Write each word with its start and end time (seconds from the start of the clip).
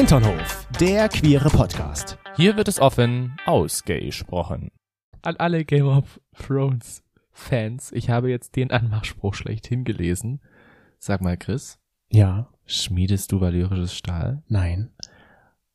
Hinternhof, 0.00 0.66
der 0.80 1.10
queere 1.10 1.50
Podcast. 1.50 2.16
Hier 2.34 2.56
wird 2.56 2.68
es 2.68 2.80
offen 2.80 3.36
ausgesprochen. 3.44 4.70
An 5.20 5.36
alle 5.36 5.66
Game 5.66 5.88
of 5.88 6.18
Thrones 6.34 7.02
Fans, 7.32 7.92
ich 7.92 8.08
habe 8.08 8.30
jetzt 8.30 8.56
den 8.56 8.70
Anmachspruch 8.70 9.34
schlechthin 9.34 9.84
gelesen. 9.84 10.40
Sag 10.98 11.20
mal, 11.20 11.36
Chris, 11.36 11.78
Ja, 12.10 12.48
schmiedest 12.64 13.30
du 13.30 13.42
valyrisches 13.42 13.94
Stahl? 13.94 14.42
nein. 14.48 14.88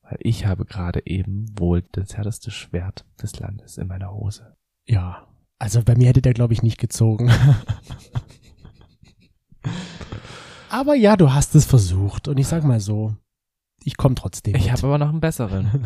Weil 0.01 0.17
ich 0.21 0.47
habe 0.47 0.65
gerade 0.65 1.05
eben 1.05 1.45
wohl 1.59 1.83
das 1.91 2.17
härteste 2.17 2.49
Schwert 2.49 3.05
des 3.21 3.39
Landes 3.39 3.77
in 3.77 3.85
meiner 3.85 4.11
Hose. 4.11 4.55
Ja. 4.87 5.27
Also 5.59 5.83
bei 5.83 5.95
mir 5.95 6.07
hätte 6.07 6.23
der, 6.23 6.33
glaube 6.33 6.53
ich, 6.53 6.63
nicht 6.63 6.79
gezogen. 6.79 7.29
aber 10.71 10.95
ja, 10.95 11.15
du 11.15 11.31
hast 11.31 11.53
es 11.53 11.65
versucht. 11.65 12.27
Und 12.27 12.39
ich 12.39 12.47
sag 12.47 12.63
mal 12.63 12.79
so, 12.79 13.15
ich 13.85 13.97
komme 13.97 14.15
trotzdem. 14.15 14.55
Ich 14.55 14.71
habe 14.71 14.87
aber 14.87 14.97
noch 14.97 15.09
einen 15.09 15.19
besseren. 15.21 15.85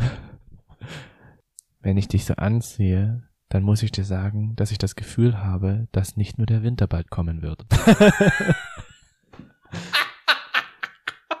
Wenn 1.80 1.96
ich 1.96 2.08
dich 2.08 2.24
so 2.24 2.34
ansehe, 2.34 3.22
dann 3.48 3.62
muss 3.62 3.82
ich 3.82 3.92
dir 3.92 4.04
sagen, 4.04 4.54
dass 4.56 4.70
ich 4.70 4.78
das 4.78 4.96
Gefühl 4.96 5.38
habe, 5.38 5.88
dass 5.92 6.16
nicht 6.16 6.38
nur 6.38 6.46
der 6.46 6.62
Winter 6.62 6.86
bald 6.86 7.10
kommen 7.10 7.42
wird. 7.42 7.64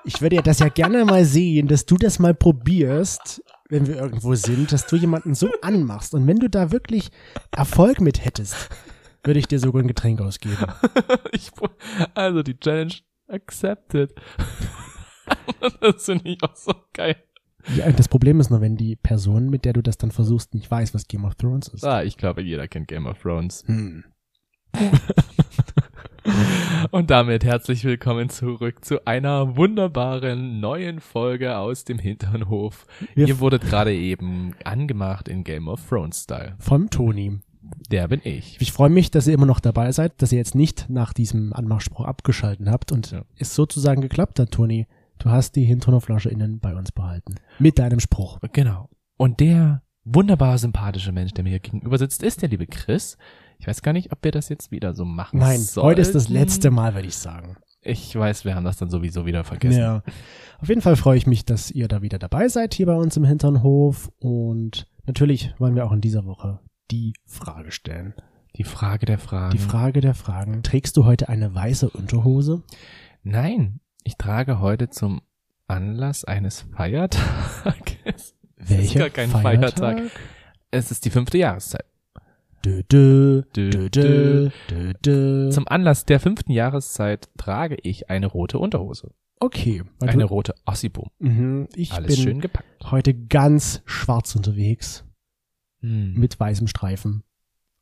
Ich 0.04 0.22
würde 0.22 0.36
ja 0.36 0.42
das 0.42 0.60
ja 0.60 0.68
gerne 0.68 1.04
mal 1.04 1.24
sehen, 1.24 1.68
dass 1.68 1.84
du 1.84 1.96
das 1.96 2.18
mal 2.18 2.34
probierst, 2.34 3.44
wenn 3.68 3.86
wir 3.86 3.96
irgendwo 3.96 4.34
sind, 4.34 4.72
dass 4.72 4.86
du 4.86 4.96
jemanden 4.96 5.34
so 5.34 5.50
anmachst. 5.62 6.14
Und 6.14 6.26
wenn 6.26 6.38
du 6.38 6.48
da 6.48 6.72
wirklich 6.72 7.10
Erfolg 7.52 8.00
mit 8.00 8.24
hättest, 8.24 8.70
würde 9.22 9.38
ich 9.38 9.46
dir 9.46 9.58
sogar 9.58 9.82
ein 9.82 9.88
Getränk 9.88 10.20
ausgeben. 10.20 10.66
ich, 11.32 11.50
also 12.14 12.42
die 12.42 12.58
Challenge 12.58 12.94
accepted. 13.28 14.14
das 15.80 16.04
finde 16.04 16.28
ich 16.30 16.42
auch 16.42 16.56
so 16.56 16.72
geil. 16.92 17.16
Ja, 17.76 17.90
das 17.92 18.08
Problem 18.08 18.40
ist 18.40 18.50
nur, 18.50 18.60
wenn 18.62 18.76
die 18.76 18.96
Person, 18.96 19.50
mit 19.50 19.64
der 19.66 19.74
du 19.74 19.82
das 19.82 19.98
dann 19.98 20.10
versuchst, 20.10 20.54
nicht 20.54 20.70
weiß, 20.70 20.94
was 20.94 21.06
Game 21.08 21.24
of 21.24 21.34
Thrones 21.34 21.68
ist. 21.68 21.84
Ah, 21.84 22.02
ich 22.02 22.16
glaube, 22.16 22.40
jeder 22.42 22.66
kennt 22.68 22.88
Game 22.88 23.06
of 23.06 23.20
Thrones. 23.20 23.64
Hm. 23.66 24.04
Und 26.90 27.10
damit 27.10 27.44
herzlich 27.44 27.84
willkommen 27.84 28.28
zurück 28.30 28.84
zu 28.84 29.06
einer 29.06 29.56
wunderbaren 29.56 30.60
neuen 30.60 31.00
Folge 31.00 31.56
aus 31.56 31.84
dem 31.84 31.98
Hinternhof. 31.98 32.86
Wir 33.14 33.28
Ihr 33.28 33.40
wurdet 33.40 33.62
gerade 33.62 33.94
eben 33.94 34.54
angemacht 34.64 35.28
in 35.28 35.44
Game 35.44 35.68
of 35.68 35.86
Thrones 35.88 36.22
Style. 36.22 36.56
Vom 36.58 36.90
Toni. 36.90 37.40
Der 37.90 38.08
bin 38.08 38.20
ich. 38.24 38.56
Ich 38.60 38.72
freue 38.72 38.90
mich, 38.90 39.10
dass 39.10 39.26
ihr 39.26 39.34
immer 39.34 39.46
noch 39.46 39.60
dabei 39.60 39.92
seid, 39.92 40.20
dass 40.22 40.32
ihr 40.32 40.38
jetzt 40.38 40.54
nicht 40.54 40.86
nach 40.88 41.12
diesem 41.12 41.52
Anmachspruch 41.52 42.04
abgeschalten 42.04 42.70
habt 42.70 42.90
und 42.92 43.10
Ja. 43.12 43.22
es 43.38 43.54
sozusagen 43.54 44.00
geklappt 44.00 44.38
hat, 44.40 44.50
Toni. 44.50 44.86
Du 45.20 45.28
hast 45.28 45.54
die 45.54 45.64
Hinternhoflasche 45.64 46.30
innen 46.30 46.60
bei 46.60 46.74
uns 46.74 46.92
behalten. 46.92 47.34
Mit 47.58 47.78
deinem 47.78 48.00
Spruch. 48.00 48.38
Genau. 48.52 48.88
Und 49.18 49.40
der 49.40 49.82
wunderbar 50.02 50.56
sympathische 50.56 51.12
Mensch, 51.12 51.32
der 51.34 51.44
mir 51.44 51.50
hier 51.50 51.60
gegenüber 51.60 51.98
sitzt, 51.98 52.22
ist 52.22 52.40
der 52.40 52.48
liebe 52.48 52.66
Chris. 52.66 53.18
Ich 53.58 53.66
weiß 53.66 53.82
gar 53.82 53.92
nicht, 53.92 54.12
ob 54.12 54.24
wir 54.24 54.32
das 54.32 54.48
jetzt 54.48 54.70
wieder 54.70 54.94
so 54.94 55.04
machen 55.04 55.38
Nein, 55.38 55.60
sollten. 55.60 55.86
heute 55.86 56.00
ist 56.00 56.14
das 56.14 56.30
letzte 56.30 56.70
Mal, 56.70 56.94
würde 56.94 57.08
ich 57.08 57.16
sagen. 57.16 57.58
Ich 57.82 58.16
weiß, 58.16 58.46
wir 58.46 58.54
haben 58.54 58.64
das 58.64 58.78
dann 58.78 58.88
sowieso 58.88 59.26
wieder 59.26 59.44
vergessen. 59.44 59.78
Ja. 59.78 60.02
Auf 60.58 60.70
jeden 60.70 60.80
Fall 60.80 60.96
freue 60.96 61.18
ich 61.18 61.26
mich, 61.26 61.44
dass 61.44 61.70
ihr 61.70 61.86
da 61.86 62.00
wieder 62.00 62.18
dabei 62.18 62.48
seid 62.48 62.72
hier 62.72 62.86
bei 62.86 62.94
uns 62.94 63.18
im 63.18 63.24
Hinternhof. 63.24 64.10
Und 64.20 64.86
natürlich 65.04 65.54
wollen 65.58 65.74
wir 65.74 65.84
auch 65.84 65.92
in 65.92 66.00
dieser 66.00 66.24
Woche 66.24 66.60
die 66.90 67.12
Frage 67.26 67.72
stellen. 67.72 68.14
Die 68.56 68.64
Frage 68.64 69.04
der 69.04 69.18
Fragen. 69.18 69.52
Die 69.52 69.58
Frage 69.58 70.00
der 70.00 70.14
Fragen. 70.14 70.62
Trägst 70.62 70.96
du 70.96 71.04
heute 71.04 71.28
eine 71.28 71.54
weiße 71.54 71.90
Unterhose? 71.90 72.62
Nein, 73.22 73.80
ich 74.04 74.16
trage 74.16 74.60
heute 74.60 74.90
zum 74.90 75.22
Anlass 75.66 76.24
eines 76.24 76.62
Feiertages. 76.76 78.34
Es 78.62 78.70
ist 78.70 78.78
Welcher 78.78 78.98
gar 79.00 79.10
kein 79.10 79.30
Feiertag. 79.30 80.10
Es 80.70 80.90
ist 80.90 81.06
die 81.06 81.10
fünfte 81.10 81.38
Jahreszeit. 81.38 81.86
Dö, 82.62 82.82
dö, 82.84 83.40
Dö. 83.88 85.48
Zum 85.50 85.66
Anlass 85.66 86.04
der 86.04 86.20
fünften 86.20 86.52
Jahreszeit 86.52 87.30
trage 87.38 87.76
ich 87.82 88.10
eine 88.10 88.26
rote 88.26 88.58
Unterhose. 88.58 89.14
Okay. 89.38 89.82
Eine 90.02 90.24
rote 90.24 90.54
Ossibum. 90.66 91.08
mhm, 91.20 91.68
ich 91.74 91.92
Alles 91.94 92.16
bin 92.16 92.24
schön 92.24 92.40
gepackt. 92.42 92.90
heute 92.90 93.14
ganz 93.14 93.80
schwarz 93.86 94.36
unterwegs. 94.36 95.06
Hm. 95.80 96.12
Mit 96.12 96.38
weißem 96.38 96.66
Streifen. 96.66 97.22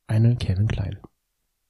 Eine 0.07 0.37
Calvin 0.37 0.69
Klein. 0.69 0.99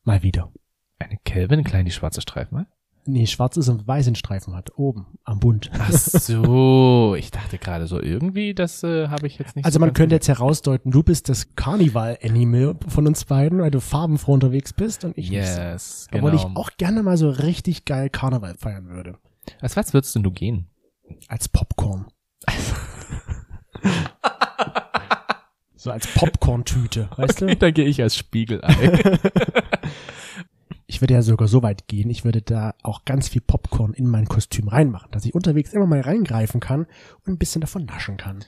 Mal 0.05 0.23
wieder. 0.23 0.53
Eine 0.99 1.17
Calvin 1.25 1.65
Klein, 1.65 1.87
die 1.87 1.93
schwarze 1.93 2.21
Streifen 2.21 2.59
hat? 2.59 2.67
Nee, 3.09 3.27
schwarz 3.27 3.57
ist 3.57 3.71
und 3.71 3.89
weißen 3.89 4.15
Streifen 4.17 4.55
hat. 4.55 4.77
Oben, 4.77 5.07
am 5.25 5.41
Bund. 5.41 5.71
Ach 5.79 5.91
so, 5.91 7.15
ich 7.19 7.31
dachte 7.31 7.57
gerade 7.57 7.87
so 7.87 7.99
irgendwie, 8.03 8.53
das 8.53 8.83
äh, 8.85 9.09
habe 9.09 9.27
ich 9.27 9.39
jetzt 9.39 9.57
nicht 9.57 9.65
Also 9.65 9.77
so 9.77 9.81
man 9.81 9.95
könnte 9.95 10.15
jetzt 10.15 10.29
herausdeuten, 10.29 10.91
du 10.91 11.03
bist 11.03 11.31
das 11.31 11.55
Carnival-Animal 11.57 12.77
von 12.87 13.07
uns 13.07 13.25
beiden, 13.25 13.61
weil 13.61 13.71
du 13.71 13.81
farbenfroh 13.81 14.35
unterwegs 14.35 14.75
bist 14.75 15.05
und 15.05 15.17
ich 15.17 15.31
nicht. 15.31 15.47
so. 15.49 15.59
Yes, 15.59 16.09
genau. 16.11 16.27
Obwohl 16.27 16.39
ich 16.39 16.45
auch 16.55 16.71
gerne 16.77 17.03
mal 17.03 17.17
so 17.17 17.31
richtig 17.31 17.87
geil 17.87 18.11
Karneval 18.11 18.57
feiern 18.59 18.91
würde. 18.91 19.17
Als 19.63 19.75
was 19.75 19.95
würdest 19.95 20.15
denn 20.15 20.23
du 20.23 20.31
gehen? 20.31 20.69
Als 21.29 21.49
Popcorn. 21.49 22.09
so 25.77 25.91
als 25.91 26.07
Popcorn-Tüte, 26.09 27.09
weißt 27.17 27.41
du? 27.41 27.57
da 27.57 27.71
gehe 27.71 27.87
ich 27.87 28.03
als 28.03 28.17
Spiegelei. 28.17 29.19
Ich 30.91 31.03
würde 31.03 31.13
ja 31.13 31.21
sogar 31.23 31.49
so 31.49 31.63
weit 31.63 31.87
gehen, 31.87 32.09
ich 32.09 32.25
würde 32.25 32.41
da 32.41 32.75
auch 32.83 33.05
ganz 33.05 33.29
viel 33.29 33.43
Popcorn 33.43 33.93
in 33.93 34.07
mein 34.07 34.25
Kostüm 34.27 34.69
reinmachen, 34.69 35.11
dass 35.11 35.27
ich 35.27 35.35
unterwegs 35.35 35.75
immer 35.75 35.87
mal 35.87 36.01
reingreifen 36.01 36.61
kann 36.61 36.87
und 37.27 37.35
ein 37.35 37.39
bisschen 37.39 37.61
davon 37.61 37.85
naschen 37.85 38.17
kann. 38.17 38.43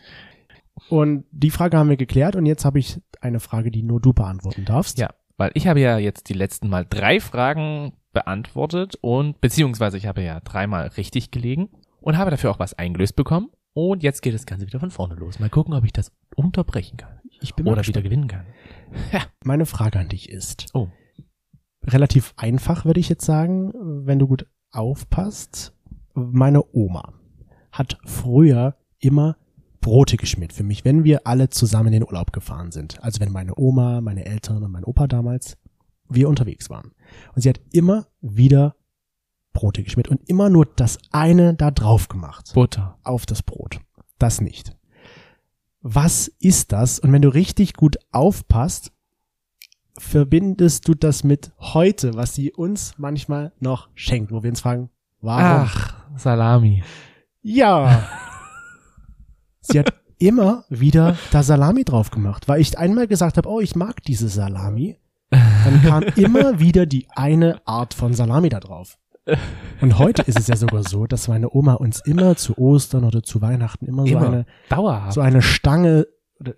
Und 0.88 1.24
die 1.30 1.50
Frage 1.50 1.76
haben 1.76 1.90
wir 1.90 1.98
geklärt 1.98 2.36
und 2.36 2.46
jetzt 2.46 2.64
habe 2.64 2.78
ich 2.78 2.98
eine 3.20 3.40
Frage, 3.40 3.70
die 3.70 3.82
nur 3.82 4.00
du 4.00 4.14
beantworten 4.14 4.64
darfst. 4.64 4.98
ja, 4.98 5.10
weil 5.36 5.50
ich 5.52 5.66
habe 5.66 5.80
ja 5.80 5.98
jetzt 5.98 6.30
die 6.30 6.34
letzten 6.34 6.70
Mal 6.70 6.86
drei 6.88 7.20
Fragen 7.20 7.92
beantwortet 8.14 8.96
und 9.02 9.40
beziehungsweise 9.42 9.98
ich 9.98 10.06
habe 10.06 10.22
ja 10.22 10.40
dreimal 10.40 10.88
richtig 10.88 11.30
gelegen 11.30 11.68
und 12.00 12.16
habe 12.16 12.30
dafür 12.30 12.50
auch 12.50 12.58
was 12.58 12.72
eingelöst 12.72 13.16
bekommen. 13.16 13.50
Und 13.74 14.02
jetzt 14.02 14.22
geht 14.22 14.34
das 14.34 14.46
Ganze 14.46 14.66
wieder 14.66 14.80
von 14.80 14.90
vorne 14.90 15.14
los. 15.14 15.38
Mal 15.38 15.50
gucken, 15.50 15.74
ob 15.74 15.84
ich 15.84 15.92
das 15.92 16.10
unterbrechen 16.34 16.96
kann. 16.96 17.20
Ich 17.42 17.54
bin 17.54 17.68
Oder 17.68 17.86
wieder 17.86 18.02
gewinnen 18.02 18.26
kann. 18.26 18.46
Meine 19.44 19.66
Frage 19.66 19.98
an 19.98 20.08
dich 20.08 20.28
ist, 20.30 20.68
Oh. 20.72 20.88
Relativ 21.92 22.32
einfach, 22.36 22.84
würde 22.84 23.00
ich 23.00 23.08
jetzt 23.08 23.24
sagen, 23.24 23.72
wenn 24.06 24.18
du 24.18 24.26
gut 24.26 24.46
aufpasst. 24.70 25.74
Meine 26.14 26.64
Oma 26.74 27.12
hat 27.72 27.98
früher 28.04 28.76
immer 28.98 29.36
Brote 29.80 30.16
geschmiert 30.16 30.52
für 30.52 30.64
mich, 30.64 30.84
wenn 30.84 31.04
wir 31.04 31.26
alle 31.26 31.48
zusammen 31.48 31.88
in 31.88 32.00
den 32.00 32.04
Urlaub 32.04 32.32
gefahren 32.32 32.70
sind. 32.70 33.02
Also 33.02 33.20
wenn 33.20 33.32
meine 33.32 33.56
Oma, 33.56 34.00
meine 34.00 34.26
Eltern 34.26 34.62
und 34.62 34.72
mein 34.72 34.84
Opa 34.84 35.06
damals 35.06 35.56
wir 36.08 36.28
unterwegs 36.28 36.68
waren. 36.68 36.92
Und 37.34 37.42
sie 37.42 37.48
hat 37.48 37.60
immer 37.72 38.06
wieder 38.20 38.76
Brote 39.52 39.82
geschmiert 39.82 40.08
und 40.08 40.28
immer 40.28 40.50
nur 40.50 40.66
das 40.66 40.98
eine 41.12 41.54
da 41.54 41.70
drauf 41.70 42.08
gemacht. 42.08 42.52
Butter. 42.54 42.98
Auf 43.02 43.26
das 43.26 43.42
Brot. 43.42 43.80
Das 44.18 44.40
nicht. 44.40 44.76
Was 45.80 46.28
ist 46.28 46.72
das? 46.72 46.98
Und 46.98 47.12
wenn 47.12 47.22
du 47.22 47.32
richtig 47.32 47.74
gut 47.74 47.96
aufpasst, 48.12 48.92
verbindest 50.00 50.88
du 50.88 50.94
das 50.94 51.24
mit 51.24 51.52
heute, 51.58 52.14
was 52.14 52.34
sie 52.34 52.52
uns 52.52 52.94
manchmal 52.96 53.52
noch 53.60 53.88
schenkt, 53.94 54.32
wo 54.32 54.42
wir 54.42 54.50
uns 54.50 54.62
fragen, 54.62 54.90
warum? 55.20 55.68
Ach, 55.68 55.94
Salami. 56.16 56.82
Ja. 57.42 58.08
sie 59.60 59.78
hat 59.78 59.92
immer 60.18 60.64
wieder 60.68 61.16
da 61.30 61.42
Salami 61.42 61.84
drauf 61.84 62.10
gemacht, 62.10 62.48
weil 62.48 62.60
ich 62.60 62.76
einmal 62.78 63.06
gesagt 63.06 63.36
habe, 63.36 63.48
oh, 63.48 63.60
ich 63.60 63.76
mag 63.76 64.02
diese 64.02 64.28
Salami. 64.28 64.98
Dann 65.30 65.82
kam 65.82 66.02
immer 66.16 66.58
wieder 66.58 66.86
die 66.86 67.06
eine 67.10 67.60
Art 67.66 67.94
von 67.94 68.14
Salami 68.14 68.48
da 68.48 68.58
drauf. 68.58 68.98
Und 69.80 69.98
heute 69.98 70.22
ist 70.22 70.38
es 70.40 70.48
ja 70.48 70.56
sogar 70.56 70.82
so, 70.82 71.06
dass 71.06 71.28
meine 71.28 71.54
Oma 71.54 71.74
uns 71.74 72.00
immer 72.00 72.36
zu 72.36 72.56
Ostern 72.58 73.04
oder 73.04 73.22
zu 73.22 73.42
Weihnachten 73.42 73.86
immer 73.86 74.06
so 74.06 74.16
Immer. 74.16 74.26
eine 74.26 74.46
Dauerhaft. 74.70 75.12
so 75.12 75.20
eine 75.20 75.42
Stange 75.42 76.06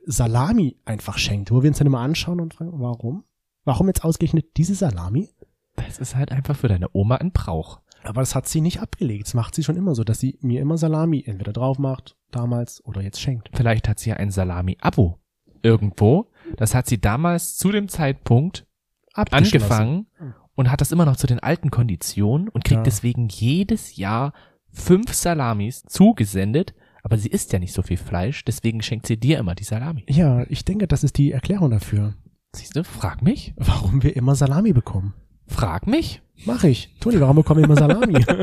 Salami 0.07 0.79
einfach 0.85 1.19
schenkt, 1.19 1.51
wo 1.51 1.63
wir 1.63 1.69
uns 1.69 1.79
dann 1.79 1.89
immer 1.89 2.01
anschauen 2.01 2.41
und 2.41 2.55
fragen, 2.55 2.71
warum? 2.75 3.25
Warum 3.65 3.87
jetzt 3.89 4.05
ausgerechnet 4.05 4.57
diese 4.57 4.75
Salami? 4.75 5.31
Das 5.77 5.99
ist 5.99 6.17
halt 6.17 6.33
einfach 6.33 6.57
für 6.57 6.69
deine 6.69 6.89
Oma 6.93 7.17
ein 7.17 7.33
Brauch. 7.33 7.81
Aber 8.05 8.21
das 8.21 8.35
hat 8.35 8.49
sie 8.49 8.61
nicht 8.61 8.81
abgelegt. 8.81 9.27
Das 9.29 9.35
macht 9.35 9.55
sie 9.55 9.63
schon 9.63 9.77
immer 9.77 9.95
so, 9.95 10.03
dass 10.05 10.19
sie 10.19 10.37
mir 10.41 10.61
immer 10.61 10.77
Salami 10.77 11.23
entweder 11.25 11.53
drauf 11.53 11.79
macht, 11.79 12.17
damals 12.33 12.85
oder 12.85 13.01
jetzt 13.01 13.21
schenkt. 13.21 13.51
Vielleicht 13.55 13.89
hat 13.89 14.01
sie 14.01 14.11
ja 14.11 14.17
ein 14.17 14.31
Salami-Abo. 14.31 15.19
Irgendwo. 15.63 16.31
Das 16.57 16.75
hat 16.75 16.87
sie 16.89 17.01
damals 17.01 17.57
zu 17.57 17.71
dem 17.71 17.89
Zeitpunkt 17.89 18.67
angefangen 19.15 20.07
und 20.55 20.71
hat 20.71 20.81
das 20.81 20.91
immer 20.93 21.05
noch 21.05 21.17
zu 21.17 21.27
den 21.27 21.39
alten 21.41 21.71
Konditionen 21.71 22.49
und 22.49 22.65
kriegt 22.65 22.79
Ja. 22.81 22.83
deswegen 22.85 23.29
jedes 23.29 23.97
Jahr 23.97 24.33
fünf 24.71 25.13
Salamis 25.13 25.83
zugesendet. 25.85 26.75
Aber 27.05 27.19
sie 27.19 27.29
isst 27.29 27.53
ja 27.53 27.59
nicht 27.59 27.73
so 27.73 27.83
viel 27.83 27.97
Fleisch, 27.97 28.45
deswegen 28.45 28.81
schenkt 28.81 29.07
sie 29.07 29.17
dir 29.19 29.39
immer 29.39 29.55
die 29.57 29.65
Salami. 29.65 30.05
Ja, 30.09 30.45
ich 30.49 30.65
denke, 30.65 30.87
das 30.87 31.03
ist 31.03 31.19
die 31.19 31.33
Erklärung 31.33 31.71
dafür, 31.71 32.15
Siehst 32.55 32.77
du, 32.77 32.85
frag 32.85 33.23
mich. 33.23 33.55
warum 33.57 34.03
wir 34.03 34.17
immer 34.17 34.35
Salami 34.35 34.73
bekommen. 34.73 35.15
Frag 35.47 35.87
mich. 35.87 36.23
Mach 36.45 36.65
ich. 36.65 36.95
Toni, 37.01 37.21
warum 37.21 37.37
bekommen 37.37 37.61
wir 37.61 37.65
immer 37.65 37.77
Salami? 37.77 38.25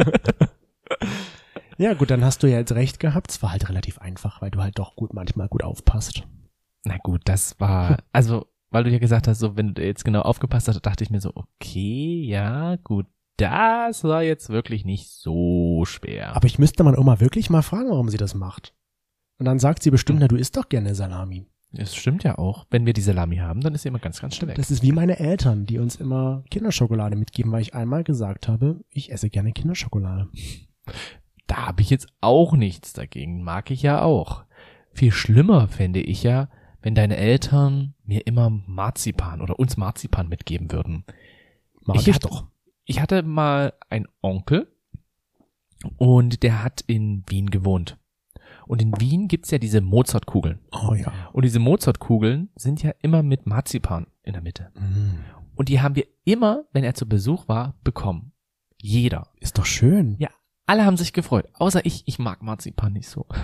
Ja, 1.80 1.94
gut, 1.94 2.12
dann 2.12 2.26
hast 2.26 2.44
du 2.44 2.48
ja 2.48 2.58
jetzt 2.58 2.74
recht 2.74 3.00
gehabt. 3.00 3.32
Es 3.32 3.42
war 3.42 3.54
halt 3.54 3.70
relativ 3.70 4.00
einfach, 4.00 4.42
weil 4.42 4.52
du 4.52 4.62
halt 4.62 4.78
doch 4.78 4.98
gut 4.98 5.14
manchmal 5.14 5.48
gut 5.48 5.64
aufpasst. 5.64 6.28
Na 6.84 6.98
gut, 6.98 7.22
das 7.24 7.58
war, 7.62 8.00
also, 8.12 8.48
weil 8.70 8.84
du 8.84 8.90
ja 8.90 9.00
gesagt 9.00 9.30
hast, 9.30 9.40
so, 9.40 9.56
wenn 9.56 9.76
du 9.76 9.82
jetzt 9.86 10.04
genau 10.04 10.24
aufgepasst 10.24 10.68
hast, 10.68 10.82
dachte 10.82 11.06
ich 11.06 11.10
mir 11.10 11.22
so, 11.22 11.32
okay, 11.36 12.22
ja, 12.26 12.76
gut, 12.84 13.06
das 13.38 14.04
war 14.04 14.24
jetzt 14.24 14.50
wirklich 14.50 14.84
nicht 14.84 15.08
so 15.10 15.86
schwer. 15.86 16.36
Aber 16.36 16.48
ich 16.48 16.60
müsste 16.60 16.84
meine 16.84 17.00
Oma 17.00 17.22
wirklich 17.22 17.50
mal 17.50 17.62
fragen, 17.62 17.90
warum 17.90 18.10
sie 18.10 18.18
das 18.18 18.36
macht. 18.36 18.76
Und 19.38 19.46
dann 19.46 19.60
sagt 19.60 19.82
sie 19.82 19.90
bestimmt, 19.90 20.20
na, 20.20 20.28
du 20.28 20.36
isst 20.36 20.58
doch 20.58 20.68
gerne 20.68 20.96
Salami. 20.96 21.48
Es 21.72 21.96
stimmt 21.96 22.24
ja 22.24 22.38
auch. 22.38 22.66
Wenn 22.72 22.86
wir 22.86 22.94
die 22.94 23.02
Salami 23.02 23.38
haben, 23.38 23.62
dann 23.62 23.76
ist 23.76 23.84
sie 23.84 23.90
immer 23.90 24.00
ganz, 24.00 24.20
ganz 24.20 24.36
schnell 24.36 24.50
weg. 24.50 24.56
Das 24.56 24.72
ist 24.72 24.82
wie 24.82 24.92
meine 24.92 25.20
Eltern, 25.20 25.66
die 25.68 25.78
uns 25.78 25.96
immer 25.98 26.44
Kinderschokolade 26.50 27.16
mitgeben, 27.16 27.52
weil 27.52 27.62
ich 27.62 27.76
einmal 27.76 28.04
gesagt 28.04 28.48
habe, 28.48 28.82
ich 28.90 29.12
esse 29.12 29.30
gerne 29.30 29.52
Kinderschokolade. 29.54 30.28
Da 31.46 31.68
habe 31.68 31.82
ich 31.82 31.90
jetzt 31.92 32.08
auch 32.22 32.54
nichts 32.54 32.94
dagegen. 32.94 33.44
Mag 33.44 33.70
ich 33.70 33.84
ja 33.84 34.02
auch. 34.02 34.46
Viel 34.94 35.12
schlimmer 35.12 35.68
fände 35.68 36.02
ich 36.02 36.24
ja, 36.24 36.50
wenn 36.82 36.96
deine 36.96 37.18
Eltern 37.18 37.94
mir 38.04 38.26
immer 38.26 38.50
Marzipan 38.50 39.42
oder 39.42 39.60
uns 39.60 39.78
Marzipan 39.78 40.28
mitgeben 40.28 40.72
würden. 40.72 41.04
Mag 41.82 41.98
ich, 41.98 42.08
Ich 42.08 42.16
hatte- 42.16 42.28
doch. 42.30 42.48
Ich 42.86 43.00
hatte 43.00 43.22
mal 43.22 43.74
einen 43.90 44.08
Onkel 44.24 44.68
und 45.98 46.42
der 46.42 46.64
hat 46.64 46.82
in 46.88 47.24
Wien 47.28 47.52
gewohnt. 47.52 47.98
Und 48.70 48.84
in 48.84 48.94
Wien 49.00 49.28
gibt's 49.28 49.50
ja 49.50 49.58
diese 49.58 49.82
Mozartkugeln. 49.82 50.60
Oh 50.72 50.94
ja. 50.94 51.12
Und 51.34 51.44
diese 51.44 51.58
Mozartkugeln 51.58 52.50
sind 52.56 52.84
ja 52.84 52.92
immer 53.02 53.24
mit 53.24 53.48
Marzipan 53.48 54.06
in 54.22 54.34
der 54.34 54.44
Mitte. 54.44 54.70
Mm. 54.76 55.16
Und 55.56 55.70
die 55.70 55.82
haben 55.82 55.96
wir 55.96 56.06
immer, 56.24 56.66
wenn 56.72 56.84
er 56.84 56.94
zu 56.94 57.10
Besuch 57.10 57.48
war, 57.48 57.74
bekommen. 57.84 58.32
Jeder. 58.80 59.30
Ist 59.40 59.58
doch 59.58 59.66
schön. 59.66 60.18
Ja, 60.20 60.30
alle 60.68 60.86
haben 60.86 60.98
sich 60.98 61.14
gefreut. 61.14 61.48
Außer 61.54 61.84
ich, 61.84 62.04
ich 62.06 62.20
mag 62.20 62.44
Marzipan 62.44 62.94
nicht 62.94 63.10
so. 63.10 63.26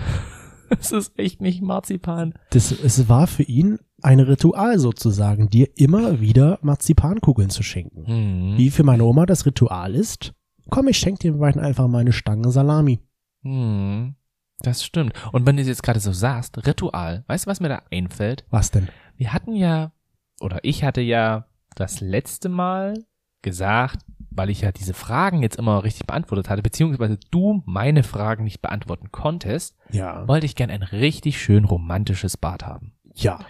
Es 0.68 0.90
ist 0.90 1.16
echt 1.16 1.40
nicht 1.40 1.62
Marzipan. 1.62 2.34
Das, 2.50 2.72
es 2.72 3.08
war 3.08 3.28
für 3.28 3.44
ihn 3.44 3.78
ein 4.02 4.18
Ritual 4.18 4.80
sozusagen, 4.80 5.48
dir 5.48 5.68
immer 5.76 6.20
wieder 6.20 6.58
Marzipankugeln 6.60 7.50
zu 7.50 7.62
schenken. 7.62 8.04
Hm. 8.04 8.58
Wie 8.58 8.70
für 8.70 8.82
meine 8.82 9.04
Oma 9.04 9.26
das 9.26 9.46
Ritual 9.46 9.94
ist, 9.94 10.34
komm, 10.68 10.88
ich 10.88 10.98
schenke 10.98 11.20
dir 11.20 11.32
beiden 11.34 11.60
einfach 11.60 11.86
mal 11.86 12.00
eine 12.00 12.12
Stange 12.12 12.50
Salami. 12.50 12.98
Hm. 13.42 14.16
Das 14.60 14.84
stimmt. 14.84 15.12
Und 15.32 15.46
wenn 15.46 15.56
du 15.56 15.62
es 15.62 15.68
jetzt 15.68 15.82
gerade 15.82 16.00
so 16.00 16.12
sagst, 16.12 16.66
Ritual, 16.66 17.24
weißt 17.26 17.46
du, 17.46 17.50
was 17.50 17.60
mir 17.60 17.68
da 17.68 17.82
einfällt? 17.92 18.44
Was 18.50 18.70
denn? 18.70 18.88
Wir 19.16 19.32
hatten 19.32 19.54
ja, 19.54 19.92
oder 20.40 20.60
ich 20.62 20.82
hatte 20.84 21.00
ja 21.02 21.46
das 21.74 22.00
letzte 22.00 22.48
Mal 22.48 23.04
gesagt, 23.42 24.04
weil 24.30 24.50
ich 24.50 24.62
ja 24.62 24.72
diese 24.72 24.94
Fragen 24.94 25.42
jetzt 25.42 25.56
immer 25.56 25.84
richtig 25.84 26.06
beantwortet 26.06 26.48
hatte, 26.50 26.62
beziehungsweise 26.62 27.18
du 27.30 27.62
meine 27.66 28.02
Fragen 28.02 28.44
nicht 28.44 28.60
beantworten 28.62 29.12
konntest, 29.12 29.76
Ja. 29.90 30.26
wollte 30.26 30.46
ich 30.46 30.56
gern 30.56 30.70
ein 30.70 30.82
richtig 30.82 31.40
schön 31.40 31.64
romantisches 31.64 32.36
Bad 32.36 32.66
haben. 32.66 32.92
Ja. 33.14 33.40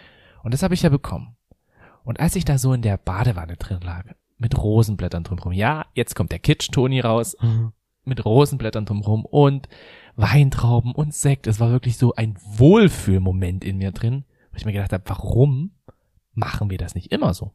Und 0.42 0.54
das 0.54 0.62
habe 0.62 0.74
ich 0.74 0.82
ja 0.82 0.90
bekommen. 0.90 1.36
Und 2.04 2.20
als 2.20 2.36
ich 2.36 2.44
da 2.44 2.58
so 2.58 2.72
in 2.72 2.82
der 2.82 2.96
Badewanne 2.98 3.56
drin 3.56 3.80
lag, 3.80 4.04
mit 4.38 4.56
Rosenblättern 4.58 5.24
drumherum, 5.24 5.52
ja, 5.52 5.86
jetzt 5.94 6.14
kommt 6.14 6.30
der 6.30 6.38
Kitsch-Toni 6.38 7.00
raus, 7.00 7.36
mit 8.04 8.24
Rosenblättern 8.24 8.84
drumherum 8.86 9.24
und 9.24 9.68
Weintrauben 10.16 10.92
und 10.92 11.14
Sekt. 11.14 11.46
Es 11.46 11.60
war 11.60 11.70
wirklich 11.70 11.98
so 11.98 12.14
ein 12.14 12.36
Wohlfühlmoment 12.42 13.64
in 13.64 13.78
mir 13.78 13.92
drin, 13.92 14.24
wo 14.50 14.56
ich 14.56 14.64
mir 14.64 14.72
gedacht 14.72 14.92
habe, 14.92 15.04
warum 15.06 15.72
machen 16.32 16.70
wir 16.70 16.78
das 16.78 16.94
nicht 16.94 17.12
immer 17.12 17.34
so? 17.34 17.52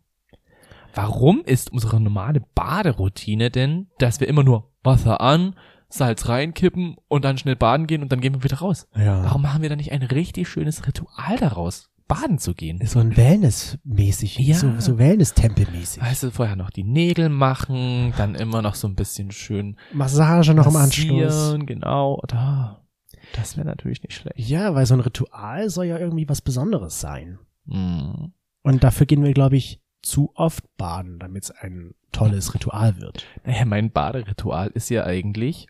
Warum 0.93 1.41
ist 1.45 1.71
unsere 1.71 1.99
normale 1.99 2.41
Baderoutine 2.53 3.49
denn, 3.49 3.87
dass 3.97 4.19
wir 4.19 4.27
immer 4.27 4.43
nur 4.43 4.71
Wasser 4.83 5.21
an, 5.21 5.55
Salz 5.89 6.27
reinkippen 6.27 6.95
und 7.07 7.25
dann 7.25 7.37
schnell 7.37 7.55
baden 7.55 7.87
gehen 7.87 8.01
und 8.01 8.11
dann 8.11 8.21
gehen 8.21 8.33
wir 8.33 8.43
wieder 8.43 8.57
raus? 8.57 8.87
Ja. 8.95 9.23
Warum 9.23 9.41
machen 9.41 9.61
wir 9.61 9.69
da 9.69 9.75
nicht 9.75 9.91
ein 9.91 10.03
richtig 10.03 10.47
schönes 10.47 10.87
Ritual 10.87 11.37
daraus, 11.37 11.90
baden 12.11 12.37
zu 12.39 12.53
gehen? 12.53 12.79
So 12.85 12.99
ein 12.99 13.15
Wellness-mäßig, 13.15 14.37
Ja. 14.39 14.55
so, 14.55 14.79
so 14.79 14.97
Wellness-Tempel-mäßig. 14.97 16.01
Weißt 16.03 16.23
du, 16.23 16.31
vorher 16.31 16.55
noch 16.57 16.69
die 16.69 16.83
Nägel 16.83 17.29
machen, 17.29 18.13
dann 18.17 18.35
immer 18.35 18.61
noch 18.61 18.75
so 18.75 18.87
ein 18.87 18.95
bisschen 18.95 19.31
schön 19.31 19.77
Massage 19.93 20.53
noch 20.53 20.67
im 20.67 20.75
Anschluss. 20.75 21.55
genau. 21.65 22.21
Da, 22.27 22.83
das 23.33 23.55
wäre 23.55 23.65
natürlich 23.67 24.03
nicht 24.03 24.13
schlecht. 24.15 24.37
Ja, 24.39 24.75
weil 24.75 24.85
so 24.85 24.93
ein 24.93 24.99
Ritual 24.99 25.69
soll 25.69 25.85
ja 25.85 25.97
irgendwie 25.97 26.27
was 26.27 26.41
Besonderes 26.41 26.99
sein. 26.99 27.39
Hm. 27.67 28.33
Und 28.63 28.83
dafür 28.83 29.05
gehen 29.05 29.23
wir, 29.23 29.33
glaube 29.33 29.55
ich, 29.55 29.81
zu 30.01 30.31
oft 30.35 30.65
baden, 30.77 31.19
damit 31.19 31.45
es 31.45 31.51
ein 31.51 31.93
tolles 32.11 32.53
Ritual 32.53 32.99
wird. 32.99 33.25
Naja, 33.45 33.65
mein 33.65 33.91
Baderitual 33.91 34.67
ist 34.73 34.89
ja 34.89 35.05
eigentlich, 35.05 35.67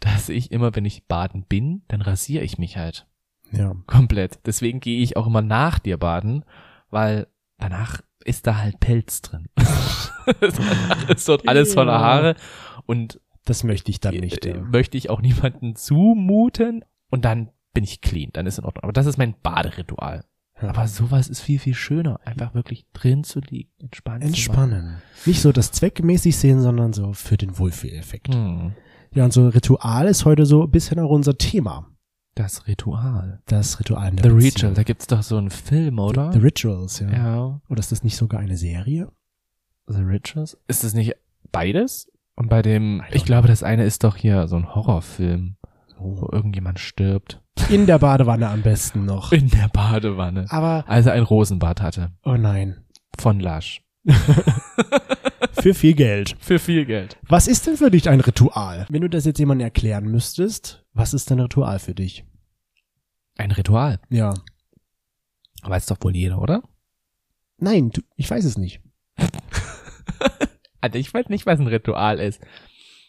dass 0.00 0.28
ich 0.28 0.50
immer, 0.50 0.74
wenn 0.74 0.84
ich 0.86 1.06
baden 1.06 1.44
bin, 1.48 1.82
dann 1.88 2.00
rasiere 2.02 2.42
ich 2.42 2.58
mich 2.58 2.76
halt 2.76 3.06
Ja. 3.56 3.74
komplett. 3.86 4.38
Deswegen 4.46 4.80
gehe 4.80 5.00
ich 5.02 5.16
auch 5.16 5.26
immer 5.26 5.42
nach 5.42 5.78
dir 5.78 5.96
baden, 5.98 6.44
weil 6.90 7.26
danach 7.58 8.00
ist 8.24 8.46
da 8.46 8.56
halt 8.58 8.80
Pelz 8.80 9.22
drin. 9.22 9.48
danach 10.40 11.08
ist 11.08 11.28
dort 11.28 11.48
alles 11.48 11.74
voller. 11.74 11.98
Haare 12.00 12.36
und 12.86 13.20
Das 13.46 13.62
möchte 13.64 13.90
ich 13.90 14.00
dann 14.00 14.14
nicht. 14.16 14.46
äh, 14.46 14.56
Ja. 14.56 14.60
möchte 14.62 14.96
ich 14.96 15.10
auch 15.10 15.20
niemanden 15.20 15.76
zumuten 15.76 16.84
und 17.10 17.24
dann 17.24 17.50
bin 17.74 17.84
ich 17.84 18.00
clean, 18.00 18.30
dann 18.32 18.46
ist 18.46 18.58
in 18.58 18.64
Ordnung. 18.64 18.84
Aber 18.84 18.92
das 18.92 19.06
ist 19.06 19.18
mein 19.18 19.34
Baderitual. 19.42 20.24
Ja. 20.62 20.68
Aber 20.68 20.86
sowas 20.86 21.28
ist 21.28 21.40
viel, 21.40 21.58
viel 21.58 21.74
schöner. 21.74 22.20
Einfach 22.24 22.54
wirklich 22.54 22.86
drin 22.92 23.24
zu 23.24 23.40
liegen, 23.40 23.70
entspannen. 23.80 24.22
zu 24.22 24.28
Entspannen. 24.28 25.02
Nicht 25.26 25.42
so 25.42 25.50
das 25.50 25.72
zweckmäßig 25.72 26.36
sehen, 26.36 26.60
sondern 26.60 26.92
so 26.92 27.12
für 27.12 27.36
den 27.36 27.58
Wohlfühleffekt. 27.58 28.32
Hm. 28.32 28.72
Ja, 29.12 29.24
und 29.24 29.32
so 29.32 29.48
Ritual 29.48 30.06
ist 30.06 30.24
heute 30.24 30.46
so 30.46 30.62
ein 30.62 30.70
bisschen 30.70 31.00
auch 31.00 31.10
unser 31.10 31.36
Thema. 31.36 31.88
Das 32.34 32.66
Ritual. 32.66 33.40
Das 33.46 33.78
Ritual 33.78 34.08
in 34.10 34.16
der 34.16 34.24
The 34.24 34.30
Beziehung. 34.34 34.52
Ritual, 34.54 34.74
da 34.74 34.82
gibt's 34.82 35.06
doch 35.06 35.22
so 35.22 35.36
einen 35.36 35.50
Film, 35.50 35.98
oder? 36.00 36.32
The 36.32 36.38
Rituals, 36.40 36.98
ja. 36.98 37.10
ja. 37.10 37.60
Oder 37.68 37.78
ist 37.80 37.92
das 37.92 38.02
nicht 38.02 38.16
sogar 38.16 38.40
eine 38.40 38.56
Serie? 38.56 39.08
The 39.86 40.00
Rituals? 40.02 40.58
Ist 40.66 40.82
das 40.82 40.94
nicht 40.94 41.14
beides? 41.52 42.10
Und 42.34 42.48
bei 42.48 42.62
dem, 42.62 43.02
ich 43.12 43.24
glaube, 43.24 43.46
das 43.46 43.62
eine 43.62 43.84
ist 43.84 44.02
doch 44.02 44.16
hier 44.16 44.48
so 44.48 44.56
ein 44.56 44.74
Horrorfilm, 44.74 45.56
wo 45.96 46.22
Oh. 46.24 46.28
irgendjemand 46.32 46.80
stirbt. 46.80 47.40
In 47.70 47.86
der 47.86 48.00
Badewanne 48.00 48.48
am 48.48 48.62
besten 48.62 49.04
noch. 49.04 49.30
In 49.30 49.48
der 49.48 49.68
Badewanne. 49.68 50.46
Aber, 50.48 50.84
Als 50.88 51.06
er 51.06 51.12
ein 51.12 51.22
Rosenbad 51.22 51.80
hatte. 51.80 52.10
oh 52.24 52.34
nein. 52.36 52.78
Von 53.16 53.38
Lasch. 53.38 53.80
Für 55.52 55.72
viel 55.72 55.94
Geld. 55.94 56.34
Für 56.40 56.58
viel 56.58 56.84
Geld. 56.84 57.16
Was 57.28 57.46
ist 57.46 57.66
denn 57.66 57.76
für 57.76 57.90
dich 57.90 58.08
ein 58.08 58.20
Ritual? 58.20 58.86
Wenn 58.90 59.00
du 59.02 59.08
das 59.08 59.24
jetzt 59.24 59.38
jemandem 59.38 59.64
erklären 59.66 60.04
müsstest, 60.10 60.83
was 60.94 61.12
ist 61.12 61.30
denn 61.30 61.38
ein 61.38 61.42
Ritual 61.42 61.78
für 61.78 61.94
dich? 61.94 62.24
Ein 63.36 63.50
Ritual. 63.50 64.00
Ja. 64.08 64.34
Weiß 65.62 65.86
doch 65.86 65.98
wohl 66.00 66.14
jeder, 66.14 66.40
oder? 66.40 66.62
Nein, 67.58 67.90
du, 67.90 68.02
ich 68.16 68.30
weiß 68.30 68.44
es 68.44 68.56
nicht. 68.56 68.80
Also 70.84 70.98
ich 70.98 71.14
weiß 71.14 71.30
nicht, 71.30 71.46
was 71.46 71.58
ein 71.58 71.66
Ritual 71.66 72.20
ist. 72.20 72.42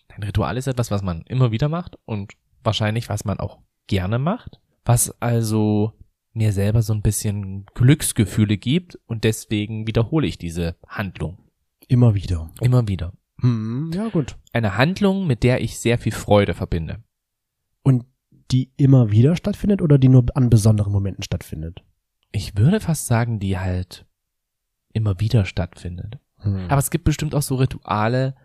Ein 0.08 0.24
Ritual 0.24 0.56
ist 0.56 0.68
etwas, 0.68 0.92
was 0.92 1.04
man 1.04 1.24
immer 1.24 1.52
wieder 1.52 1.68
macht 1.68 1.98
und 2.06 2.32
wahrscheinlich, 2.64 3.10
was 3.10 3.26
man 3.26 3.38
auch 3.38 3.60
gerne 3.88 4.18
macht. 4.18 4.62
Was 4.86 5.22
also 5.22 5.92
mir 6.32 6.54
selber 6.54 6.82
so 6.82 6.94
ein 6.94 7.02
bisschen 7.02 7.66
Glücksgefühle 7.74 8.56
gibt 8.56 8.98
und 9.08 9.26
deswegen 9.26 9.88
wiederhole 9.88 10.26
ich 10.26 10.38
diese 10.38 10.78
Handlung. 10.88 11.38
Immer 11.90 12.16
wieder. 12.16 12.50
Immer 12.62 12.88
wieder. 12.88 13.12
Hm, 13.42 13.92
ja, 13.94 14.08
gut. 14.08 14.38
Eine 14.54 14.78
Handlung, 14.78 15.28
mit 15.28 15.44
der 15.44 15.60
ich 15.60 15.78
sehr 15.78 15.98
viel 15.98 16.14
Freude 16.14 16.54
verbinde. 16.54 17.04
Und 17.86 18.06
die 18.52 18.72
immer 18.78 19.12
wieder 19.12 19.36
stattfindet 19.36 19.82
oder 19.82 19.98
die 20.00 20.10
nur 20.10 20.26
an 20.34 20.50
besonderen 20.50 20.92
Momenten 20.92 21.24
stattfindet? 21.24 21.84
Ich 22.32 22.58
würde 22.58 22.80
fast 22.80 23.06
sagen, 23.06 23.40
die 23.40 23.58
halt 23.60 24.06
immer 24.92 25.20
wieder 25.20 25.46
stattfindet. 25.46 26.20
Hm. 26.40 26.68
Aber 26.68 26.80
es 26.80 26.90
gibt 26.90 27.04
bestimmt 27.06 27.36
auch 27.36 27.42
so 27.42 27.56
Rituale, 27.56 28.36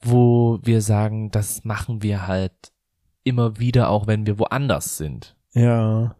wo 0.00 0.58
wir 0.62 0.82
sagen, 0.82 1.30
das 1.30 1.64
machen 1.64 2.02
wir 2.02 2.26
halt 2.26 2.72
immer 3.22 3.58
wieder, 3.60 3.90
auch 3.90 4.06
wenn 4.06 4.26
wir 4.26 4.38
woanders 4.38 4.96
sind. 4.96 5.36
Ja. 5.52 6.16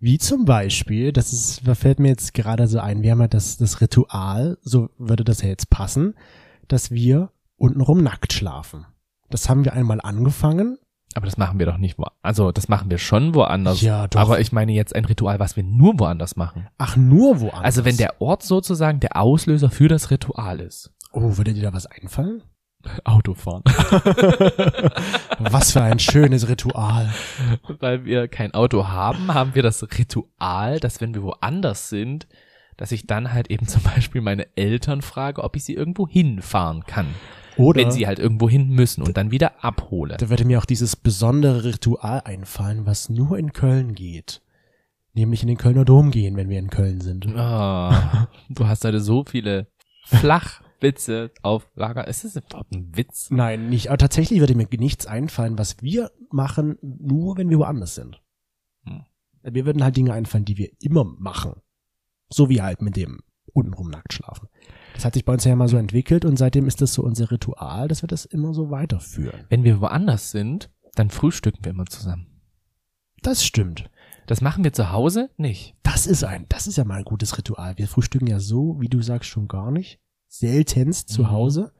Wie 0.00 0.18
zum 0.18 0.44
Beispiel, 0.44 1.12
das 1.12 1.32
ist, 1.32 1.66
da 1.66 1.74
fällt 1.74 1.98
mir 1.98 2.08
jetzt 2.08 2.34
gerade 2.34 2.66
so 2.66 2.80
ein, 2.80 3.02
wir 3.02 3.12
haben 3.12 3.20
ja 3.20 3.28
das, 3.28 3.56
das 3.56 3.80
Ritual, 3.80 4.58
so 4.62 4.90
würde 4.98 5.24
das 5.24 5.40
ja 5.40 5.48
jetzt 5.48 5.70
passen, 5.70 6.14
dass 6.68 6.90
wir 6.90 7.30
untenrum 7.56 8.02
nackt 8.02 8.32
schlafen. 8.32 8.84
Das 9.30 9.48
haben 9.48 9.64
wir 9.64 9.72
einmal 9.72 10.00
angefangen. 10.02 10.76
Aber 11.14 11.26
das 11.26 11.36
machen 11.36 11.60
wir 11.60 11.66
doch 11.66 11.78
nicht 11.78 11.96
wo, 11.96 12.06
also 12.22 12.50
das 12.50 12.68
machen 12.68 12.90
wir 12.90 12.98
schon 12.98 13.34
woanders. 13.34 13.80
Ja, 13.80 14.08
doch. 14.08 14.20
Aber 14.20 14.40
ich 14.40 14.50
meine 14.50 14.72
jetzt 14.72 14.94
ein 14.94 15.04
Ritual, 15.04 15.38
was 15.38 15.56
wir 15.56 15.62
nur 15.62 15.98
woanders 15.98 16.34
machen. 16.34 16.66
Ach, 16.76 16.96
nur 16.96 17.40
woanders. 17.40 17.64
Also 17.64 17.84
wenn 17.84 17.96
der 17.96 18.20
Ort 18.20 18.42
sozusagen 18.42 18.98
der 18.98 19.16
Auslöser 19.16 19.70
für 19.70 19.88
das 19.88 20.10
Ritual 20.10 20.60
ist. 20.60 20.92
Oh, 21.12 21.36
würde 21.36 21.54
dir 21.54 21.62
da 21.62 21.72
was 21.72 21.86
einfallen? 21.86 22.42
Autofahren. 23.04 23.62
Was 25.38 25.72
für 25.72 25.82
ein 25.82 25.98
schönes 25.98 26.48
Ritual. 26.48 27.12
Weil 27.80 28.04
wir 28.04 28.28
kein 28.28 28.52
Auto 28.54 28.88
haben, 28.88 29.32
haben 29.32 29.54
wir 29.54 29.62
das 29.62 29.82
Ritual, 29.82 30.80
dass 30.80 31.00
wenn 31.00 31.14
wir 31.14 31.22
woanders 31.22 31.88
sind, 31.88 32.26
dass 32.76 32.92
ich 32.92 33.06
dann 33.06 33.32
halt 33.32 33.50
eben 33.50 33.66
zum 33.68 33.82
Beispiel 33.82 34.20
meine 34.20 34.46
Eltern 34.56 35.02
frage, 35.02 35.42
ob 35.42 35.56
ich 35.56 35.64
sie 35.64 35.74
irgendwo 35.74 36.06
hinfahren 36.06 36.84
kann. 36.84 37.06
Oder 37.56 37.82
wenn 37.82 37.90
sie 37.90 38.06
halt 38.06 38.18
irgendwo 38.18 38.48
hin 38.48 38.68
müssen 38.68 39.02
und 39.02 39.16
dann 39.16 39.30
wieder 39.30 39.64
abhole. 39.64 40.16
da 40.16 40.30
würde 40.30 40.44
mir 40.44 40.58
auch 40.58 40.64
dieses 40.64 40.96
besondere 40.96 41.64
Ritual 41.64 42.22
einfallen, 42.24 42.86
was 42.86 43.08
nur 43.08 43.38
in 43.38 43.52
Köln 43.52 43.94
geht. 43.94 44.42
Nämlich 45.12 45.42
in 45.42 45.48
den 45.48 45.56
Kölner 45.56 45.84
Dom 45.84 46.10
gehen, 46.10 46.36
wenn 46.36 46.48
wir 46.48 46.58
in 46.58 46.70
Köln 46.70 47.00
sind. 47.00 47.26
Ah, 47.36 48.28
du 48.48 48.66
hast 48.66 48.84
heute 48.84 49.00
so 49.00 49.24
viele 49.24 49.68
Flachwitze 50.04 51.30
auf 51.42 51.68
Lager. 51.76 52.08
Ist 52.08 52.24
das 52.24 52.36
überhaupt 52.36 52.72
ein 52.72 52.96
Witz? 52.96 53.30
Nein, 53.30 53.68
nicht. 53.68 53.88
Aber 53.88 53.98
tatsächlich 53.98 54.40
würde 54.40 54.56
mir 54.56 54.66
nichts 54.72 55.06
einfallen, 55.06 55.56
was 55.56 55.82
wir 55.82 56.10
machen, 56.30 56.78
nur 56.82 57.36
wenn 57.36 57.48
wir 57.48 57.58
woanders 57.58 57.94
sind. 57.94 58.20
Hm. 58.84 59.04
Wir 59.42 59.66
würden 59.66 59.84
halt 59.84 59.96
Dinge 59.96 60.12
einfallen, 60.12 60.44
die 60.44 60.58
wir 60.58 60.70
immer 60.80 61.04
machen. 61.04 61.54
So 62.28 62.48
wie 62.48 62.60
halt 62.60 62.82
mit 62.82 62.96
dem 62.96 63.20
untenrum 63.52 63.90
nackt 63.90 64.12
schlafen. 64.12 64.48
Das 65.04 65.08
hat 65.08 65.14
sich 65.16 65.26
bei 65.26 65.34
uns 65.34 65.44
ja 65.44 65.54
mal 65.54 65.68
so 65.68 65.76
entwickelt 65.76 66.24
und 66.24 66.38
seitdem 66.38 66.66
ist 66.66 66.80
das 66.80 66.94
so 66.94 67.02
unser 67.02 67.30
Ritual, 67.30 67.88
dass 67.88 68.02
wir 68.02 68.06
das 68.06 68.24
immer 68.24 68.54
so 68.54 68.70
weiterführen. 68.70 69.44
Wenn 69.50 69.62
wir 69.62 69.82
woanders 69.82 70.30
sind, 70.30 70.70
dann 70.94 71.10
frühstücken 71.10 71.62
wir 71.62 71.72
immer 71.72 71.84
zusammen. 71.84 72.40
Das 73.20 73.44
stimmt. 73.44 73.90
Das 74.26 74.40
machen 74.40 74.64
wir 74.64 74.72
zu 74.72 74.92
Hause 74.92 75.28
nicht. 75.36 75.76
Das 75.82 76.06
ist 76.06 76.24
ein, 76.24 76.46
das 76.48 76.66
ist 76.66 76.78
ja 76.78 76.84
mal 76.84 77.00
ein 77.00 77.04
gutes 77.04 77.36
Ritual. 77.36 77.76
Wir 77.76 77.86
frühstücken 77.86 78.28
ja 78.28 78.40
so, 78.40 78.80
wie 78.80 78.88
du 78.88 79.02
sagst, 79.02 79.28
schon 79.28 79.46
gar 79.46 79.70
nicht. 79.70 80.00
Seltenst 80.26 81.10
zu 81.10 81.24
Mhm. 81.24 81.30
Hause. 81.32 81.72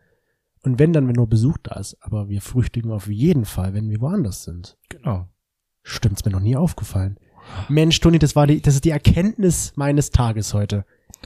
Und 0.62 0.78
wenn 0.78 0.92
dann, 0.92 1.08
wenn 1.08 1.14
nur 1.16 1.26
Besuch 1.26 1.56
da 1.62 1.76
ist. 1.76 1.96
Aber 2.02 2.28
wir 2.28 2.42
frühstücken 2.42 2.90
auf 2.90 3.08
jeden 3.08 3.46
Fall, 3.46 3.72
wenn 3.72 3.88
wir 3.88 4.02
woanders 4.02 4.44
sind. 4.44 4.76
Genau. 4.90 5.30
Stimmt's 5.82 6.26
mir 6.26 6.30
noch 6.30 6.40
nie 6.40 6.56
aufgefallen. 6.56 7.18
Mensch, 7.70 7.98
Toni, 8.00 8.18
das 8.18 8.36
war 8.36 8.46
die, 8.46 8.60
das 8.60 8.74
ist 8.74 8.84
die 8.84 8.90
Erkenntnis 8.90 9.72
meines 9.76 10.10
Tages 10.10 10.52
heute. 10.52 10.84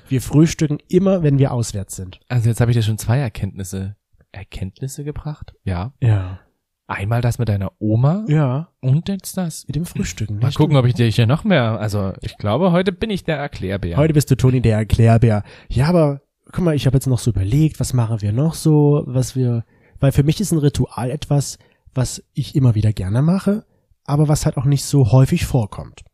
Wir 0.09 0.21
frühstücken 0.21 0.79
immer, 0.89 1.23
wenn 1.23 1.39
wir 1.39 1.53
auswärts 1.53 1.97
sind. 1.97 2.21
Also 2.29 2.49
jetzt 2.49 2.61
habe 2.61 2.71
ich 2.71 2.77
dir 2.77 2.83
schon 2.83 2.99
zwei 2.99 3.19
Erkenntnisse, 3.19 3.97
Erkenntnisse 4.33 5.05
gebracht. 5.05 5.55
Ja. 5.65 5.93
Ja. 6.01 6.41
Einmal 6.87 7.21
das 7.21 7.39
mit 7.39 7.49
deiner 7.51 7.73
Oma 7.79 8.25
Ja. 8.29 8.69
und 8.81 9.09
jetzt 9.09 9.37
das. 9.37 9.67
Mit 9.67 9.77
dem 9.77 9.85
Frühstücken. 9.85 10.39
Mal 10.39 10.53
gucken, 10.53 10.77
ob 10.77 10.87
ich 10.87 10.95
dir 10.95 11.07
hier 11.07 11.27
noch 11.27 11.45
mehr. 11.45 11.79
Also 11.79 12.15
ich 12.23 12.39
glaube, 12.39 12.73
heute 12.73 12.93
bin 12.93 13.11
ich 13.11 13.25
der 13.25 13.37
Erklärbär. 13.37 13.97
Heute 13.99 14.15
bist 14.15 14.31
du 14.31 14.37
Toni 14.37 14.63
der 14.63 14.79
Erklärbär. 14.79 15.43
Ja, 15.69 15.87
aber 15.89 16.23
guck 16.51 16.65
mal, 16.65 16.75
ich 16.75 16.87
habe 16.87 16.97
jetzt 16.97 17.07
noch 17.07 17.19
so 17.19 17.31
überlegt, 17.31 17.79
was 17.79 17.93
machen 17.93 18.23
wir 18.23 18.33
noch 18.33 18.55
so, 18.55 19.03
was 19.07 19.37
wir, 19.37 19.65
weil 20.01 20.13
für 20.13 20.23
mich 20.23 20.41
ist 20.41 20.53
ein 20.53 20.59
Ritual 20.59 21.11
etwas, 21.11 21.59
was 21.95 22.25
ich 22.33 22.55
immer 22.55 22.75
wieder 22.75 22.93
gerne 22.95 23.21
mache, 23.21 23.67
aber 24.05 24.29
was 24.29 24.47
halt 24.47 24.57
auch 24.57 24.65
nicht 24.65 24.85
so 24.85 25.13
häufig 25.13 25.45
vorkommt. 25.45 26.05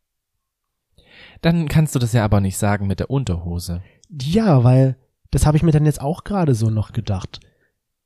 Dann 1.41 1.67
kannst 1.67 1.95
du 1.95 1.99
das 1.99 2.13
ja 2.13 2.23
aber 2.23 2.41
nicht 2.41 2.57
sagen 2.57 2.87
mit 2.87 2.99
der 2.99 3.09
Unterhose. 3.09 3.81
Ja, 4.09 4.63
weil 4.63 4.97
das 5.31 5.45
habe 5.45 5.57
ich 5.57 5.63
mir 5.63 5.71
dann 5.71 5.85
jetzt 5.85 6.01
auch 6.01 6.23
gerade 6.23 6.55
so 6.55 6.69
noch 6.69 6.91
gedacht. 6.93 7.39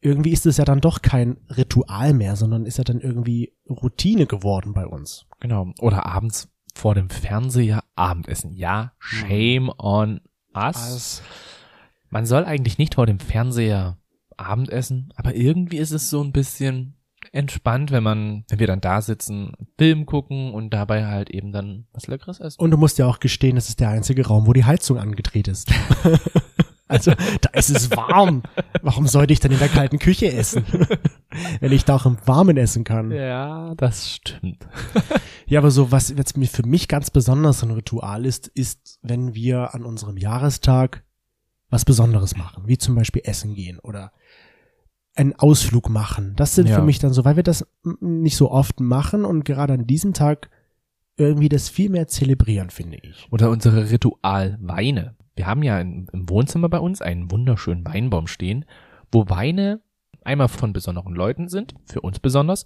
Irgendwie 0.02 0.32
ist 0.32 0.46
es 0.46 0.58
ja 0.58 0.66
dann 0.66 0.80
doch 0.80 1.02
kein 1.02 1.38
Ritual 1.50 2.14
mehr, 2.14 2.36
sondern 2.36 2.66
ist 2.66 2.78
ja 2.78 2.84
dann 2.84 3.02
irgendwie 3.02 3.54
Routine 3.70 4.26
geworden 4.26 4.74
bei 4.74 4.86
uns. 4.88 5.26
Genau. 5.40 5.74
Oder 5.80 6.06
abends 6.06 6.50
vor 6.74 6.96
dem 6.96 7.10
Fernseher 7.10 7.84
Abendessen. 7.96 8.54
Ja, 8.54 8.94
shame 9.00 9.70
on 9.78 10.22
us. 10.56 11.22
Man 12.10 12.26
soll 12.26 12.46
eigentlich 12.46 12.78
nicht 12.78 12.96
vor 12.96 13.06
dem 13.06 13.20
Fernseher 13.20 13.98
Abendessen, 14.38 15.14
aber 15.16 15.36
irgendwie 15.36 15.78
ist 15.78 15.92
es 15.92 16.10
so 16.10 16.24
ein 16.24 16.32
bisschen 16.32 16.96
entspannt, 17.32 17.92
wenn 17.92 18.04
man, 18.04 18.44
wenn 18.50 18.60
wir 18.60 18.68
dann 18.68 18.82
da 18.82 19.02
sitzen, 19.02 19.54
Film 19.78 20.06
gucken 20.06 20.54
und 20.54 20.72
dabei 20.72 21.06
halt 21.06 21.30
eben 21.30 21.52
dann 21.52 21.86
was 21.94 22.08
Leckeres 22.08 22.40
essen. 22.40 22.60
Und 22.60 22.72
du 22.72 22.78
musst 22.78 22.98
ja 22.98 23.06
auch 23.06 23.20
gestehen, 23.20 23.56
das 23.56 23.70
ist 23.70 23.80
der 23.80 23.90
einzige 23.90 24.28
Raum, 24.28 24.48
wo 24.48 24.54
die 24.54 24.66
Heizung 24.66 24.98
angedreht 24.98 25.48
ist. 25.48 25.72
also, 26.88 27.14
da 27.42 27.50
ist 27.54 27.70
es 27.70 27.92
warm. 27.92 28.44
Warum 28.82 29.08
sollte 29.08 29.34
ich 29.34 29.40
dann 29.40 29.52
in 29.52 29.60
der 29.60 29.70
kalten 29.70 30.00
Küche 30.00 30.32
essen? 30.32 30.66
Wenn 31.60 31.72
ich 31.72 31.86
da 31.86 31.96
auch 31.96 32.06
im 32.06 32.18
Warmen 32.26 32.58
essen 32.58 32.84
kann. 32.84 33.12
Ja, 33.12 33.74
das 33.76 34.10
stimmt. 34.10 34.68
Ja, 35.46 35.60
aber 35.60 35.72
so, 35.72 35.92
was 35.92 36.10
jetzt 36.10 36.36
für 36.56 36.66
mich 36.66 36.88
ganz 36.88 37.10
besonders 37.10 37.64
ein 37.64 37.72
Ritual 37.72 38.26
ist, 38.26 38.48
ist, 38.48 39.00
wenn 39.02 39.34
wir 39.34 39.74
an 39.74 39.84
unserem 39.84 40.18
Jahrestag 40.18 41.04
was 41.70 41.86
Besonderes 41.86 42.36
machen, 42.36 42.64
wie 42.68 42.78
zum 42.78 42.96
Beispiel 42.96 43.22
essen 43.26 43.54
gehen 43.54 43.80
oder 43.80 44.12
einen 45.20 45.34
Ausflug 45.36 45.90
machen. 45.90 46.34
Das 46.36 46.56
sind 46.56 46.68
Ja. 46.70 46.76
für 46.76 46.82
mich 46.84 47.00
dann 47.00 47.14
so, 47.14 47.26
weil 47.26 47.36
wir 47.36 47.44
das 47.44 47.68
nicht 48.00 48.36
so 48.38 48.50
oft 48.52 48.80
machen 48.80 49.26
und 49.26 49.44
gerade 49.46 49.74
an 49.74 49.86
diesem 49.86 50.14
Tag 50.14 50.50
irgendwie 51.18 51.50
das 51.50 51.68
viel 51.70 51.90
mehr 51.90 52.08
zelebrieren, 52.08 52.70
finde 52.70 52.98
ich. 53.02 53.28
Oder 53.32 53.50
unsere 53.50 53.90
Ritualweine. 53.92 55.16
Wir 55.36 55.46
haben 55.48 55.64
ja 55.64 55.80
im, 55.80 56.08
im 56.14 56.30
Wohnzimmer 56.30 56.70
bei 56.70 56.80
uns 56.80 57.02
einen 57.02 57.30
wunderschönen 57.32 57.86
Weinbaum 57.86 58.28
stehen, 58.28 58.66
wo 59.12 59.30
Weine 59.30 59.82
einmal 60.24 60.48
von 60.48 60.74
besonderen 60.74 61.14
Leuten 61.16 61.48
sind, 61.50 61.74
für 61.86 62.02
uns 62.02 62.20
besonders, 62.20 62.66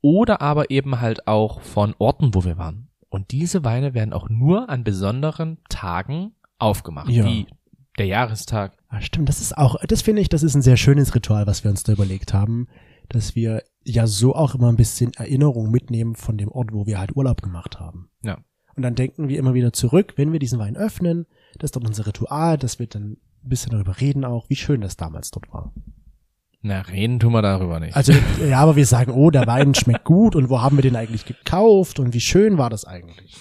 oder 0.00 0.40
aber 0.40 0.70
eben 0.70 1.00
halt 1.00 1.26
auch 1.28 1.60
von 1.60 1.94
Orten, 1.98 2.34
wo 2.34 2.44
wir 2.44 2.58
waren. 2.58 2.88
Und 3.08 3.30
diese 3.30 3.64
Weine 3.64 3.94
werden 3.94 4.12
auch 4.12 4.28
nur 4.28 4.68
an 4.68 4.84
besonderen 4.84 5.58
Tagen 5.68 6.32
aufgemacht, 6.58 7.08
Ja. 7.10 7.24
wie 7.24 7.46
der 7.98 8.06
Jahrestag. 8.06 8.72
Ah, 8.92 9.00
stimmt, 9.00 9.30
das 9.30 9.40
ist 9.40 9.56
auch, 9.56 9.76
das 9.86 10.02
finde 10.02 10.20
ich, 10.20 10.28
das 10.28 10.42
ist 10.42 10.54
ein 10.54 10.60
sehr 10.60 10.76
schönes 10.76 11.14
Ritual, 11.14 11.46
was 11.46 11.64
wir 11.64 11.70
uns 11.70 11.82
da 11.82 11.92
überlegt 11.92 12.34
haben, 12.34 12.68
dass 13.08 13.34
wir 13.34 13.62
ja 13.84 14.06
so 14.06 14.34
auch 14.34 14.54
immer 14.54 14.68
ein 14.68 14.76
bisschen 14.76 15.14
Erinnerung 15.14 15.70
mitnehmen 15.70 16.14
von 16.14 16.36
dem 16.36 16.50
Ort, 16.50 16.74
wo 16.74 16.86
wir 16.86 16.98
halt 16.98 17.16
Urlaub 17.16 17.40
gemacht 17.40 17.80
haben. 17.80 18.10
Ja. 18.22 18.36
Und 18.76 18.82
dann 18.82 18.94
denken 18.94 19.28
wir 19.28 19.38
immer 19.38 19.54
wieder 19.54 19.72
zurück, 19.72 20.12
wenn 20.16 20.32
wir 20.32 20.38
diesen 20.38 20.58
Wein 20.58 20.76
öffnen, 20.76 21.24
das 21.58 21.68
ist 21.68 21.76
doch 21.76 21.82
unser 21.82 22.06
Ritual, 22.06 22.58
das 22.58 22.78
wird 22.78 22.94
dann 22.94 23.12
ein 23.12 23.48
bisschen 23.48 23.70
darüber 23.70 23.98
reden 23.98 24.26
auch, 24.26 24.50
wie 24.50 24.56
schön 24.56 24.82
das 24.82 24.98
damals 24.98 25.30
dort 25.30 25.50
war. 25.50 25.72
Na, 26.60 26.82
reden 26.82 27.18
tun 27.18 27.32
wir 27.32 27.40
darüber 27.40 27.80
nicht. 27.80 27.96
Also, 27.96 28.12
ja, 28.46 28.58
aber 28.58 28.76
wir 28.76 28.86
sagen, 28.86 29.12
oh, 29.12 29.30
der 29.30 29.46
Wein 29.46 29.74
schmeckt 29.74 30.04
gut 30.04 30.36
und 30.36 30.50
wo 30.50 30.60
haben 30.60 30.76
wir 30.76 30.82
den 30.82 30.96
eigentlich 30.96 31.24
gekauft 31.24 31.98
und 31.98 32.12
wie 32.12 32.20
schön 32.20 32.58
war 32.58 32.68
das 32.68 32.84
eigentlich? 32.84 33.40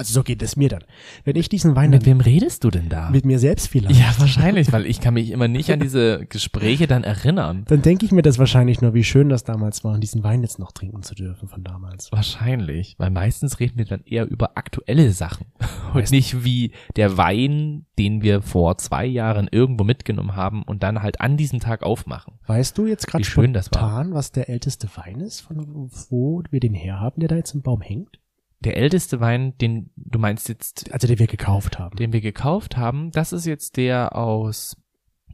Also 0.00 0.14
so 0.14 0.22
geht 0.22 0.40
es 0.40 0.56
mir 0.56 0.70
dann. 0.70 0.82
Wenn 1.24 1.36
ich 1.36 1.50
diesen 1.50 1.76
Wein 1.76 1.90
mit 1.90 2.06
wem 2.06 2.22
redest 2.22 2.64
du 2.64 2.70
denn 2.70 2.88
da? 2.88 3.10
mit 3.10 3.26
mir 3.26 3.38
selbst 3.38 3.68
vielleicht 3.68 4.00
ja, 4.00 4.14
wahrscheinlich, 4.16 4.72
weil 4.72 4.86
ich 4.86 5.02
kann 5.02 5.12
mich 5.12 5.30
immer 5.30 5.46
nicht 5.46 5.70
an 5.70 5.78
diese 5.78 6.24
Gespräche 6.26 6.86
dann 6.86 7.04
erinnern. 7.04 7.64
dann 7.68 7.82
denke 7.82 8.06
ich 8.06 8.12
mir 8.12 8.22
das 8.22 8.38
wahrscheinlich 8.38 8.80
nur, 8.80 8.94
wie 8.94 9.04
schön 9.04 9.28
das 9.28 9.44
damals 9.44 9.84
war, 9.84 9.98
diesen 9.98 10.24
Wein 10.24 10.40
jetzt 10.40 10.58
noch 10.58 10.72
trinken 10.72 11.02
zu 11.02 11.14
dürfen 11.14 11.48
von 11.48 11.62
damals. 11.62 12.10
Wahrscheinlich, 12.12 12.94
weil 12.96 13.10
meistens 13.10 13.60
reden 13.60 13.76
wir 13.76 13.84
dann 13.84 14.00
eher 14.06 14.26
über 14.26 14.56
aktuelle 14.56 15.12
Sachen 15.12 15.48
und 15.92 16.10
nicht 16.10 16.46
wie 16.46 16.72
der 16.96 17.18
Wein, 17.18 17.84
den 17.98 18.22
wir 18.22 18.40
vor 18.40 18.78
zwei 18.78 19.04
Jahren 19.04 19.48
irgendwo 19.52 19.84
mitgenommen 19.84 20.34
haben 20.34 20.62
und 20.62 20.82
dann 20.82 21.02
halt 21.02 21.20
an 21.20 21.36
diesem 21.36 21.60
Tag 21.60 21.82
aufmachen. 21.82 22.38
Weißt 22.46 22.78
du 22.78 22.86
jetzt 22.86 23.06
gerade 23.06 23.22
Wie 23.22 23.28
schön 23.28 23.52
das 23.52 23.70
war. 23.70 23.80
spontan, 23.80 24.14
was 24.14 24.32
der 24.32 24.48
älteste 24.48 24.88
Wein 24.96 25.20
ist, 25.20 25.42
von 25.42 25.90
wo 26.08 26.42
wir 26.50 26.60
den 26.60 26.72
herhaben, 26.72 27.20
der 27.20 27.28
da 27.28 27.36
jetzt 27.36 27.54
im 27.54 27.60
Baum 27.60 27.82
hängt? 27.82 28.18
Der 28.64 28.76
älteste 28.76 29.20
Wein, 29.20 29.56
den 29.58 29.90
du 29.96 30.18
meinst 30.18 30.48
jetzt, 30.48 30.92
Also 30.92 31.06
den 31.06 31.18
wir 31.18 31.26
gekauft 31.26 31.78
haben. 31.78 31.96
den 31.96 32.12
wir 32.12 32.20
gekauft 32.20 32.76
haben, 32.76 33.10
das 33.12 33.32
ist 33.32 33.46
jetzt 33.46 33.76
der 33.76 34.14
aus 34.16 34.76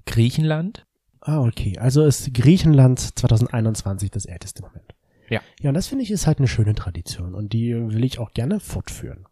Griechenland. 0.07 0.87
ah, 1.21 1.41
okay. 1.41 1.77
Also 1.79 2.05
ist 2.05 2.33
Griechenland 2.35 3.01
2021 3.01 4.11
das 4.11 4.27
älteste 4.27 4.63
Moment. 4.63 4.95
Ja. 5.29 5.41
Ja, 5.61 5.71
und 5.71 5.75
das 5.75 5.89
finde 5.89 6.05
ich 6.05 6.13
ist 6.13 6.27
halt 6.29 6.39
eine 6.39 6.47
schöne 6.47 6.75
Tradition 6.77 7.35
und 7.35 7.53
die 7.53 7.75
will 7.75 8.05
ich 8.05 8.21
auch 8.21 8.33
gerne 8.33 8.61
fortführen. 8.61 9.27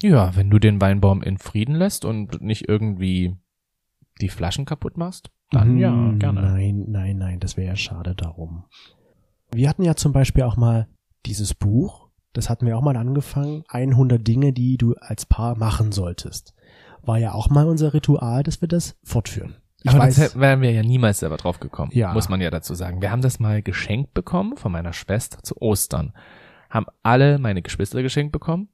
Ja, 0.00 0.34
wenn 0.34 0.48
du 0.48 0.58
den 0.58 0.80
Weinbaum 0.80 1.22
in 1.22 1.36
Frieden 1.38 1.74
lässt 1.74 2.04
und 2.06 2.40
nicht 2.40 2.68
irgendwie 2.68 3.36
die 4.22 4.30
Flaschen 4.30 4.64
kaputt 4.64 4.96
machst, 4.96 5.30
dann 5.50 5.76
ja, 5.78 5.92
Hm, 5.92 6.18
gerne. 6.18 6.40
Nein, 6.40 6.84
nein, 6.88 7.18
nein, 7.18 7.40
das 7.40 7.58
wäre 7.58 7.68
ja 7.68 7.76
schade 7.76 8.14
darum. 8.14 8.64
Wir 9.52 9.68
hatten 9.68 9.82
ja 9.84 9.94
zum 9.94 10.12
Beispiel 10.12 10.42
auch 10.44 10.56
mal 10.56 10.88
dieses 11.26 11.52
Buch, 11.54 12.05
das 12.36 12.50
hatten 12.50 12.66
wir 12.66 12.76
auch 12.76 12.82
mal 12.82 12.96
angefangen, 12.96 13.64
100 13.68 14.26
Dinge, 14.26 14.52
die 14.52 14.76
du 14.76 14.94
als 15.00 15.26
Paar 15.26 15.56
machen 15.56 15.92
solltest. 15.92 16.54
War 17.02 17.18
ja 17.18 17.32
auch 17.32 17.50
mal 17.50 17.66
unser 17.66 17.94
Ritual, 17.94 18.42
dass 18.42 18.60
wir 18.60 18.68
das 18.68 18.96
fortführen. 19.04 19.56
Ich 19.82 19.90
Aber 19.90 20.00
weiß, 20.00 20.16
das 20.16 20.38
wären 20.40 20.62
wir 20.62 20.72
ja 20.72 20.82
niemals 20.82 21.20
selber 21.20 21.36
drauf 21.36 21.60
gekommen, 21.60 21.92
Ja. 21.94 22.12
muss 22.12 22.28
man 22.28 22.40
ja 22.40 22.50
dazu 22.50 22.74
sagen. 22.74 23.00
Wir 23.00 23.10
haben 23.12 23.22
das 23.22 23.38
mal 23.38 23.62
geschenkt 23.62 24.14
bekommen 24.14 24.56
von 24.56 24.72
meiner 24.72 24.92
Schwester 24.92 25.42
zu 25.42 25.60
Ostern. 25.60 26.12
Haben 26.70 26.86
alle 27.02 27.38
meine 27.38 27.62
Geschwister 27.62 28.02
geschenkt 28.02 28.32
bekommen. 28.32 28.68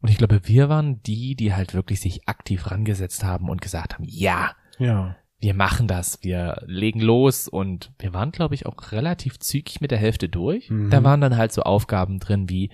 Und 0.00 0.08
ich 0.10 0.18
glaube, 0.18 0.40
wir 0.44 0.68
waren 0.68 1.02
die, 1.02 1.34
die 1.34 1.54
halt 1.54 1.74
wirklich 1.74 2.00
sich 2.00 2.28
aktiv 2.28 2.70
rangesetzt 2.70 3.24
haben 3.24 3.48
und 3.48 3.60
gesagt 3.60 3.94
haben, 3.94 4.04
ja, 4.06 4.52
ja, 4.78 5.16
wir 5.42 5.54
machen 5.54 5.88
das, 5.88 6.20
wir 6.22 6.62
legen 6.66 7.00
los 7.00 7.48
und 7.48 7.92
wir 7.98 8.14
waren, 8.14 8.30
glaube 8.30 8.54
ich, 8.54 8.64
auch 8.64 8.92
relativ 8.92 9.40
zügig 9.40 9.80
mit 9.80 9.90
der 9.90 9.98
Hälfte 9.98 10.28
durch. 10.28 10.70
Mhm. 10.70 10.90
Da 10.90 11.02
waren 11.02 11.20
dann 11.20 11.36
halt 11.36 11.52
so 11.52 11.62
Aufgaben 11.62 12.20
drin 12.20 12.48
wie, 12.48 12.70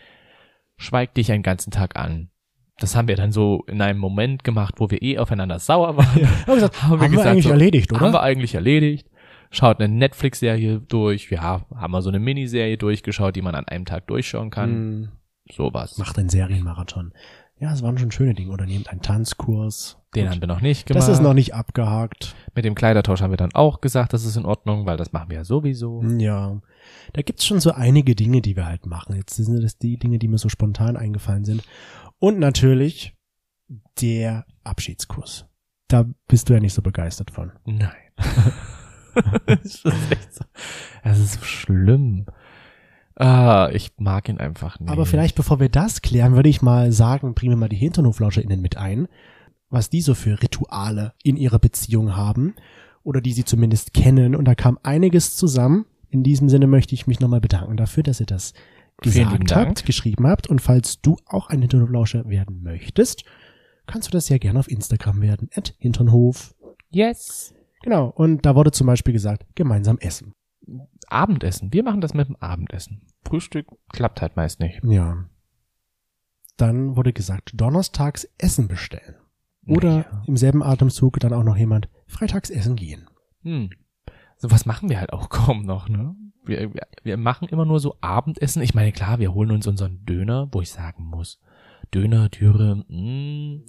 schweig 0.78 1.12
dich 1.14 1.30
einen 1.30 1.42
ganzen 1.42 1.70
Tag 1.70 1.99
an. 1.99 2.30
Das 2.78 2.94
haben 2.94 3.08
wir 3.08 3.16
dann 3.16 3.32
so 3.32 3.64
in 3.66 3.82
einem 3.82 3.99
Moment 3.99 4.44
gemacht, 4.44 4.76
wo 4.78 4.88
wir 4.88 5.02
eh 5.02 5.18
aufeinander 5.18 5.58
sauer 5.58 5.97
waren. 5.97 6.06
haben 6.06 6.47
wir, 6.47 6.54
gesagt, 6.54 6.82
haben 6.82 7.00
wir 7.00 7.08
gesagt, 7.08 7.26
eigentlich 7.26 7.44
so, 7.44 7.50
erledigt, 7.50 7.92
oder? 7.92 8.00
Haben 8.00 8.12
wir 8.12 8.23
eigentlich 8.23 8.54
erledigt. 8.54 9.11
Schaut 9.50 9.80
eine 9.80 9.92
Netflix-Serie 9.92 10.80
durch. 10.80 11.30
Ja, 11.30 11.66
haben 11.75 11.92
wir 11.92 12.02
so 12.02 12.08
eine 12.08 12.20
Miniserie 12.20 12.78
durchgeschaut, 12.78 13.35
die 13.35 13.42
man 13.42 13.54
an 13.54 13.66
einem 13.66 13.85
Tag 13.85 14.06
durchschauen 14.06 14.50
kann. 14.50 14.70
Hm, 14.70 15.08
Sowas. 15.50 15.99
macht 15.99 16.18
einen 16.18 16.28
Serienmarathon. 16.28 17.12
Ja, 17.58 17.73
es 17.73 17.82
waren 17.82 17.99
schon 17.99 18.12
schöne 18.12 18.35
Dinge. 18.35 18.52
Oder 18.52 18.66
nehmt 18.66 18.88
einen 18.90 19.02
Tanzkurs. 19.02 19.99
Den 20.14 20.25
Gut. 20.25 20.35
haben 20.35 20.40
wir 20.40 20.49
noch 20.49 20.61
nicht 20.61 20.87
gemacht. 20.87 21.02
Das 21.02 21.08
ist 21.08 21.20
noch 21.20 21.35
nicht 21.35 21.54
abgehakt. 21.54 22.37
Mit 22.54 22.64
dem 22.64 22.75
Kleidertausch 22.75 23.20
haben 23.20 23.30
wir 23.30 23.37
dann 23.37 23.54
auch 23.54 23.80
gesagt, 23.80 24.12
das 24.12 24.25
ist 24.25 24.37
in 24.37 24.44
Ordnung, 24.44 24.87
weil 24.87 24.97
das 24.97 25.12
machen 25.12 25.30
wir 25.30 25.38
ja 25.38 25.44
sowieso. 25.44 26.02
Ja. 26.18 26.61
Da 27.12 27.23
gibt's 27.23 27.47
schon 27.47 27.61
so 27.61 27.73
einige 27.73 28.14
Dinge, 28.14 28.40
die 28.40 28.57
wir 28.57 28.66
halt 28.66 28.87
machen. 28.87 29.16
Jetzt 29.16 29.37
sind 29.37 29.62
das 29.62 29.78
die 29.78 29.99
Dinge, 29.99 30.18
die 30.18 30.28
mir 30.28 30.38
so 30.38 30.49
spontan 30.49 30.97
eingefallen 30.97 31.45
sind. 31.45 31.62
Und 32.18 32.38
natürlich 32.38 33.14
der 34.00 34.47
Abschiedskurs. 34.64 35.47
Da 35.88 36.04
bist 36.26 36.49
du 36.49 36.54
ja 36.54 36.61
nicht 36.61 36.75
so 36.75 36.83
begeistert 36.83 37.30
von. 37.30 37.52
Nein. 37.64 37.90
das 39.47 39.64
ist 39.64 39.87
echt 39.87 40.35
so. 40.35 40.45
Das 41.02 41.18
ist 41.18 41.35
so 41.35 41.45
schlimm. 41.45 42.26
Ah, 43.16 43.71
ich 43.73 43.92
mag 43.99 44.28
ihn 44.28 44.38
einfach 44.38 44.78
nicht. 44.78 44.90
Aber 44.90 45.04
vielleicht, 45.04 45.35
bevor 45.35 45.59
wir 45.59 45.68
das 45.68 46.02
klären, 46.02 46.37
würde 46.37 46.49
ich 46.49 46.62
mal 46.62 46.92
sagen, 46.92 47.35
bringen 47.35 47.52
wir 47.52 47.57
mal 47.57 47.68
die 47.68 47.76
HinternhoflauscherInnen 47.76 48.61
mit 48.61 48.76
ein, 48.76 49.09
was 49.71 49.90
die 49.90 50.02
so 50.02 50.14
für 50.14 50.40
Rituale 50.40 51.14
in 51.25 51.37
ihrer 51.37 51.59
Beziehung 51.59 52.14
haben 52.14 52.54
oder 53.02 53.21
die 53.21 53.33
sie 53.33 53.45
zumindest 53.45 53.92
kennen. 53.92 54.37
Und 54.37 54.45
da 54.45 54.54
kam 54.54 54.78
einiges 54.83 55.35
zusammen. 55.35 55.87
In 56.10 56.22
diesem 56.22 56.48
Sinne 56.48 56.66
möchte 56.66 56.94
ich 56.94 57.06
mich 57.06 57.20
nochmal 57.20 57.40
bedanken 57.40 57.76
dafür, 57.76 58.02
dass 58.02 58.20
ihr 58.20 58.26
das 58.26 58.54
gesagt 59.02 59.54
habt, 59.54 59.84
geschrieben 59.84 60.26
habt. 60.26 60.46
Und 60.48 60.60
falls 60.60 61.00
du 61.00 61.16
auch 61.26 61.48
ein 61.48 61.60
Hinternhoflauscher 61.60 62.28
werden 62.28 62.62
möchtest, 62.62 63.24
kannst 63.86 64.08
du 64.08 64.12
das 64.12 64.28
ja 64.28 64.38
gerne 64.38 64.58
auf 64.58 64.70
Instagram 64.70 65.20
werden, 65.20 65.48
at 65.54 65.74
Hinternhof. 65.78 66.54
Yes. 66.90 67.54
Genau. 67.82 68.08
Und 68.08 68.44
da 68.46 68.54
wurde 68.54 68.72
zum 68.72 68.86
Beispiel 68.86 69.12
gesagt, 69.12 69.46
gemeinsam 69.54 69.98
essen. 69.98 70.34
Abendessen. 71.08 71.72
Wir 71.72 71.82
machen 71.82 72.00
das 72.00 72.12
mit 72.14 72.28
dem 72.28 72.36
Abendessen. 72.36 73.02
Frühstück 73.24 73.66
klappt 73.90 74.20
halt 74.20 74.36
meist 74.36 74.60
nicht. 74.60 74.80
Ja. 74.84 75.28
Dann 76.56 76.96
wurde 76.96 77.12
gesagt, 77.12 77.52
donnerstags 77.54 78.28
Essen 78.36 78.68
bestellen. 78.68 79.14
Oder 79.66 80.06
Ja. 80.10 80.22
im 80.26 80.36
selben 80.36 80.62
Atemzug 80.62 81.20
dann 81.20 81.32
auch 81.32 81.44
noch 81.44 81.56
jemand 81.56 81.88
freitags 82.06 82.50
essen 82.50 82.74
gehen. 82.74 83.06
Hm. 83.42 83.70
So 84.38 84.50
was 84.50 84.66
machen 84.66 84.88
wir 84.88 85.00
halt 85.00 85.12
auch 85.12 85.28
kaum 85.30 85.64
noch, 85.64 85.88
ne? 85.88 86.14
Wir, 86.45 86.73
wir, 86.73 86.87
wir 87.02 87.16
machen 87.18 87.49
immer 87.49 87.66
nur 87.66 87.78
so 87.78 87.97
Abendessen. 88.00 88.62
Ich 88.62 88.75
meine, 88.75 88.92
klar, 88.92 89.18
wir 89.18 89.35
holen 89.35 89.50
uns 89.50 89.66
unseren 89.66 90.07
Döner, 90.07 90.49
wo 90.52 90.62
ich 90.62 90.71
sagen 90.71 91.04
muss, 91.04 91.40
Döner, 91.92 92.30
Dürre, 92.30 92.85
mm, 92.88 93.64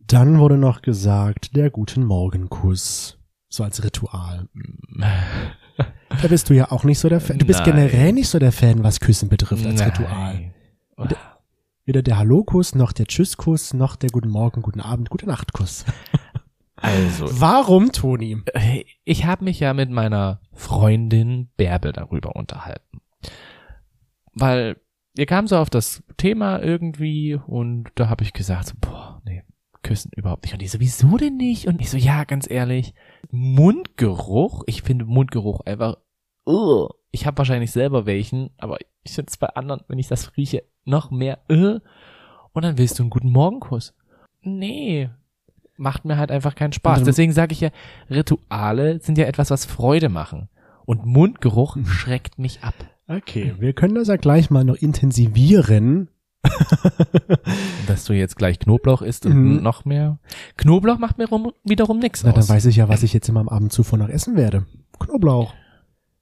Dann 0.00 0.38
wurde 0.38 0.58
noch 0.58 0.82
gesagt, 0.82 1.54
der 1.54 1.70
guten 1.70 2.04
Morgenkuss. 2.04 3.18
So 3.48 3.62
als 3.62 3.84
Ritual. 3.84 4.48
Da 4.98 6.28
bist 6.28 6.50
du 6.50 6.54
ja 6.54 6.72
auch 6.72 6.82
nicht 6.82 6.98
so 6.98 7.08
der 7.08 7.20
Fan. 7.20 7.38
Du 7.38 7.46
bist 7.46 7.60
Nein. 7.60 7.76
generell 7.76 8.12
nicht 8.12 8.28
so 8.28 8.40
der 8.40 8.50
Fan, 8.50 8.82
was 8.82 8.98
Küssen 8.98 9.28
betrifft 9.28 9.64
als 9.64 9.84
Ritual. 9.84 10.52
Nein. 10.96 11.14
Weder 11.84 12.02
der 12.02 12.18
Hallo-Kuss, 12.18 12.74
noch 12.74 12.92
der 12.92 13.06
Tschüss-Kuss, 13.06 13.74
noch 13.74 13.94
der 13.94 14.10
Guten 14.10 14.30
Morgen, 14.30 14.62
Guten 14.62 14.80
Abend, 14.80 15.10
Gute 15.10 15.26
Nacht-Kuss. 15.26 15.84
Also, 16.76 17.40
Warum, 17.40 17.92
Toni? 17.92 18.42
Ich 19.04 19.24
habe 19.24 19.44
mich 19.44 19.60
ja 19.60 19.74
mit 19.74 19.90
meiner 19.90 20.40
Freundin 20.52 21.48
Bärbel 21.56 21.92
darüber 21.92 22.36
unterhalten. 22.36 23.00
Weil 24.32 24.76
wir 25.14 25.26
kamen 25.26 25.46
so 25.46 25.56
auf 25.56 25.70
das 25.70 26.02
Thema 26.16 26.60
irgendwie 26.60 27.36
und 27.46 27.90
da 27.94 28.08
habe 28.08 28.24
ich 28.24 28.32
gesagt, 28.32 28.66
so, 28.66 28.74
boah, 28.80 29.22
nee, 29.24 29.44
küssen 29.82 30.10
überhaupt 30.16 30.44
nicht. 30.44 30.52
Und 30.52 30.62
die 30.62 30.66
so, 30.66 30.80
wieso 30.80 31.16
denn 31.16 31.36
nicht? 31.36 31.68
Und 31.68 31.80
ich 31.80 31.90
so, 31.90 31.96
ja, 31.96 32.24
ganz 32.24 32.50
ehrlich, 32.50 32.94
Mundgeruch, 33.30 34.64
ich 34.66 34.82
finde 34.82 35.04
Mundgeruch 35.04 35.60
einfach, 35.60 35.98
uh, 36.46 36.88
ich 37.12 37.26
habe 37.26 37.38
wahrscheinlich 37.38 37.70
selber 37.70 38.06
welchen, 38.06 38.50
aber 38.58 38.78
ich 39.04 39.12
finde 39.12 39.30
es 39.30 39.36
bei 39.36 39.48
anderen, 39.48 39.82
wenn 39.86 40.00
ich 40.00 40.08
das 40.08 40.36
rieche, 40.36 40.64
noch 40.84 41.12
mehr, 41.12 41.38
uh, 41.50 41.78
und 42.52 42.64
dann 42.64 42.78
willst 42.78 42.98
du 42.98 43.04
einen 43.04 43.10
guten 43.10 43.30
Morgenkuss. 43.30 43.94
Nee, 44.42 45.10
macht 45.76 46.04
mir 46.04 46.16
halt 46.16 46.30
einfach 46.30 46.54
keinen 46.54 46.72
Spaß. 46.72 47.02
Deswegen 47.04 47.32
sage 47.32 47.52
ich 47.52 47.60
ja, 47.60 47.70
Rituale 48.10 49.00
sind 49.00 49.18
ja 49.18 49.24
etwas, 49.26 49.50
was 49.50 49.64
Freude 49.64 50.08
machen. 50.08 50.48
Und 50.86 51.06
Mundgeruch 51.06 51.76
Mhm. 51.76 51.86
schreckt 51.86 52.38
mich 52.38 52.62
ab. 52.62 52.74
Okay, 53.08 53.54
wir 53.58 53.72
können 53.72 53.94
das 53.94 54.08
ja 54.08 54.16
gleich 54.16 54.50
mal 54.50 54.64
noch 54.64 54.76
intensivieren. 54.76 56.08
Dass 57.86 58.04
du 58.04 58.12
jetzt 58.12 58.36
gleich 58.36 58.58
Knoblauch 58.58 59.02
isst 59.02 59.26
und 59.26 59.34
Mhm. 59.34 59.62
noch 59.62 59.84
mehr. 59.84 60.18
Knoblauch 60.56 60.98
macht 60.98 61.18
mir 61.18 61.28
rum, 61.28 61.52
wiederum 61.64 61.98
nix 61.98 62.22
Na, 62.24 62.32
dann 62.32 62.48
weiß 62.48 62.66
ich 62.66 62.76
ja, 62.76 62.88
was 62.88 63.02
ich 63.02 63.12
jetzt 63.12 63.28
immer 63.28 63.40
am 63.40 63.48
Abend 63.48 63.72
zuvor 63.72 63.98
noch 63.98 64.08
essen 64.08 64.36
werde. 64.36 64.66
Knoblauch. 64.98 65.54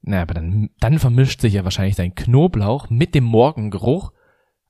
Na, 0.02 0.22
aber 0.22 0.34
dann, 0.34 0.70
dann 0.80 0.98
vermischt 0.98 1.40
sich 1.40 1.54
ja 1.54 1.64
wahrscheinlich 1.64 1.96
dein 1.96 2.14
Knoblauch 2.14 2.90
mit 2.90 3.14
dem 3.14 3.24
Morgengeruch. 3.24 4.12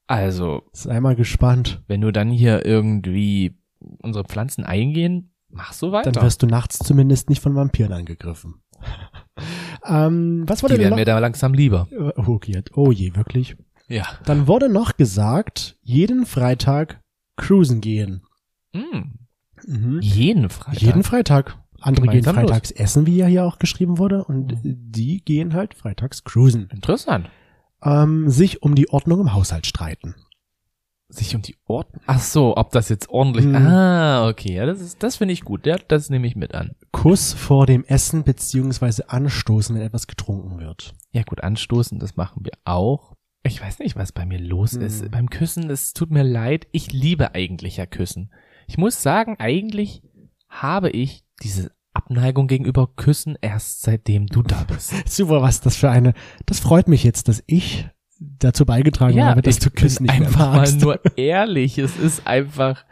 Also, 0.07 0.62
Sei 0.73 1.01
mal 1.01 1.16
gespannt. 1.16 1.83
wenn 1.87 2.01
du 2.03 2.11
dann 2.12 2.31
hier 2.31 2.66
irgendwie 2.66 3.57
unsere 4.03 4.25
Pflanzen 4.25 4.64
eingehen, 4.64 5.33
mach 5.49 5.73
so 5.73 5.92
weiter. 5.92 6.12
Dann 6.12 6.23
wirst 6.23 6.42
du 6.42 6.47
nachts 6.47 6.79
zumindest 6.79 7.29
nicht 7.29 7.42
von 7.42 7.55
Vampiren 7.55 7.92
angegriffen. 7.92 8.62
ähm, 9.87 10.45
was 10.47 10.62
wurde 10.62 10.75
Die 10.75 10.79
denn 10.81 10.90
werden 10.90 10.99
mir 10.99 11.05
da 11.05 11.18
langsam 11.18 11.55
lieber. 11.55 11.88
Äh, 11.90 12.12
Oh, 12.27 12.40
je, 12.45 12.62
oh 12.75 12.90
je, 12.92 13.14
wirklich. 13.16 13.57
Ja. 13.88 14.07
Dann 14.25 14.47
wurde 14.47 14.68
noch 14.68 14.97
gesagt, 14.97 15.77
jeden 15.83 16.27
Freitag 16.27 17.01
cruisen 17.37 17.81
gehen. 17.81 18.23
Mm. 18.73 19.18
Mhm. 19.66 20.01
Jeden 20.01 20.49
Freitag. 20.49 20.83
Jeden 20.83 21.03
Freitag. 21.03 21.59
Andere 21.81 22.07
gehen 22.07 22.23
Gemeinsam 22.23 22.37
los. 22.37 22.51
freitags 22.51 22.71
essen, 22.71 23.07
wie 23.07 23.16
ja 23.16 23.27
hier 23.27 23.45
auch 23.45 23.59
geschrieben 23.59 23.99
wurde, 23.99 24.25
und 24.25 24.57
die 24.62 25.23
gehen 25.25 25.53
halt 25.55 25.75
freitags 25.75 26.25
cruisen. 26.25 26.68
Interessant. 26.73 27.29
Ähm, 27.83 28.29
sich 28.29 28.62
um 28.62 28.75
die 28.77 28.88
Ordnung 28.88 29.21
im 29.21 29.35
Haushalt 29.35 29.66
streiten. 29.66 30.14
Sich 31.14 31.35
um 31.37 31.42
die 31.42 31.57
Ordnung. 31.66 32.01
Ach 32.07 32.20
so, 32.20 32.57
ob 32.57 32.70
das 32.70 32.88
jetzt 32.88 33.11
ordentlich. 33.11 33.44
Hm. 33.44 33.55
Ah, 33.55 34.29
okay. 34.29 34.55
Ja, 34.55 34.64
das 34.66 34.81
ist, 34.81 35.03
das 35.03 35.16
finde 35.16 35.35
ich 35.35 35.42
gut. 35.42 35.66
Ja, 35.66 35.77
das 35.77 36.09
nehme 36.09 36.27
ich 36.27 36.37
mit 36.37 36.55
an. 36.55 36.75
Kuss 36.90 37.35
vor 37.35 37.66
dem 37.66 37.85
Essen 37.85 38.25
beziehungsweise 38.25 39.11
Anstoßen, 39.11 39.77
wenn 39.77 39.83
etwas 39.83 40.07
getrunken 40.07 40.59
wird. 40.59 40.94
Ja, 41.11 41.22
gut, 41.22 41.42
anstoßen, 41.42 41.98
das 41.98 42.16
machen 42.16 42.44
wir 42.44 42.53
auch. 42.64 43.14
Ich 43.42 43.61
weiß 43.61 43.81
nicht, 43.81 43.96
was 43.96 44.12
bei 44.12 44.25
mir 44.25 44.38
los 44.38 44.72
Hm. 44.72 44.83
ist. 44.83 45.11
Beim 45.11 45.29
Küssen, 45.29 45.68
es 45.68 45.92
tut 45.92 46.11
mir 46.11 46.22
leid. 46.22 46.66
Ich 46.72 46.92
liebe 46.92 47.35
eigentlich 47.35 47.77
ja 47.77 47.85
Küssen. 47.87 48.33
Ich 48.66 48.79
muss 48.79 49.03
sagen, 49.03 49.37
eigentlich 49.38 50.03
habe 50.48 50.88
ich 50.90 51.25
diese 51.42 51.72
Abneigung 51.92 52.46
gegenüber 52.46 52.87
Küssen 52.96 53.37
erst 53.42 53.83
seitdem 53.83 54.27
du 54.29 54.42
da 54.42 54.64
bist. 54.64 54.94
Super, 55.07 55.42
was 55.42 55.61
das 55.61 55.77
für 55.77 55.90
eine. 55.90 56.14
Das 56.46 56.59
freut 56.61 56.88
mich 56.88 57.05
jetzt, 57.05 57.29
dass 57.29 57.42
ich 57.46 57.87
dazu 58.39 58.65
beigetragen 58.65 59.23
habe, 59.23 59.43
dass 59.43 59.59
du 59.59 59.71
Küssen 59.71 60.05
nicht 60.05 60.13
einfach 60.13 60.55
mal 60.55 60.73
nur 60.73 61.01
ehrlich. 61.17 61.79
Es 61.79 61.97
ist 61.97 62.27
einfach 62.27 62.85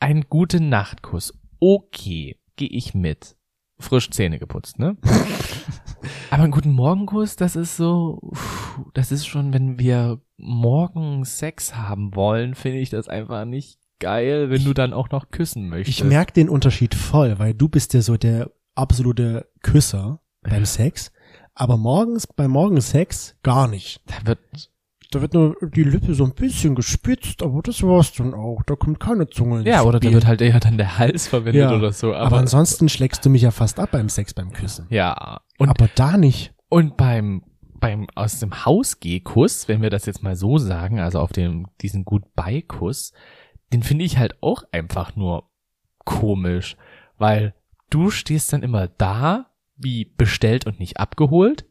ein 0.00 0.24
gute 0.28 0.60
Nachtkuss. 0.60 1.32
Okay, 1.60 2.36
gehe 2.56 2.68
ich 2.68 2.94
mit. 2.94 3.36
Frisch 3.78 4.10
Zähne 4.10 4.38
geputzt, 4.38 4.78
ne? 4.78 4.96
Aber 6.30 6.42
einen 6.44 6.52
guten 6.52 6.72
Morgenkuss, 6.72 7.36
das 7.36 7.56
ist 7.56 7.76
so, 7.76 8.32
das 8.94 9.12
ist 9.12 9.26
schon, 9.26 9.52
wenn 9.52 9.78
wir 9.78 10.20
morgen 10.36 11.24
Sex 11.24 11.76
haben 11.76 12.14
wollen, 12.14 12.54
finde 12.54 12.78
ich 12.78 12.90
das 12.90 13.08
einfach 13.08 13.44
nicht 13.44 13.78
geil, 14.00 14.50
wenn 14.50 14.64
du 14.64 14.72
dann 14.72 14.92
auch 14.92 15.10
noch 15.10 15.30
küssen 15.30 15.68
möchtest. 15.68 15.98
Ich 15.98 16.04
merke 16.04 16.32
den 16.32 16.48
Unterschied 16.48 16.94
voll, 16.94 17.38
weil 17.38 17.54
du 17.54 17.68
bist 17.68 17.94
ja 17.94 18.02
so 18.02 18.16
der 18.16 18.50
absolute 18.74 19.48
Küsser 19.62 20.20
beim 20.42 20.64
Sex, 20.64 21.12
aber 21.54 21.76
morgens 21.76 22.26
beim 22.26 22.50
Morgensex 22.52 23.36
gar 23.42 23.68
nicht. 23.68 24.00
da 24.06 24.26
wird, 24.26 24.38
Da 25.10 25.20
wird 25.20 25.34
nur 25.34 25.56
die 25.74 25.82
Lippe 25.84 26.14
so 26.14 26.24
ein 26.24 26.32
bisschen 26.34 26.74
gespitzt, 26.74 27.42
aber 27.42 27.60
das 27.62 27.82
war's 27.82 28.12
dann 28.14 28.32
auch. 28.34 28.62
Da 28.64 28.74
kommt 28.76 28.98
keine 29.00 29.28
Zunge 29.28 29.58
ins 29.58 29.68
ja, 29.68 29.82
oder 29.82 30.00
da 30.00 30.06
Spiel. 30.06 30.14
wird 30.14 30.26
halt 30.26 30.40
eher 30.40 30.58
dann 30.60 30.78
der 30.78 30.96
Hals 30.98 31.28
verwendet 31.28 31.62
Ja, 31.70 31.76
oder 31.76 31.92
so. 31.92 32.14
aber, 32.14 32.26
Aber, 32.26 32.38
ansonsten 32.38 32.88
schlägst 32.88 33.24
du 33.26 33.30
mich 33.30 33.42
ja 33.42 33.50
fast 33.50 33.78
ab 33.78 33.90
beim 33.92 34.08
Sex, 34.08 34.32
beim 34.34 34.52
Küssen. 34.52 34.86
ja, 34.88 35.40
und 35.58 35.68
aber 35.68 35.88
da 35.94 36.16
nicht. 36.16 36.54
Und 36.70 36.96
beim, 36.96 37.42
beim 37.78 38.06
aus 38.14 38.38
dem 38.40 38.64
Hausgehkuss, 38.64 39.68
wenn 39.68 39.82
wir 39.82 39.90
das 39.90 40.06
jetzt 40.06 40.22
mal 40.22 40.36
so 40.36 40.56
sagen, 40.56 40.98
also 41.00 41.20
auf 41.20 41.32
dem, 41.32 41.66
diesen 41.82 42.04
Goodbye-Kuss, 42.06 43.12
den 43.74 43.82
finde 43.82 44.04
ich 44.06 44.16
halt 44.16 44.42
auch 44.42 44.62
einfach 44.72 45.14
nur 45.16 45.50
komisch, 46.06 46.76
weil 47.18 47.54
du 47.90 48.10
stehst 48.10 48.52
dann 48.54 48.62
immer 48.62 48.88
da, 48.88 49.50
wie 49.82 50.04
bestellt 50.04 50.66
und 50.66 50.78
nicht 50.78 50.98
abgeholt 50.98 51.66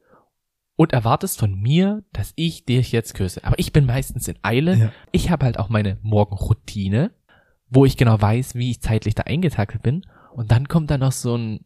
und 0.76 0.94
erwartest 0.94 1.40
von 1.40 1.54
mir, 1.60 2.04
dass 2.14 2.34
ich 2.36 2.66
dich 2.66 2.92
jetzt 2.92 3.14
küsse. 3.14 3.44
Aber 3.44 3.60
ich 3.60 3.72
bin 3.74 3.86
meistens 3.86 4.28
in 4.28 4.38
Eile. 4.42 4.76
Ja. 4.76 4.92
Ich 5.12 5.30
habe 5.30 5.46
halt 5.46 5.60
auch 5.60 5.70
meine 5.70 5.98
Morgenroutine, 6.02 7.12
wo 7.70 7.86
ich 7.86 7.98
genau 7.98 8.20
weiß, 8.20 8.56
wie 8.56 8.72
ich 8.72 8.82
zeitlich 8.82 9.16
da 9.16 9.24
eingetakelt 9.24 9.84
bin. 9.84 10.06
Und 10.34 10.52
dann 10.52 10.68
kommt 10.68 10.90
da 10.90 10.98
noch 10.98 11.12
so 11.12 11.36
ein 11.38 11.66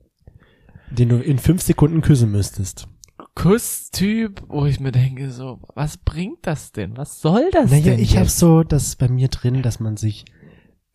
Den 0.91 1.09
du 1.09 1.17
in 1.19 1.39
fünf 1.39 1.61
Sekunden 1.61 2.01
küssen 2.01 2.31
müsstest. 2.31 2.87
Kusstyp, 3.35 4.43
wo 4.47 4.65
ich 4.65 4.79
mir 4.79 4.91
denke, 4.91 5.29
so, 5.31 5.59
was 5.75 5.97
bringt 5.97 6.45
das 6.47 6.71
denn? 6.71 6.97
Was 6.97 7.21
soll 7.21 7.49
das 7.51 7.69
Naja, 7.71 7.91
denn? 7.91 7.99
ich 7.99 8.17
habe 8.17 8.29
so 8.29 8.63
das 8.63 8.95
bei 8.95 9.07
mir 9.07 9.27
drin, 9.27 9.61
dass 9.61 9.79
man 9.79 9.97
sich 9.97 10.25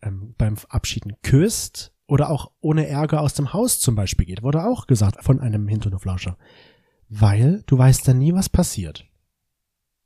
ähm, 0.01 0.33
beim 0.37 0.55
Abschieden 0.69 1.13
küsst 1.23 1.93
oder 2.11 2.29
auch 2.29 2.51
ohne 2.59 2.87
Ärger 2.87 3.21
aus 3.21 3.35
dem 3.35 3.53
Haus 3.53 3.79
zum 3.79 3.95
Beispiel 3.95 4.25
geht. 4.25 4.43
Wurde 4.43 4.65
auch 4.65 4.85
gesagt 4.85 5.23
von 5.23 5.39
einem 5.39 5.69
Hinternoflauscher. 5.69 6.37
Weil 7.07 7.63
du 7.67 7.77
weißt 7.77 8.05
dann 8.05 8.19
nie, 8.19 8.33
was 8.33 8.49
passiert. 8.49 9.05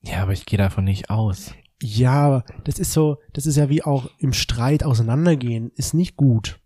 Ja, 0.01 0.21
aber 0.21 0.33
ich 0.33 0.45
gehe 0.45 0.59
davon 0.59 0.83
nicht 0.83 1.09
aus. 1.09 1.51
Ja, 1.81 2.43
das 2.63 2.77
ist 2.77 2.93
so, 2.93 3.17
das 3.33 3.47
ist 3.47 3.55
ja 3.55 3.69
wie 3.69 3.81
auch 3.81 4.11
im 4.19 4.33
Streit 4.33 4.83
auseinandergehen, 4.83 5.71
ist 5.75 5.95
nicht 5.95 6.15
gut 6.15 6.59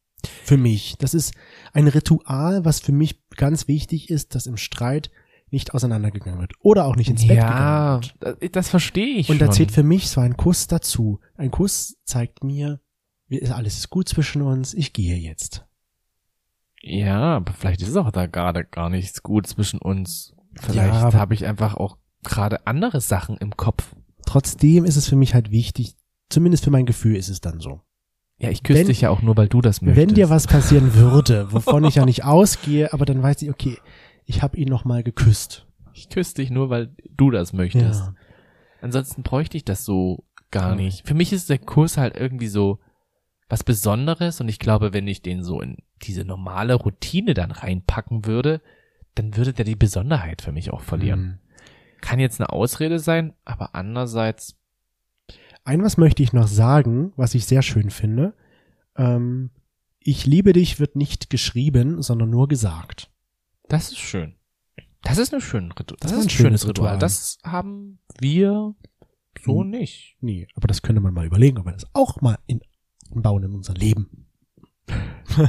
für 0.43 0.57
mich. 0.57 0.97
Das 0.99 1.13
ist 1.13 1.33
ein 1.71 1.87
Ritual, 1.87 2.65
was 2.65 2.81
für 2.81 2.91
mich 2.91 3.25
ganz 3.29 3.69
wichtig 3.69 4.09
ist, 4.09 4.35
dass 4.35 4.45
im 4.45 4.57
Streit 4.57 5.09
nicht 5.51 5.73
auseinandergegangen 5.73 6.41
wird 6.41 6.51
oder 6.59 6.83
auch 6.83 6.97
nicht 6.97 7.09
ins 7.09 7.21
Bett 7.21 7.37
gegangen 7.37 7.57
ja, 7.57 8.01
wird. 8.01 8.15
das, 8.19 8.51
das 8.51 8.69
verstehe 8.69 9.15
ich 9.15 9.29
Und 9.29 9.39
da 9.39 9.49
zählt 9.49 9.71
für 9.71 9.83
mich 9.83 10.09
so 10.09 10.19
ein 10.19 10.35
Kuss 10.35 10.67
dazu. 10.67 11.21
Ein 11.37 11.49
Kuss 11.49 11.95
zeigt 12.03 12.43
mir, 12.43 12.81
alles 13.51 13.77
ist 13.77 13.89
gut 13.89 14.09
zwischen 14.09 14.41
uns, 14.41 14.73
ich 14.73 14.93
gehe 14.93 15.17
jetzt. 15.17 15.65
Ja, 16.81 17.35
aber 17.37 17.53
vielleicht 17.53 17.81
ist 17.81 17.95
auch 17.97 18.11
da 18.11 18.25
gerade 18.25 18.63
gar 18.65 18.89
nichts 18.89 19.21
gut 19.21 19.47
zwischen 19.47 19.79
uns. 19.79 20.33
Ja, 20.55 20.61
Vielleicht 20.63 20.93
aber- 20.95 21.17
habe 21.17 21.33
ich 21.33 21.45
einfach 21.45 21.75
auch 21.75 21.97
gerade 22.23 22.65
andere 22.67 23.01
Sachen 23.01 23.37
im 23.37 23.55
Kopf. 23.57 23.95
Trotzdem 24.25 24.85
ist 24.85 24.95
es 24.95 25.07
für 25.07 25.15
mich 25.15 25.33
halt 25.33 25.51
wichtig, 25.51 25.95
zumindest 26.29 26.63
für 26.63 26.71
mein 26.71 26.85
Gefühl 26.85 27.15
ist 27.15 27.29
es 27.29 27.41
dann 27.41 27.59
so. 27.59 27.81
Ja, 28.37 28.49
ich 28.49 28.63
küsse 28.63 28.79
Wenn- 28.79 28.87
dich 28.87 29.01
ja 29.01 29.09
auch 29.09 29.21
nur, 29.21 29.35
weil 29.35 29.49
du 29.49 29.61
das 29.61 29.81
möchtest. 29.81 30.07
Wenn 30.07 30.15
dir 30.15 30.29
was 30.29 30.47
passieren 30.47 30.93
würde, 30.93 31.51
wovon 31.51 31.83
ich 31.83 31.95
ja 31.95 32.05
nicht 32.05 32.23
ausgehe, 32.23 32.93
aber 32.93 33.05
dann 33.05 33.21
weiß 33.21 33.41
ich, 33.41 33.49
okay, 33.49 33.77
ich 34.25 34.41
habe 34.41 34.55
ihn 34.57 34.69
noch 34.69 34.85
mal 34.85 35.03
geküsst. 35.03 35.67
Ich 35.93 36.07
küsse 36.09 36.35
dich 36.35 36.49
nur, 36.49 36.69
weil 36.69 36.95
du 37.17 37.31
das 37.31 37.51
möchtest. 37.51 37.99
Ja. 38.01 38.13
Ansonsten 38.81 39.23
bräuchte 39.23 39.57
ich 39.57 39.65
das 39.65 39.83
so 39.83 40.23
gar 40.51 40.69
Ja. 40.69 40.75
nicht. 40.75 41.05
Für 41.05 41.13
mich 41.13 41.33
ist 41.33 41.49
der 41.49 41.57
Kurs 41.59 41.97
halt 41.97 42.15
irgendwie 42.15 42.47
so 42.47 42.79
was 43.49 43.63
Besonderes 43.63 44.39
und 44.39 44.47
ich 44.47 44.59
glaube, 44.59 44.93
wenn 44.93 45.07
ich 45.07 45.21
den 45.21 45.43
so 45.43 45.59
in 45.59 45.77
diese 46.03 46.23
normale 46.23 46.75
Routine 46.75 47.33
dann 47.33 47.51
reinpacken 47.51 48.25
würde, 48.25 48.61
dann 49.15 49.35
würde 49.35 49.53
der 49.53 49.65
die 49.65 49.75
Besonderheit 49.75 50.41
für 50.41 50.51
mich 50.51 50.71
auch 50.71 50.81
verlieren. 50.81 51.21
Mhm. 51.21 51.39
Kann 52.01 52.19
jetzt 52.19 52.39
eine 52.39 52.51
Ausrede 52.51 52.99
sein, 52.99 53.33
aber 53.43 53.75
andererseits, 53.75 54.55
Ein 55.65 55.83
was 55.83 55.97
möchte 55.97 56.23
ich 56.23 56.31
noch 56.31 56.47
sagen, 56.47 57.11
was 57.17 57.35
ich 57.35 57.45
sehr 57.45 57.61
schön 57.61 57.89
finde. 57.89 58.33
Ähm, 58.95 59.49
ich 59.99 60.25
liebe 60.25 60.53
dich 60.53 60.79
wird 60.79 60.95
nicht 60.95 61.29
geschrieben, 61.29 62.01
sondern 62.01 62.29
nur 62.29 62.47
gesagt. 62.47 63.11
das 63.67 63.89
ist 63.91 63.97
schön. 63.97 64.35
Das 65.01 65.17
ist 65.17 65.33
eine 65.33 65.41
schöne 65.41 65.69
Ritual. 65.71 65.97
Das, 65.99 66.11
Das 66.11 66.19
ist 66.19 66.25
ein 66.25 66.29
schönes 66.29 66.67
Ritual. 66.67 66.93
Ritual. 66.93 66.99
Das 66.99 67.37
haben 67.43 67.99
wir 68.19 68.75
so 69.43 69.63
nicht. 69.63 70.17
Nee, 70.21 70.47
aber 70.55 70.67
das 70.67 70.81
könnte 70.81 71.01
man 71.01 71.13
mal 71.13 71.25
überlegen, 71.25 71.57
ob 71.57 71.65
wir 71.65 71.71
das 71.71 71.87
auch 71.93 72.21
mal 72.21 72.37
in, 72.47 72.61
bauen 73.09 73.43
in 73.43 73.53
unser 73.53 73.73
Leben. 73.73 74.27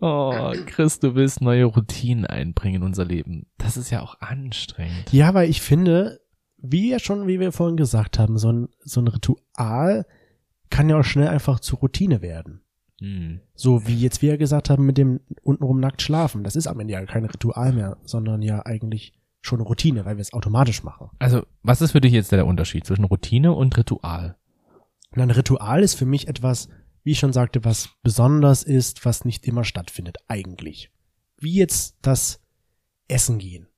Oh, 0.00 0.52
Chris, 0.66 1.00
du 1.00 1.16
willst 1.16 1.40
neue 1.40 1.64
Routinen 1.64 2.24
einbringen 2.24 2.76
in 2.76 2.82
unser 2.84 3.04
Leben. 3.04 3.46
Das 3.58 3.76
ist 3.76 3.90
ja 3.90 4.00
auch 4.00 4.20
anstrengend. 4.20 5.12
Ja, 5.12 5.34
weil 5.34 5.50
ich 5.50 5.60
finde, 5.60 6.20
wie 6.58 6.90
ja 6.90 7.00
schon, 7.00 7.26
wie 7.26 7.40
wir 7.40 7.50
vorhin 7.52 7.76
gesagt 7.76 8.18
haben, 8.18 8.38
so 8.38 8.52
ein, 8.52 8.68
so 8.80 9.00
ein 9.00 9.08
Ritual 9.08 10.06
kann 10.70 10.88
ja 10.88 11.00
auch 11.00 11.04
schnell 11.04 11.28
einfach 11.28 11.60
zur 11.60 11.80
Routine 11.80 12.22
werden. 12.22 12.62
Hm. 13.00 13.40
So 13.54 13.86
wie 13.86 13.96
jetzt 13.96 14.22
wir 14.22 14.38
gesagt 14.38 14.70
haben 14.70 14.86
mit 14.86 14.98
dem 14.98 15.20
untenrum 15.42 15.80
nackt 15.80 16.02
schlafen. 16.02 16.44
Das 16.44 16.56
ist 16.56 16.68
am 16.68 16.78
Ende 16.78 16.94
ja 16.94 17.04
kein 17.04 17.24
Ritual 17.24 17.72
mehr, 17.72 17.96
sondern 18.04 18.42
ja 18.42 18.64
eigentlich 18.64 19.12
schon 19.40 19.60
Routine, 19.60 20.04
weil 20.04 20.16
wir 20.16 20.22
es 20.22 20.32
automatisch 20.32 20.84
machen. 20.84 21.10
Also, 21.18 21.42
was 21.62 21.82
ist 21.82 21.92
für 21.92 22.00
dich 22.00 22.12
jetzt 22.12 22.30
der 22.30 22.46
Unterschied 22.46 22.86
zwischen 22.86 23.04
Routine 23.04 23.52
und 23.52 23.76
Ritual? 23.76 24.36
Und 25.12 25.20
ein 25.20 25.30
Ritual 25.30 25.82
ist 25.82 25.94
für 25.94 26.06
mich 26.06 26.28
etwas, 26.28 26.68
wie 27.04 27.12
ich 27.12 27.18
schon 27.18 27.32
sagte, 27.32 27.64
was 27.64 27.90
besonders 28.02 28.62
ist, 28.62 29.04
was 29.04 29.24
nicht 29.24 29.46
immer 29.46 29.64
stattfindet, 29.64 30.18
eigentlich. 30.28 30.90
Wie 31.38 31.54
jetzt 31.54 31.96
das 32.02 32.40
Essen 33.08 33.38
gehen. 33.38 33.68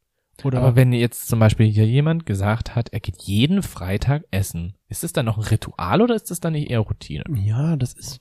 Oder 0.43 0.59
Aber 0.59 0.77
wenn 0.77 0.93
jetzt 0.93 1.29
zum 1.29 1.39
Beispiel 1.39 1.67
hier 1.67 1.87
jemand 1.87 2.27
gesagt 2.27 2.75
hat, 2.75 2.89
er 2.93 3.01
geht 3.01 3.23
jeden 3.23 3.63
Freitag 3.63 4.25
essen, 4.31 4.75
ist 4.89 5.03
das 5.03 5.13
dann 5.13 5.27
noch 5.27 5.39
ein 5.39 5.45
Ritual 5.45 6.03
oder 6.03 6.15
ist 6.15 6.31
das 6.31 6.41
dann 6.41 6.55
nicht 6.55 6.71
eher 6.71 6.81
Routine? 6.81 7.25
ja, 7.35 7.77
das 7.77 7.93
ist, 7.93 8.21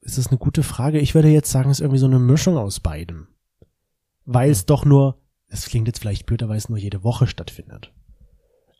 ist 0.00 0.18
das 0.18 0.28
eine 0.28 0.38
gute 0.38 0.62
Frage. 0.62 0.98
Ich 0.98 1.14
würde 1.14 1.28
jetzt 1.28 1.50
sagen, 1.50 1.70
es 1.70 1.78
ist 1.78 1.82
irgendwie 1.82 2.00
so 2.00 2.06
eine 2.06 2.18
Mischung 2.18 2.56
aus 2.56 2.80
beidem. 2.80 3.28
Weil 4.24 4.50
es 4.50 4.66
doch 4.66 4.84
nur, 4.84 5.22
es 5.46 5.66
klingt 5.66 5.86
jetzt 5.86 6.00
vielleicht 6.00 6.26
blöd, 6.26 6.46
weil 6.46 6.58
es 6.58 6.68
nur 6.68 6.78
jede 6.78 7.04
Woche 7.04 7.26
stattfindet. 7.26 7.92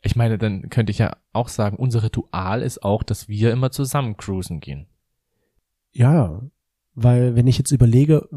Ich 0.01 0.15
meine, 0.15 0.37
dann 0.37 0.69
könnte 0.69 0.91
ich 0.91 0.97
ja 0.97 1.17
auch 1.33 1.49
sagen, 1.49 1.75
unser 1.77 2.03
Ritual 2.03 2.61
ist 2.61 2.83
auch, 2.83 3.03
dass 3.03 3.27
wir 3.27 3.51
immer 3.51 3.71
zusammen 3.71 4.15
cruisen 4.17 4.59
gehen. 4.59 4.87
Ja, 5.91 6.41
weil 6.93 7.35
wenn 7.35 7.47
ich 7.47 7.57
jetzt 7.57 7.71
überlege, 7.71 8.27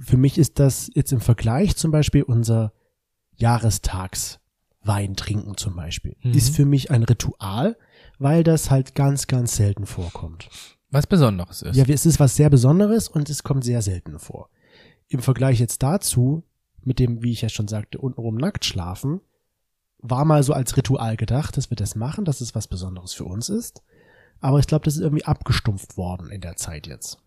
für 0.00 0.16
mich 0.16 0.38
ist 0.38 0.58
das 0.58 0.90
jetzt 0.94 1.12
im 1.12 1.20
Vergleich 1.20 1.76
zum 1.76 1.90
Beispiel 1.90 2.22
unser 2.22 2.72
Jahrestagswein 3.36 5.16
trinken 5.16 5.56
zum 5.56 5.76
Beispiel, 5.76 6.16
Mhm. 6.22 6.32
ist 6.32 6.54
für 6.54 6.64
mich 6.64 6.90
ein 6.90 7.02
Ritual, 7.02 7.76
weil 8.18 8.42
das 8.44 8.70
halt 8.70 8.94
ganz, 8.94 9.26
ganz 9.26 9.56
selten 9.56 9.86
vorkommt. 9.86 10.48
Was 10.90 11.06
Besonderes 11.06 11.62
ist. 11.62 11.76
Ja, 11.76 11.84
es 11.88 12.06
ist 12.06 12.20
was 12.20 12.36
sehr 12.36 12.50
Besonderes 12.50 13.08
und 13.08 13.28
es 13.30 13.42
kommt 13.42 13.64
sehr 13.64 13.82
selten 13.82 14.18
vor. 14.18 14.48
Im 15.08 15.20
Vergleich 15.20 15.58
jetzt 15.58 15.82
dazu, 15.82 16.44
mit 16.82 16.98
dem, 16.98 17.22
wie 17.22 17.32
ich 17.32 17.42
ja 17.42 17.48
schon 17.48 17.66
sagte, 17.68 17.98
untenrum 17.98 18.36
nackt 18.36 18.64
schlafen, 18.64 19.20
war 20.06 20.24
mal 20.26 20.42
so 20.42 20.52
als 20.52 20.76
Ritual 20.76 21.16
gedacht, 21.16 21.56
dass 21.56 21.70
wir 21.70 21.76
das 21.76 21.96
machen, 21.96 22.24
dass 22.26 22.40
es 22.42 22.54
was 22.54 22.68
Besonderes 22.68 23.14
für 23.14 23.24
uns 23.24 23.48
ist. 23.48 23.82
Aber 24.40 24.58
ich 24.58 24.66
glaube, 24.66 24.84
das 24.84 24.96
ist 24.96 25.00
irgendwie 25.00 25.24
abgestumpft 25.24 25.96
worden 25.96 26.28
in 26.30 26.42
der 26.42 26.56
Zeit 26.56 26.86
jetzt. 26.86 27.18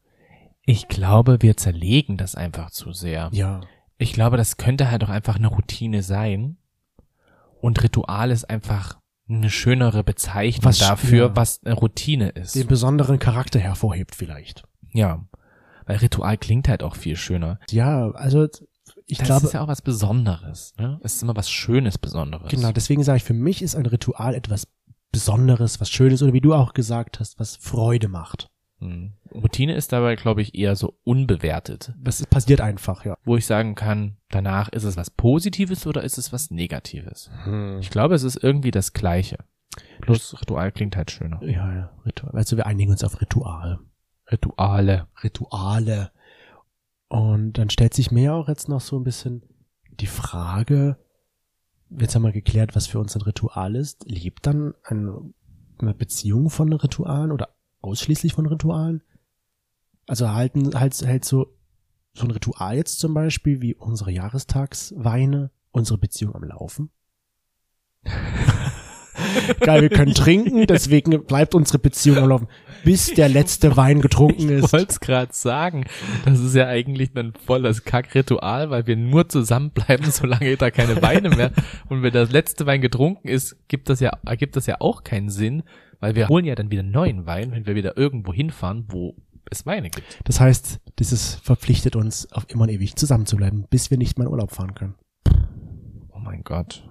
Ich 0.62 0.88
glaube, 0.88 1.42
wir 1.42 1.58
zerlegen 1.58 2.18
das 2.18 2.36
einfach 2.36 2.70
zu 2.70 2.92
sehr. 2.94 3.30
Ja. 3.34 3.62
Ich 3.98 4.14
glaube, 4.14 4.38
das 4.38 4.58
könnte 4.58 4.92
halt 4.92 5.04
auch 5.04 5.10
einfach 5.10 5.38
eine 5.38 5.48
Routine 5.48 6.04
sein. 6.04 6.58
Und 7.62 7.82
Ritual 7.82 8.30
ist 8.30 8.48
einfach 8.48 9.00
eine 9.28 9.50
schönere 9.50 10.04
Bezeichnung 10.04 10.66
Was- 10.66 10.78
dafür, 10.80 11.28
ja. 11.30 11.36
was 11.36 11.64
eine 11.66 11.74
Routine 11.74 12.30
ist. 12.30 12.54
den 12.56 12.68
besonderen 12.68 13.18
Charakter 13.18 13.60
hervorhebt 13.60 14.14
vielleicht. 14.16 14.64
Ja. 14.94 15.26
Weil 15.88 15.98
Ritual 15.98 16.38
klingt 16.38 16.68
halt 16.68 16.84
auch 16.84 16.96
viel 16.96 17.16
schöner. 17.16 17.60
Ja, 17.72 18.12
also 18.12 18.48
ich 19.08 19.20
das 19.20 19.28
glaube, 19.28 19.48
ist 19.48 19.54
ja 19.54 19.62
auch 19.62 19.68
was 19.68 19.82
Besonderes. 19.82 20.74
Ne? 20.78 21.00
Es 21.02 21.16
ist 21.16 21.24
immer 21.24 21.36
was 21.36 21.50
Schönes 21.50 21.98
Besonderes. 21.98 22.50
genau, 22.50 22.72
deswegen 22.72 23.04
sage 23.04 23.18
ich, 23.18 23.24
für 23.24 23.34
mich 23.34 23.62
ist 23.62 23.76
ein 23.76 23.86
Ritual 23.86 24.36
etwas 24.36 24.68
Besonderes, 25.12 25.80
was 25.80 25.90
Schönes 25.90 26.22
oder 26.22 26.34
wie 26.34 26.42
du 26.42 26.54
auch 26.54 26.74
gesagt 26.74 27.20
hast, 27.20 27.40
was 27.40 27.56
Freude 27.56 28.10
macht. 28.10 28.50
Hm. 28.80 29.14
Routine 29.34 29.76
ist 29.76 29.92
dabei, 29.92 30.16
glaube 30.16 30.42
ich, 30.42 30.54
eher 30.54 30.76
so 30.76 31.00
unbewertet. 31.04 31.94
Das 32.00 32.24
passiert 32.28 32.62
einfach, 32.62 33.06
ja. 33.06 33.18
Wo 33.24 33.38
ich 33.38 33.46
sagen 33.46 33.76
kann, 33.76 34.18
danach 34.30 34.70
ist 34.70 34.84
es 34.84 34.98
was 34.98 35.10
Positives 35.10 35.88
oder 35.88 36.04
ist 36.04 36.18
es 36.18 36.32
was 36.32 36.52
Negatives. 36.52 37.32
Ich 37.80 37.90
glaube, 37.90 38.16
es 38.16 38.24
ist 38.24 38.36
irgendwie 38.36 38.72
das 38.72 38.94
Gleiche. 38.94 39.38
Plus 40.02 40.40
Ritual 40.40 40.72
klingt 40.72 40.96
halt 40.96 41.12
schöner. 41.12 41.42
Ja, 41.44 41.74
ja, 41.74 41.92
Ritual. 42.06 42.36
Also 42.36 42.58
wir 42.58 42.66
einigen 42.68 42.92
uns 42.92 43.04
auf 43.04 43.22
Ritual. 43.22 43.80
Rituale. 44.32 45.08
Rituale. 45.24 46.12
Und 47.10 47.54
dann 47.54 47.70
stellt 47.70 47.94
sich 47.94 48.12
mir 48.12 48.34
auch 48.34 48.48
jetzt 48.48 48.68
noch 48.68 48.82
so 48.82 48.98
ein 48.98 49.04
bisschen 49.04 49.44
die 50.00 50.08
Frage, 50.08 50.98
jetzt 51.90 52.16
haben 52.16 52.24
wir 52.24 52.32
geklärt, 52.32 52.76
was 52.76 52.88
für 52.88 53.00
uns 53.00 53.16
ein 53.16 53.22
Ritual 53.22 53.76
ist. 53.76 54.04
Lebt 54.10 54.46
dann 54.46 54.74
eine, 54.84 55.34
eine 55.80 55.94
Beziehung 55.94 56.50
von 56.50 56.72
Ritualen 56.74 57.32
oder 57.32 57.56
ausschließlich 57.82 58.34
von 58.34 58.46
Ritualen? 58.46 59.04
Also 60.06 60.30
halten, 60.30 60.78
halt, 60.78 61.00
hält 61.02 61.26
so, 61.26 61.58
so 62.14 62.26
ein 62.26 62.32
Ritual 62.32 62.76
jetzt 62.76 63.00
zum 63.00 63.14
Beispiel 63.14 63.62
wie 63.62 63.76
unsere 63.76 64.12
Jahrestagsweine 64.12 65.52
unsere 65.72 65.98
Beziehung 65.98 66.36
am 66.36 66.44
Laufen? 66.44 66.90
Geil, 69.60 69.82
wir 69.82 69.90
können 69.90 70.14
trinken, 70.14 70.68
deswegen 70.68 71.24
bleibt 71.26 71.56
unsere 71.56 71.80
Beziehung 71.80 72.18
am 72.20 72.30
Laufen, 72.30 72.48
bis 72.84 73.14
der 73.14 73.30
letzte 73.30 73.76
Wein 73.78 74.02
getrunken 74.02 74.50
Ich 74.50 74.64
ist. 74.64 74.74
wollte 74.74 74.92
es 74.92 75.00
gerade 75.00 75.34
sagen. 75.34 75.86
Das 76.26 76.40
ist 76.40 76.56
ja 76.56 76.68
eigentlich 76.68 77.14
dann 77.14 77.34
voll 77.46 77.62
das 77.64 77.84
Kackritual, 77.84 78.70
weil 78.70 78.88
wir 78.88 78.96
nur 78.96 79.28
zusammenbleiben, 79.30 80.10
solange 80.12 80.58
da 80.58 80.72
keine 80.72 81.02
Weine 81.02 81.30
mehr. 81.30 81.52
Und 81.90 82.04
wenn 82.04 82.14
das 82.14 82.32
letzte 82.32 82.66
Wein 82.66 82.82
getrunken 82.82 83.28
ist, 83.28 83.56
gibt 83.68 83.90
das 83.90 84.00
ja, 84.00 84.12
ergibt 84.26 84.56
das 84.56 84.66
ja 84.66 84.78
auch 84.80 85.04
keinen 85.04 85.30
Sinn, 85.30 85.64
weil 86.00 86.16
wir 86.16 86.28
holen 86.28 86.46
ja 86.46 86.56
dann 86.56 86.72
wieder 86.72 86.84
neuen 86.84 87.26
Wein, 87.26 87.52
wenn 87.52 87.66
wir 87.66 87.76
wieder 87.76 87.98
irgendwo 87.98 88.34
hinfahren, 88.34 88.86
wo 88.90 89.16
es 89.50 89.66
Weine 89.66 89.90
gibt. 89.90 90.20
Das 90.26 90.40
heißt, 90.40 90.80
dieses 91.00 91.36
verpflichtet 91.36 91.96
uns, 91.96 92.32
auf 92.32 92.46
immer 92.50 92.64
und 92.64 92.70
ewig 92.70 92.96
zusammenzubleiben, 92.96 93.66
bis 93.70 93.90
wir 93.92 93.98
nicht 93.98 94.18
mehr 94.18 94.28
in 94.28 94.32
Urlaub 94.34 94.52
fahren 94.52 94.76
können. 94.76 94.96
Oh 96.12 96.20
mein 96.20 96.44
Gott. 96.44 96.87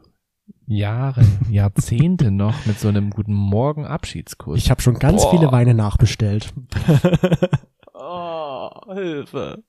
Jahre, 0.66 1.24
Jahrzehnte 1.48 2.30
noch 2.30 2.66
mit 2.66 2.78
so 2.78 2.88
einem 2.88 3.10
guten 3.10 3.34
Morgen 3.34 3.86
Abschiedskuss. 3.86 4.58
Ich 4.58 4.70
habe 4.70 4.82
schon 4.82 4.98
ganz 4.98 5.22
Boah. 5.22 5.30
viele 5.30 5.52
Weine 5.52 5.74
nachbestellt. 5.74 6.52
oh, 7.94 8.70
Hilfe. 8.92 9.62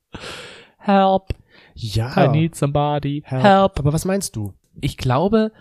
Help. 0.77 1.35
Ja. 1.75 2.25
I 2.25 2.29
need 2.29 2.55
somebody. 2.55 3.23
help. 3.25 3.77
Aber 3.79 3.93
was 3.93 4.05
meinst 4.05 4.35
du? 4.35 4.53
Ich 4.81 4.97
glaube, 4.97 5.51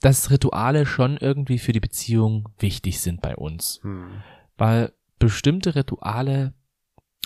dass 0.00 0.30
Rituale 0.30 0.84
schon 0.84 1.16
irgendwie 1.16 1.58
für 1.58 1.72
die 1.72 1.80
Beziehung 1.80 2.50
wichtig 2.58 3.00
sind 3.00 3.22
bei 3.22 3.36
uns. 3.36 3.80
Weil 4.58 4.92
bestimmte 5.18 5.74
Rituale 5.74 6.52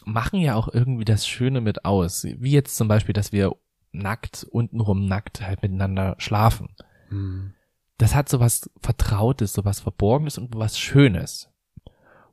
machen 0.05 0.41
ja 0.41 0.55
auch 0.55 0.69
irgendwie 0.73 1.05
das 1.05 1.27
Schöne 1.27 1.61
mit 1.61 1.85
aus. 1.85 2.25
Wie 2.25 2.53
jetzt 2.53 2.77
zum 2.77 2.87
Beispiel, 2.87 3.13
dass 3.13 3.33
wir 3.33 3.57
nackt, 3.91 4.47
untenrum 4.49 5.07
nackt 5.07 5.41
halt 5.41 5.63
miteinander 5.63 6.15
schlafen. 6.19 6.69
Hm. 7.09 7.55
das 7.99 8.15
hat 8.15 8.29
so 8.29 8.41
was 8.41 8.71
Vertrautes, 8.81 9.53
so 9.53 9.65
was 9.65 9.81
Verborgenes 9.81 10.39
und 10.39 10.55
was 10.57 10.79
Schönes. 10.79 11.51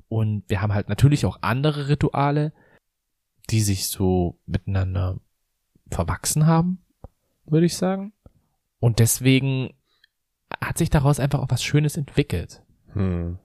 Und 0.08 0.44
wir 0.48 0.62
haben 0.62 0.74
halt 0.74 0.90
natürlich 0.90 1.26
auch 1.26 1.40
andere 1.42 1.88
Rituale, 1.88 2.54
die 3.50 3.62
sich 3.62 3.88
so 3.88 4.40
miteinander 4.46 5.20
verwachsen 5.90 6.46
haben, 6.46 6.80
würde 7.46 7.66
ich 7.66 7.78
sagen. 7.78 8.14
Und 8.80 9.00
deswegen 9.00 9.74
hat 10.62 10.78
sich 10.78 10.90
daraus 10.90 11.20
einfach 11.20 11.40
auch 11.40 11.50
was 11.50 11.64
Schönes 11.64 11.98
entwickelt. 11.98 12.62
Hm. 12.94 13.40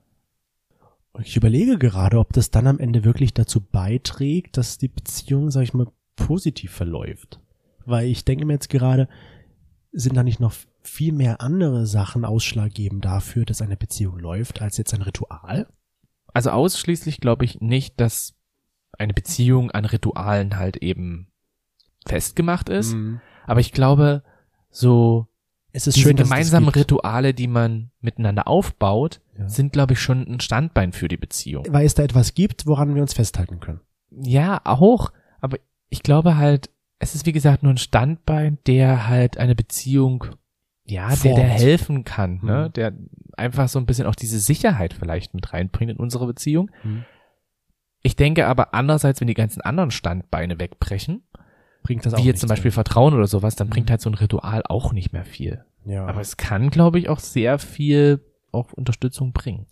Ich 1.19 1.35
überlege 1.35 1.77
gerade, 1.77 2.19
ob 2.19 2.31
das 2.33 2.51
dann 2.51 2.67
am 2.67 2.79
Ende 2.79 3.03
wirklich 3.03 3.33
dazu 3.33 3.59
beiträgt, 3.59 4.57
dass 4.57 4.77
die 4.77 4.87
Beziehung, 4.87 5.51
sag 5.51 5.63
ich 5.63 5.73
mal, 5.73 5.87
positiv 6.15 6.71
verläuft. 6.71 7.41
Weil 7.85 8.07
ich 8.07 8.23
denke 8.23 8.45
mir 8.45 8.53
jetzt 8.53 8.69
gerade, 8.69 9.09
sind 9.91 10.15
da 10.15 10.23
nicht 10.23 10.39
noch 10.39 10.53
viel 10.83 11.13
mehr 11.13 11.41
andere 11.41 11.85
Sachen 11.85 12.25
ausschlaggebend 12.25 13.05
dafür, 13.05 13.45
dass 13.45 13.61
eine 13.61 13.77
Beziehung 13.77 14.17
läuft, 14.19 14.61
als 14.61 14.77
jetzt 14.77 14.93
ein 14.93 15.01
Ritual? 15.01 15.67
Also 16.33 16.51
ausschließlich 16.51 17.19
glaube 17.19 17.45
ich 17.45 17.61
nicht, 17.61 17.99
dass 17.99 18.35
eine 18.97 19.13
Beziehung 19.13 19.71
an 19.71 19.85
Ritualen 19.85 20.57
halt 20.57 20.77
eben 20.77 21.27
festgemacht 22.05 22.69
ist. 22.69 22.93
Mhm. 22.93 23.21
Aber 23.45 23.59
ich 23.59 23.71
glaube, 23.71 24.23
so 24.69 25.27
Es 25.73 25.87
ist 25.87 25.95
diese 25.97 26.09
schön, 26.09 26.17
gemeinsamen. 26.17 26.69
Rituale, 26.69 27.33
die 27.33 27.47
man 27.47 27.91
miteinander 28.01 28.47
aufbaut, 28.47 29.21
Ja. 29.37 29.47
sind, 29.49 29.73
glaube 29.73 29.93
ich, 29.93 29.99
schon 30.01 30.27
ein 30.27 30.39
Standbein 30.39 30.93
für 30.93 31.07
die 31.07 31.17
Beziehung. 31.17 31.65
Weil 31.69 31.85
es 31.85 31.93
da 31.95 32.03
etwas 32.03 32.33
gibt, 32.33 32.65
woran 32.65 32.93
wir 32.95 33.01
uns 33.01 33.13
festhalten 33.13 33.59
können. 33.59 33.79
Ja, 34.11 34.61
auch. 34.65 35.11
Aber 35.39 35.57
ich 35.89 36.03
glaube 36.03 36.37
halt, 36.37 36.69
es 36.99 37.15
ist 37.15 37.25
wie 37.25 37.31
gesagt 37.31 37.63
nur 37.63 37.73
ein 37.73 37.77
Standbein, 37.77 38.57
der 38.67 39.07
halt 39.07 39.37
eine 39.37 39.55
Beziehung, 39.55 40.25
ja, 40.85 41.15
der, 41.15 41.35
der 41.35 41.43
helfen 41.45 42.03
kann, 42.03 42.39
ne? 42.43 42.67
Mhm. 42.67 42.73
Der 42.73 42.93
einfach 43.37 43.69
so 43.69 43.79
ein 43.79 43.85
bisschen 43.85 44.07
auch 44.07 44.15
diese 44.15 44.39
Sicherheit 44.39 44.93
vielleicht 44.93 45.33
mit 45.33 45.53
reinbringt 45.53 45.91
in 45.91 45.97
unsere 45.97 46.27
Beziehung. 46.27 46.69
Mhm. 46.83 47.05
Ich 48.03 48.15
denke 48.15 48.47
aber 48.47 48.73
andererseits, 48.73 49.21
wenn 49.21 49.27
die 49.27 49.33
ganzen 49.35 49.61
anderen 49.61 49.91
Standbeine 49.91 50.59
wegbrechen, 50.59 51.23
Bringt 51.83 52.05
das 52.05 52.13
auch 52.13 52.19
wie 52.19 52.23
jetzt 52.27 52.39
zum 52.41 52.49
Beispiel 52.49 52.69
mehr. 52.69 52.73
Vertrauen 52.73 53.13
oder 53.13 53.27
sowas, 53.27 53.55
dann 53.55 53.69
bringt 53.69 53.87
Mhm. 53.87 53.91
halt 53.91 54.01
so 54.01 54.09
ein 54.09 54.15
Ritual 54.15 54.63
auch 54.67 54.93
nicht 54.93 55.13
mehr 55.13 55.25
viel. 55.25 55.63
Ja. 55.85 56.05
Aber 56.05 56.21
es 56.21 56.37
kann, 56.37 56.69
glaube 56.69 56.99
ich, 56.99 57.09
auch 57.09 57.19
sehr 57.19 57.57
viel 57.57 58.21
auch 58.51 58.71
Unterstützung 58.73 59.33
bringen. 59.33 59.65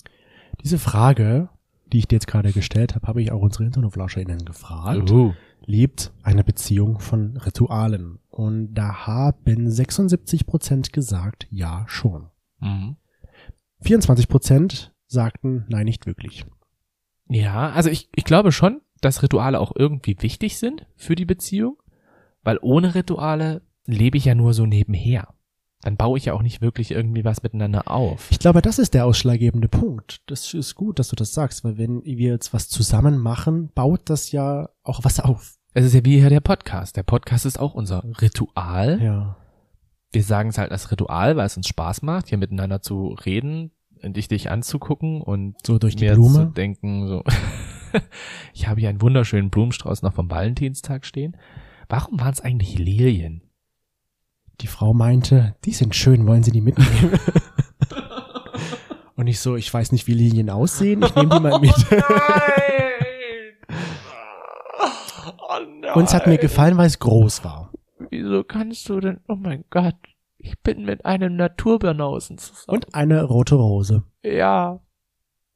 Diese 0.64 0.80
Frage, 0.80 1.50
die 1.92 2.00
ich 2.00 2.08
dir 2.08 2.16
jetzt 2.16 2.28
gerade 2.28 2.52
gestellt 2.52 2.96
habe, 2.96 3.08
habe 3.08 3.22
ich 3.22 3.32
auch 3.32 3.42
unsere 3.42 3.64
HinternoflauscherInnen 3.66 4.46
gefragt. 4.46 5.12
Uh. 5.12 5.34
Lebt 5.66 6.12
eine 6.24 6.44
Beziehung 6.44 7.00
von 7.00 7.38
Ritualen? 7.38 8.20
Und 8.40 8.74
da 8.74 9.06
haben 9.06 9.70
76 9.70 10.48
Prozent 10.48 10.94
gesagt, 10.94 11.46
ja, 11.52 11.84
schon. 11.90 12.30
Mhm. 12.62 12.96
24 13.82 14.30
Prozent 14.30 14.94
sagten, 15.08 15.66
nein, 15.68 15.84
nicht 15.84 16.06
wirklich. 16.06 16.46
Ja, 17.28 17.72
also 17.72 17.90
ich, 17.90 18.08
ich 18.16 18.24
glaube 18.24 18.54
schon, 18.54 18.80
dass 19.02 19.24
Rituale 19.24 19.60
auch 19.60 19.74
irgendwie 19.76 20.16
wichtig 20.22 20.58
sind 20.58 20.86
für 20.96 21.16
die 21.16 21.26
Beziehung, 21.26 21.84
weil 22.42 22.60
ohne 22.62 22.96
Rituale 22.96 23.62
lebe 23.86 24.18
ich 24.18 24.24
ja 24.24 24.36
nur 24.36 24.54
so 24.54 24.66
nebenher. 24.66 25.34
Dann 25.82 25.98
baue 25.98 26.18
ich 26.18 26.24
ja 26.24 26.34
auch 26.34 26.42
nicht 26.42 26.62
wirklich 26.62 26.92
irgendwie 26.92 27.26
was 27.26 27.44
miteinander 27.44 27.92
auf. 27.92 28.32
Ich 28.32 28.40
glaube, 28.40 28.62
das 28.62 28.80
ist 28.80 28.94
der 28.94 29.06
ausschlaggebende 29.06 29.68
Punkt. 29.68 30.22
Das 30.28 30.54
ist 30.54 30.76
gut, 30.76 30.98
dass 30.98 31.10
du 31.10 31.18
das 31.18 31.34
sagst, 31.34 31.66
weil 31.66 31.78
wenn 31.78 32.06
wir 32.06 32.32
jetzt 32.32 32.54
was 32.54 32.70
zusammen 32.70 33.18
machen, 33.18 33.70
baut 33.76 34.04
das 34.06 34.32
ja 34.32 34.70
auch 34.84 35.04
was 35.04 35.20
auf. 35.20 35.59
Es 35.74 35.86
ist 35.86 35.94
ja 35.94 36.04
wie 36.04 36.20
hier 36.20 36.30
der 36.30 36.40
Podcast. 36.40 36.98
Der 36.98 37.04
Podcast 37.04 37.46
ist 37.46 37.60
auch 37.60 37.74
unser 37.76 38.04
Ritual. 38.22 39.00
Ja. 39.02 39.38
Wir 40.12 40.24
sagen 40.24 40.50
es 40.50 40.58
halt 40.58 40.72
als 40.72 40.92
Ritual, 40.92 41.38
weil 41.38 41.46
es 41.46 41.58
uns 41.58 41.68
Spaß 41.68 42.02
macht, 42.02 42.30
hier 42.30 42.40
miteinander 42.40 42.82
zu 42.82 43.16
reden, 43.26 43.72
dich 44.02 44.28
dich 44.28 44.50
anzugucken 44.50 45.22
und 45.22 45.56
So 45.66 45.78
durch 45.78 45.96
die 45.96 46.08
Blume. 46.08 46.34
zu 46.34 46.46
denken, 46.46 47.08
so. 47.08 47.24
ich 48.54 48.68
habe 48.68 48.80
hier 48.80 48.90
einen 48.90 49.02
wunderschönen 49.02 49.52
Blumenstrauß 49.52 50.02
noch 50.02 50.14
vom 50.14 50.32
Valentinstag 50.32 51.06
stehen. 51.06 51.38
Warum 51.88 52.20
waren 52.20 52.34
es 52.34 52.42
eigentlich 52.42 52.78
Lilien? 52.80 53.44
Die 54.62 54.68
Frau 54.68 54.94
meinte, 54.94 55.56
die 55.66 55.72
sind 55.72 55.96
schön, 55.96 56.26
wollen 56.26 56.44
Sie 56.44 56.52
die 56.52 56.62
mitnehmen? 56.62 57.14
Und 59.16 59.28
ich 59.28 59.40
so, 59.40 59.56
ich 59.56 59.72
weiß 59.72 59.92
nicht, 59.92 60.08
wie 60.08 60.14
Lilien 60.14 60.50
aussehen, 60.50 61.04
ich 61.04 61.14
nehme 61.14 61.30
die 61.36 61.40
mal 61.40 61.60
mit. 61.60 61.74
Oh 61.92 61.96
nein. 65.82 65.94
Uns 65.94 66.14
hat 66.14 66.28
mir 66.28 66.38
gefallen, 66.38 66.78
weil 66.78 66.88
es 66.88 67.00
groß 67.00 67.44
war. 67.44 67.72
Wieso 68.10 68.44
kannst 68.44 68.88
du 68.90 69.00
denn? 69.00 69.20
Oh 69.28 69.36
mein 69.36 69.66
Gott. 69.70 69.96
Ich 70.38 70.58
bin 70.60 70.86
mit 70.86 71.06
einem 71.06 71.36
Naturbanausen 71.36 72.38
zusammen. 72.38 72.78
Und 72.78 72.96
eine 72.96 73.24
rote 73.24 73.56
Rose. 73.56 74.04
Ja. 74.24 74.80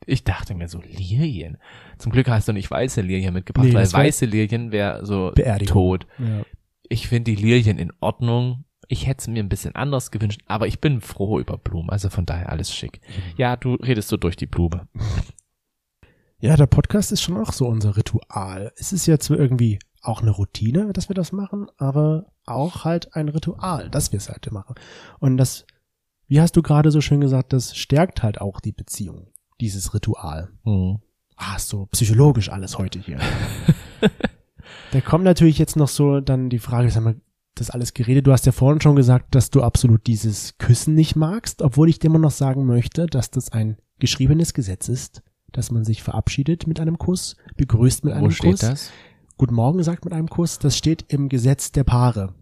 Ich 0.06 0.26
dachte 0.26 0.54
mir 0.56 0.68
so, 0.68 0.82
Lilien. 0.82 1.58
Zum 1.98 2.12
Glück 2.12 2.28
hast 2.28 2.50
du 2.50 2.54
nicht 2.54 2.70
weiße 2.70 3.02
Lilien 3.02 3.34
mitgebracht, 3.34 3.68
Nee, 3.68 3.74
weil 3.74 3.92
weiße 3.92 4.26
Lilien 4.26 4.74
wäre 4.74 5.06
so 5.06 5.32
tot. 5.32 6.06
Ja. 6.18 6.44
Ich 6.90 7.08
finde 7.08 7.32
die 7.34 7.42
Lilien 7.42 7.78
in 7.78 7.94
Ordnung. 8.02 8.66
Ich 8.90 9.08
hätte 9.08 9.22
es 9.22 9.28
mir 9.30 9.42
ein 9.42 9.48
bisschen 9.50 9.76
anders 9.76 10.12
gewünscht, 10.12 10.42
aber 10.46 10.68
ich 10.68 10.82
bin 10.82 11.00
froh 11.00 11.40
über 11.40 11.58
Blumen, 11.58 11.90
also 11.90 12.10
von 12.10 12.26
daher 12.26 12.50
alles 12.50 12.74
schick. 12.76 13.00
Ja, 13.38 13.56
du 13.56 13.76
redest 13.76 14.10
so 14.10 14.18
durch 14.18 14.36
die 14.36 14.46
Blume. 14.46 14.90
ja, 16.40 16.58
der 16.58 16.68
Podcast 16.68 17.14
ist 17.14 17.22
schon 17.22 17.38
auch 17.38 17.54
so 17.54 17.66
unser 17.68 17.96
Ritual. 17.96 18.74
Es 18.76 18.92
ist 18.92 19.06
ja 19.06 19.18
zwar 19.18 19.40
irgendwie 19.40 19.80
auch 20.04 20.22
eine 20.22 20.32
Routine, 20.32 20.92
dass 20.94 21.10
wir 21.10 21.16
das 21.16 21.32
machen, 21.32 21.68
aber 21.78 22.28
auch 22.46 22.84
halt 22.84 23.16
ein 23.16 23.30
Ritual, 23.30 23.90
dass 23.90 24.12
wir 24.12 24.18
es 24.18 24.30
halt 24.30 24.52
machen. 24.52 24.76
Und 25.20 25.38
das, 25.38 25.66
wie 26.28 26.42
hast 26.42 26.56
du 26.56 26.62
gerade 26.62 26.92
so 26.92 27.02
schön 27.02 27.22
gesagt, 27.22 27.54
das 27.54 27.76
stärkt 27.76 28.22
halt 28.22 28.42
auch 28.42 28.60
die 28.60 28.74
Beziehung, 28.74 29.32
dieses 29.62 29.94
Ritual. 29.94 30.50
Hm. 30.64 31.00
Ah, 31.38 31.56
ist 31.56 31.70
so 31.70 31.88
psychologisch 31.88 32.50
alles 32.50 32.78
heute 32.78 33.00
hier. 33.00 33.20
da 34.92 35.02
kommt 35.02 35.24
natürlich 35.24 35.58
jetzt 35.58 35.78
noch 35.78 35.88
so 35.88 36.20
dann 36.20 36.50
die 36.50 36.60
Frage, 36.60 36.92
sag 36.92 37.04
mal, 37.04 37.16
das 37.56 37.70
alles 37.70 37.94
geredet. 37.94 38.28
Du 38.28 38.32
hast 38.32 38.46
ja 38.46 38.52
vorhin 38.52 38.82
schon 38.82 38.96
gesagt, 38.96 39.36
dass 39.36 39.52
du 39.52 39.62
absolut 39.62 40.08
dieses 40.08 40.58
Küssen 40.58 40.96
nicht 40.96 41.16
magst, 41.16 41.62
obwohl 41.62 41.90
ich 41.90 42.00
dir 42.00 42.08
immer 42.08 42.20
noch 42.20 42.32
sagen 42.32 42.66
möchte, 42.66 43.06
dass 43.06 43.32
das 43.32 43.52
ein 43.52 43.78
geschriebenes 44.00 44.54
Gesetz 44.54 44.90
ist, 44.90 45.24
dass 45.52 45.72
man 45.72 45.86
sich 45.86 46.04
verabschiedet 46.04 46.68
mit 46.68 46.80
einem 46.80 46.98
Kuss, 46.98 47.38
begrüßt 47.56 48.06
mit 48.06 48.14
einem 48.14 48.26
Wo 48.26 48.30
steht 48.32 48.52
Kuss, 48.52 48.60
das? 48.60 48.92
Guten 49.38 49.56
Morgen 49.56 49.84
sagt 49.84 50.06
mit 50.06 50.14
einem 50.14 50.30
Kuss. 50.30 50.60
Das 50.60 50.78
steht 50.78 51.06
im 51.12 51.28
Gesetz 51.28 51.72
der 51.72 51.84
Paare. 51.84 52.36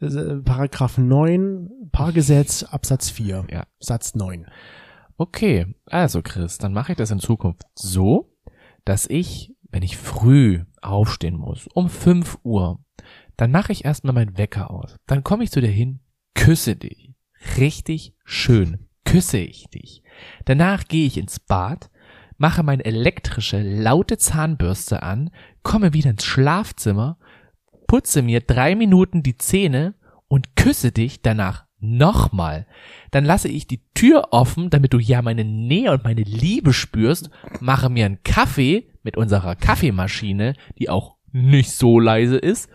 Äh, 0.00 0.36
Paragraph 0.36 0.98
9, 0.98 1.70
Paargesetz, 1.92 2.62
Absatz 2.62 3.10
4, 3.10 3.46
Ja. 3.50 3.64
Satz 3.80 4.14
9. 4.14 4.46
Okay, 5.16 5.74
also 5.86 6.22
Chris, 6.22 6.58
dann 6.58 6.72
mache 6.72 6.92
ich 6.92 6.98
das 6.98 7.10
in 7.10 7.18
Zukunft 7.18 7.64
so, 7.74 8.32
dass 8.84 9.06
ich, 9.06 9.52
wenn 9.70 9.82
ich 9.82 9.98
früh 9.98 10.64
aufstehen 10.80 11.36
muss, 11.36 11.66
um 11.74 11.90
5 11.90 12.38
Uhr, 12.44 12.82
dann 13.36 13.50
mache 13.50 13.72
ich 13.72 13.84
erstmal 13.84 14.14
meinen 14.14 14.38
Wecker 14.38 14.70
aus. 14.70 14.96
Dann 15.06 15.24
komme 15.24 15.44
ich 15.44 15.50
zu 15.50 15.60
dir 15.60 15.70
hin, 15.70 16.00
küsse 16.34 16.76
dich. 16.76 17.12
Richtig 17.58 18.14
schön 18.24 18.90
küsse 19.10 19.38
ich 19.38 19.68
dich. 19.70 20.02
Danach 20.44 20.84
gehe 20.84 21.06
ich 21.06 21.18
ins 21.18 21.40
Bad, 21.40 21.90
mache 22.40 22.62
meine 22.62 22.86
elektrische, 22.86 23.60
laute 23.60 24.16
Zahnbürste 24.16 25.02
an, 25.02 25.30
komme 25.62 25.92
wieder 25.92 26.08
ins 26.08 26.24
Schlafzimmer, 26.24 27.18
putze 27.86 28.22
mir 28.22 28.40
drei 28.40 28.74
Minuten 28.74 29.22
die 29.22 29.36
Zähne 29.36 29.94
und 30.26 30.56
küsse 30.56 30.90
dich 30.90 31.20
danach 31.20 31.66
nochmal. 31.80 32.66
Dann 33.10 33.26
lasse 33.26 33.48
ich 33.48 33.66
die 33.66 33.82
Tür 33.92 34.28
offen, 34.30 34.70
damit 34.70 34.94
du 34.94 34.98
ja 34.98 35.20
meine 35.20 35.44
Nähe 35.44 35.92
und 35.92 36.04
meine 36.04 36.22
Liebe 36.22 36.72
spürst, 36.72 37.28
mache 37.60 37.90
mir 37.90 38.06
einen 38.06 38.22
Kaffee 38.24 38.88
mit 39.02 39.18
unserer 39.18 39.54
Kaffeemaschine, 39.54 40.54
die 40.78 40.88
auch 40.88 41.16
nicht 41.32 41.72
so 41.72 42.00
leise 42.00 42.38
ist, 42.38 42.70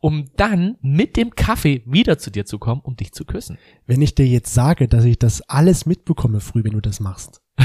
um 0.00 0.24
dann 0.36 0.76
mit 0.82 1.16
dem 1.16 1.36
Kaffee 1.36 1.84
wieder 1.86 2.18
zu 2.18 2.32
dir 2.32 2.46
zu 2.46 2.58
kommen, 2.58 2.80
um 2.80 2.96
dich 2.96 3.12
zu 3.12 3.24
küssen. 3.24 3.58
Wenn 3.86 4.02
ich 4.02 4.16
dir 4.16 4.26
jetzt 4.26 4.52
sage, 4.52 4.88
dass 4.88 5.04
ich 5.04 5.20
das 5.20 5.40
alles 5.42 5.86
mitbekomme 5.86 6.40
früh, 6.40 6.64
wenn 6.64 6.72
du 6.72 6.80
das 6.80 6.98
machst. 6.98 7.40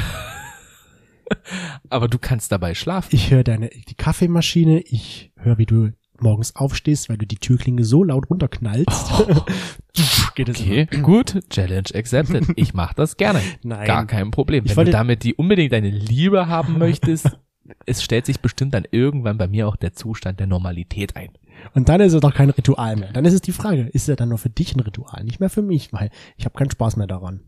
Aber 1.89 2.07
du 2.07 2.17
kannst 2.17 2.51
dabei 2.51 2.73
schlafen. 2.75 3.09
Ich 3.11 3.31
höre 3.31 3.43
deine, 3.43 3.69
die 3.69 3.95
Kaffeemaschine, 3.95 4.81
ich 4.81 5.31
höre, 5.37 5.57
wie 5.57 5.65
du 5.65 5.91
morgens 6.21 6.55
aufstehst, 6.55 7.09
weil 7.09 7.17
du 7.17 7.25
die 7.25 7.37
Türklinge 7.37 7.83
so 7.83 8.03
laut 8.03 8.29
runterknallst. 8.29 8.87
Geht 10.35 10.49
es 10.49 10.59
Okay, 10.59 10.85
gut, 11.01 11.39
Challenge 11.49 11.89
accepted. 11.93 12.45
Ich 12.55 12.73
mach 12.73 12.93
das 12.93 13.17
gerne. 13.17 13.41
Nein. 13.63 13.87
Gar 13.87 14.05
kein 14.05 14.31
Problem. 14.31 14.65
Ich 14.65 14.75
Wenn 14.75 14.85
du 14.85 14.91
damit 14.91 15.23
die 15.23 15.35
unbedingt 15.35 15.73
deine 15.73 15.89
Liebe 15.89 16.47
haben 16.47 16.77
möchtest, 16.77 17.37
es 17.85 18.03
stellt 18.03 18.25
sich 18.25 18.39
bestimmt 18.39 18.73
dann 18.73 18.85
irgendwann 18.91 19.37
bei 19.37 19.47
mir 19.47 19.67
auch 19.67 19.75
der 19.75 19.93
Zustand 19.93 20.39
der 20.39 20.47
Normalität 20.47 21.15
ein. 21.15 21.29
Und 21.73 21.89
dann 21.89 21.99
ist 22.01 22.13
es 22.13 22.21
doch 22.21 22.33
kein 22.33 22.49
Ritual 22.49 22.95
mehr. 22.95 23.11
Dann 23.11 23.25
ist 23.25 23.33
es 23.33 23.41
die 23.41 23.51
Frage, 23.51 23.89
ist 23.91 24.07
er 24.07 24.15
dann 24.15 24.29
nur 24.29 24.37
für 24.37 24.49
dich 24.49 24.75
ein 24.75 24.79
Ritual, 24.79 25.23
nicht 25.23 25.39
mehr 25.39 25.49
für 25.49 25.61
mich, 25.61 25.91
weil 25.91 26.09
ich 26.37 26.45
habe 26.45 26.57
keinen 26.57 26.71
Spaß 26.71 26.95
mehr 26.95 27.07
daran. 27.07 27.41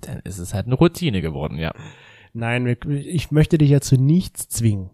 Dann 0.00 0.20
ist 0.20 0.38
es 0.38 0.52
halt 0.52 0.66
eine 0.66 0.74
Routine 0.74 1.22
geworden, 1.22 1.56
ja. 1.56 1.72
Nein, 2.36 2.76
ich 2.86 3.30
möchte 3.30 3.56
dich 3.56 3.70
ja 3.70 3.80
zu 3.80 3.96
nichts 3.96 4.50
zwingen. 4.50 4.90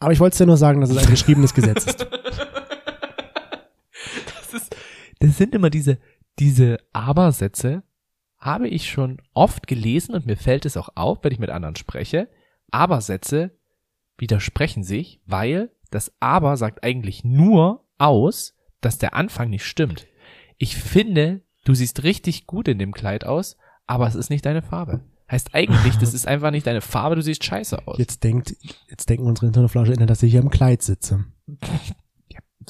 Aber 0.00 0.12
ich 0.12 0.20
wollte 0.20 0.36
dir 0.36 0.44
nur 0.44 0.58
sagen, 0.58 0.82
dass 0.82 0.90
es 0.90 0.98
ein 0.98 1.08
geschriebenes 1.10 1.54
Gesetz 1.54 1.86
ist. 1.86 2.06
Das 4.36 4.62
ist, 4.62 4.76
das 5.18 5.38
sind 5.38 5.54
immer 5.54 5.70
diese, 5.70 5.98
diese 6.38 6.76
Aber-Sätze. 6.92 7.82
habe 8.38 8.68
ich 8.68 8.90
schon 8.90 9.22
oft 9.32 9.66
gelesen 9.66 10.14
und 10.14 10.26
mir 10.26 10.36
fällt 10.36 10.66
es 10.66 10.76
auch 10.76 10.90
auf, 10.94 11.18
wenn 11.22 11.32
ich 11.32 11.38
mit 11.38 11.48
anderen 11.50 11.74
spreche. 11.74 12.28
Aber-Sätze 12.70 13.56
widersprechen 14.18 14.84
sich, 14.84 15.20
weil 15.24 15.70
das 15.90 16.12
Aber 16.20 16.56
sagt 16.58 16.84
eigentlich 16.84 17.24
nur 17.24 17.84
aus, 17.96 18.54
dass 18.82 18.98
der 18.98 19.14
Anfang 19.14 19.48
nicht 19.48 19.64
stimmt. 19.64 20.06
Ich 20.58 20.76
finde, 20.76 21.40
du 21.64 21.74
siehst 21.74 22.02
richtig 22.04 22.46
gut 22.46 22.68
in 22.68 22.78
dem 22.78 22.92
Kleid 22.92 23.24
aus, 23.24 23.56
aber 23.86 24.06
es 24.06 24.14
ist 24.14 24.28
nicht 24.28 24.44
deine 24.44 24.62
Farbe. 24.62 25.02
Heißt 25.30 25.54
eigentlich, 25.54 25.96
das 25.96 26.14
ist 26.14 26.26
einfach 26.26 26.50
nicht 26.50 26.66
deine 26.66 26.80
Farbe, 26.80 27.16
du 27.16 27.22
siehst 27.22 27.44
scheiße 27.44 27.86
aus. 27.86 27.98
Jetzt 27.98 28.24
denkt, 28.24 28.56
jetzt 28.88 29.08
denken 29.08 29.26
unsere 29.26 29.46
Internetflasche, 29.46 29.92
dass 29.92 30.22
ich 30.22 30.32
hier 30.32 30.42
im 30.42 30.50
Kleid 30.50 30.82
sitze. 30.82 31.24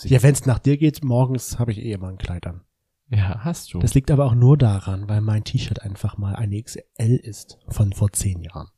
Ja, 0.02 0.24
wenn 0.24 0.32
es 0.32 0.44
nach 0.44 0.58
dir 0.58 0.76
geht, 0.76 1.04
morgens 1.04 1.60
habe 1.60 1.70
ich 1.70 1.78
eh 1.78 1.92
immer 1.92 2.08
ein 2.08 2.18
Kleid 2.18 2.48
an. 2.48 2.62
Ja, 3.10 3.44
hast 3.44 3.72
du. 3.72 3.78
Das 3.78 3.94
liegt 3.94 4.10
aber 4.10 4.24
auch 4.24 4.34
nur 4.34 4.56
daran, 4.56 5.08
weil 5.08 5.20
mein 5.20 5.44
T-Shirt 5.44 5.82
einfach 5.82 6.16
mal 6.16 6.34
eine 6.34 6.60
XL 6.60 7.16
ist 7.22 7.58
von 7.68 7.92
vor 7.92 8.12
zehn 8.12 8.40
Jahren. 8.40 8.68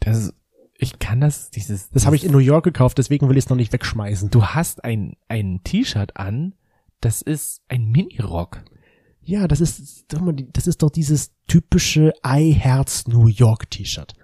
Das 0.00 0.18
ist, 0.18 0.34
ich 0.76 0.98
kann 0.98 1.20
das, 1.20 1.50
dieses. 1.50 1.90
Das 1.90 2.06
habe 2.06 2.16
ich 2.16 2.24
in 2.24 2.32
New 2.32 2.38
York 2.38 2.64
gekauft, 2.64 2.98
deswegen 2.98 3.28
will 3.28 3.36
ich 3.36 3.44
es 3.44 3.50
noch 3.50 3.56
nicht 3.56 3.72
wegschmeißen. 3.72 4.30
Du 4.30 4.44
hast 4.44 4.84
ein, 4.84 5.16
ein 5.28 5.60
T-Shirt 5.64 6.16
an, 6.16 6.54
das 7.00 7.22
ist 7.22 7.62
ein 7.68 7.86
Mini-Rock. 7.90 8.62
Ja, 9.22 9.46
das 9.46 9.60
ist, 9.60 10.06
das 10.52 10.66
ist 10.66 10.82
doch 10.82 10.90
dieses 10.90 11.32
typische 11.46 12.12
I 12.26 12.52
Herz 12.52 13.06
New 13.06 13.26
York 13.26 13.70
T-Shirt. 13.70 14.14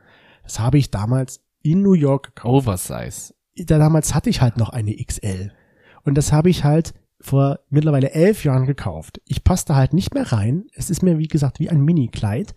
Das 0.42 0.58
habe 0.58 0.78
ich 0.78 0.90
damals 0.90 1.40
in 1.62 1.82
New 1.82 1.94
York 1.94 2.34
gekauft. 2.34 2.66
Oversize. 2.66 3.34
Da 3.56 3.78
damals 3.78 4.14
hatte 4.14 4.30
ich 4.30 4.40
halt 4.40 4.56
noch 4.56 4.70
eine 4.70 4.94
XL. 4.94 5.52
Und 6.04 6.16
das 6.16 6.32
habe 6.32 6.50
ich 6.50 6.64
halt 6.64 6.94
vor 7.20 7.60
mittlerweile 7.68 8.12
elf 8.12 8.44
Jahren 8.44 8.66
gekauft. 8.66 9.20
Ich 9.24 9.42
passte 9.42 9.74
halt 9.74 9.92
nicht 9.92 10.14
mehr 10.14 10.32
rein. 10.32 10.66
Es 10.74 10.90
ist 10.90 11.02
mir, 11.02 11.18
wie 11.18 11.28
gesagt, 11.28 11.58
wie 11.58 11.70
ein 11.70 11.80
Mini-Kleid. 11.80 12.54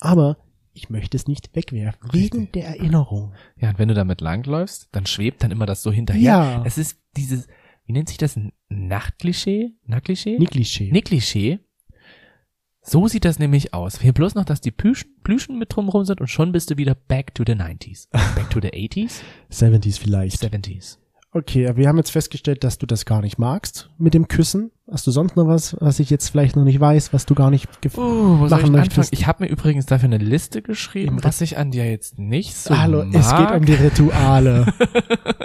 Aber 0.00 0.38
ich 0.72 0.90
möchte 0.90 1.16
es 1.16 1.26
nicht 1.26 1.54
wegwerfen. 1.54 2.12
Wegen 2.12 2.50
der 2.52 2.66
Erinnerung. 2.66 3.34
Ja, 3.56 3.70
und 3.70 3.78
wenn 3.78 3.88
du 3.88 3.94
damit 3.94 4.20
langläufst, 4.20 4.88
dann 4.92 5.06
schwebt 5.06 5.42
dann 5.42 5.50
immer 5.50 5.66
das 5.66 5.82
so 5.82 5.92
hinterher. 5.92 6.22
Ja. 6.22 6.62
Es 6.64 6.78
ist 6.78 6.98
dieses, 7.16 7.46
wie 7.84 7.92
nennt 7.92 8.08
sich 8.08 8.18
das? 8.18 8.38
Nachtklischee? 8.68 9.72
Nachtklischee? 9.86 10.38
Niklischee. 10.38 10.90
Niklischee. 10.90 11.60
So 12.88 13.06
sieht 13.06 13.26
das 13.26 13.38
nämlich 13.38 13.74
aus. 13.74 14.00
Hier 14.00 14.14
bloß 14.14 14.34
noch, 14.34 14.46
dass 14.46 14.62
die 14.62 14.70
Plüschen, 14.70 15.10
Plüschen 15.22 15.58
mit 15.58 15.76
drumherum 15.76 16.06
sind 16.06 16.22
und 16.22 16.28
schon 16.28 16.52
bist 16.52 16.70
du 16.70 16.78
wieder 16.78 16.94
back 16.94 17.34
to 17.34 17.44
the 17.46 17.52
90s. 17.52 18.08
Back 18.10 18.48
to 18.48 18.60
the 18.62 18.68
80s? 18.68 19.20
70s 19.52 20.00
vielleicht. 20.00 20.42
70s. 20.42 20.96
Okay, 21.30 21.76
wir 21.76 21.86
haben 21.86 21.98
jetzt 21.98 22.12
festgestellt, 22.12 22.64
dass 22.64 22.78
du 22.78 22.86
das 22.86 23.04
gar 23.04 23.20
nicht 23.20 23.38
magst 23.38 23.90
mit 23.98 24.14
dem 24.14 24.26
Küssen. 24.26 24.70
Hast 24.90 25.06
du 25.06 25.10
sonst 25.10 25.36
noch 25.36 25.46
was, 25.46 25.76
was 25.80 26.00
ich 26.00 26.08
jetzt 26.08 26.30
vielleicht 26.30 26.56
noch 26.56 26.64
nicht 26.64 26.80
weiß, 26.80 27.12
was 27.12 27.26
du 27.26 27.34
gar 27.34 27.50
nicht 27.50 27.68
uh, 27.84 27.90
wo 27.94 28.46
machen 28.46 28.64
ich 28.64 28.70
möchtest? 28.70 28.98
Anfangen? 28.98 29.08
Ich 29.12 29.26
habe 29.26 29.44
mir 29.44 29.50
übrigens 29.50 29.84
dafür 29.84 30.06
eine 30.06 30.16
Liste 30.16 30.62
geschrieben, 30.62 31.22
was 31.22 31.42
ich 31.42 31.58
an 31.58 31.70
dir 31.70 31.84
jetzt 31.84 32.18
nicht 32.18 32.56
so 32.56 32.78
Hallo, 32.78 33.04
mag. 33.04 33.14
es 33.14 33.36
geht 33.36 33.50
um 33.50 33.66
die 33.66 33.74
Rituale. 33.74 34.72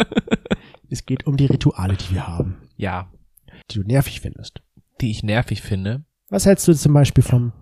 es 0.89 1.06
geht 1.06 1.27
um 1.27 1.36
die 1.36 1.47
Rituale, 1.47 1.97
die 1.97 2.15
wir 2.15 2.25
haben. 2.25 2.56
Ja. 2.77 3.12
Die 3.69 3.79
du 3.79 3.86
nervig 3.86 4.21
findest. 4.21 4.62
Die 5.01 5.12
ich 5.12 5.23
nervig 5.23 5.62
finde. 5.62 6.06
Was 6.33 6.47
hältst 6.47 6.67
du 6.67 6.73
zum 6.73 6.93
Beispiel 6.93 7.23
vom 7.23 7.53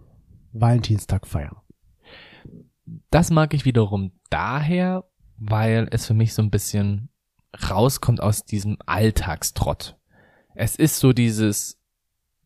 Valentinstag 0.53 1.27
feiern? 1.27 1.57
Das 3.10 3.29
mag 3.29 3.53
ich 3.53 3.65
wiederum 3.65 4.13
daher, 4.29 5.03
weil 5.36 5.89
es 5.91 6.05
für 6.05 6.13
mich 6.13 6.34
so 6.34 6.41
ein 6.41 6.51
bisschen 6.51 7.10
rauskommt 7.69 8.21
aus 8.21 8.45
diesem 8.45 8.77
Alltagstrott. 8.86 9.97
Es 10.55 10.77
ist 10.77 10.99
so 10.99 11.12
dieses, 11.12 11.81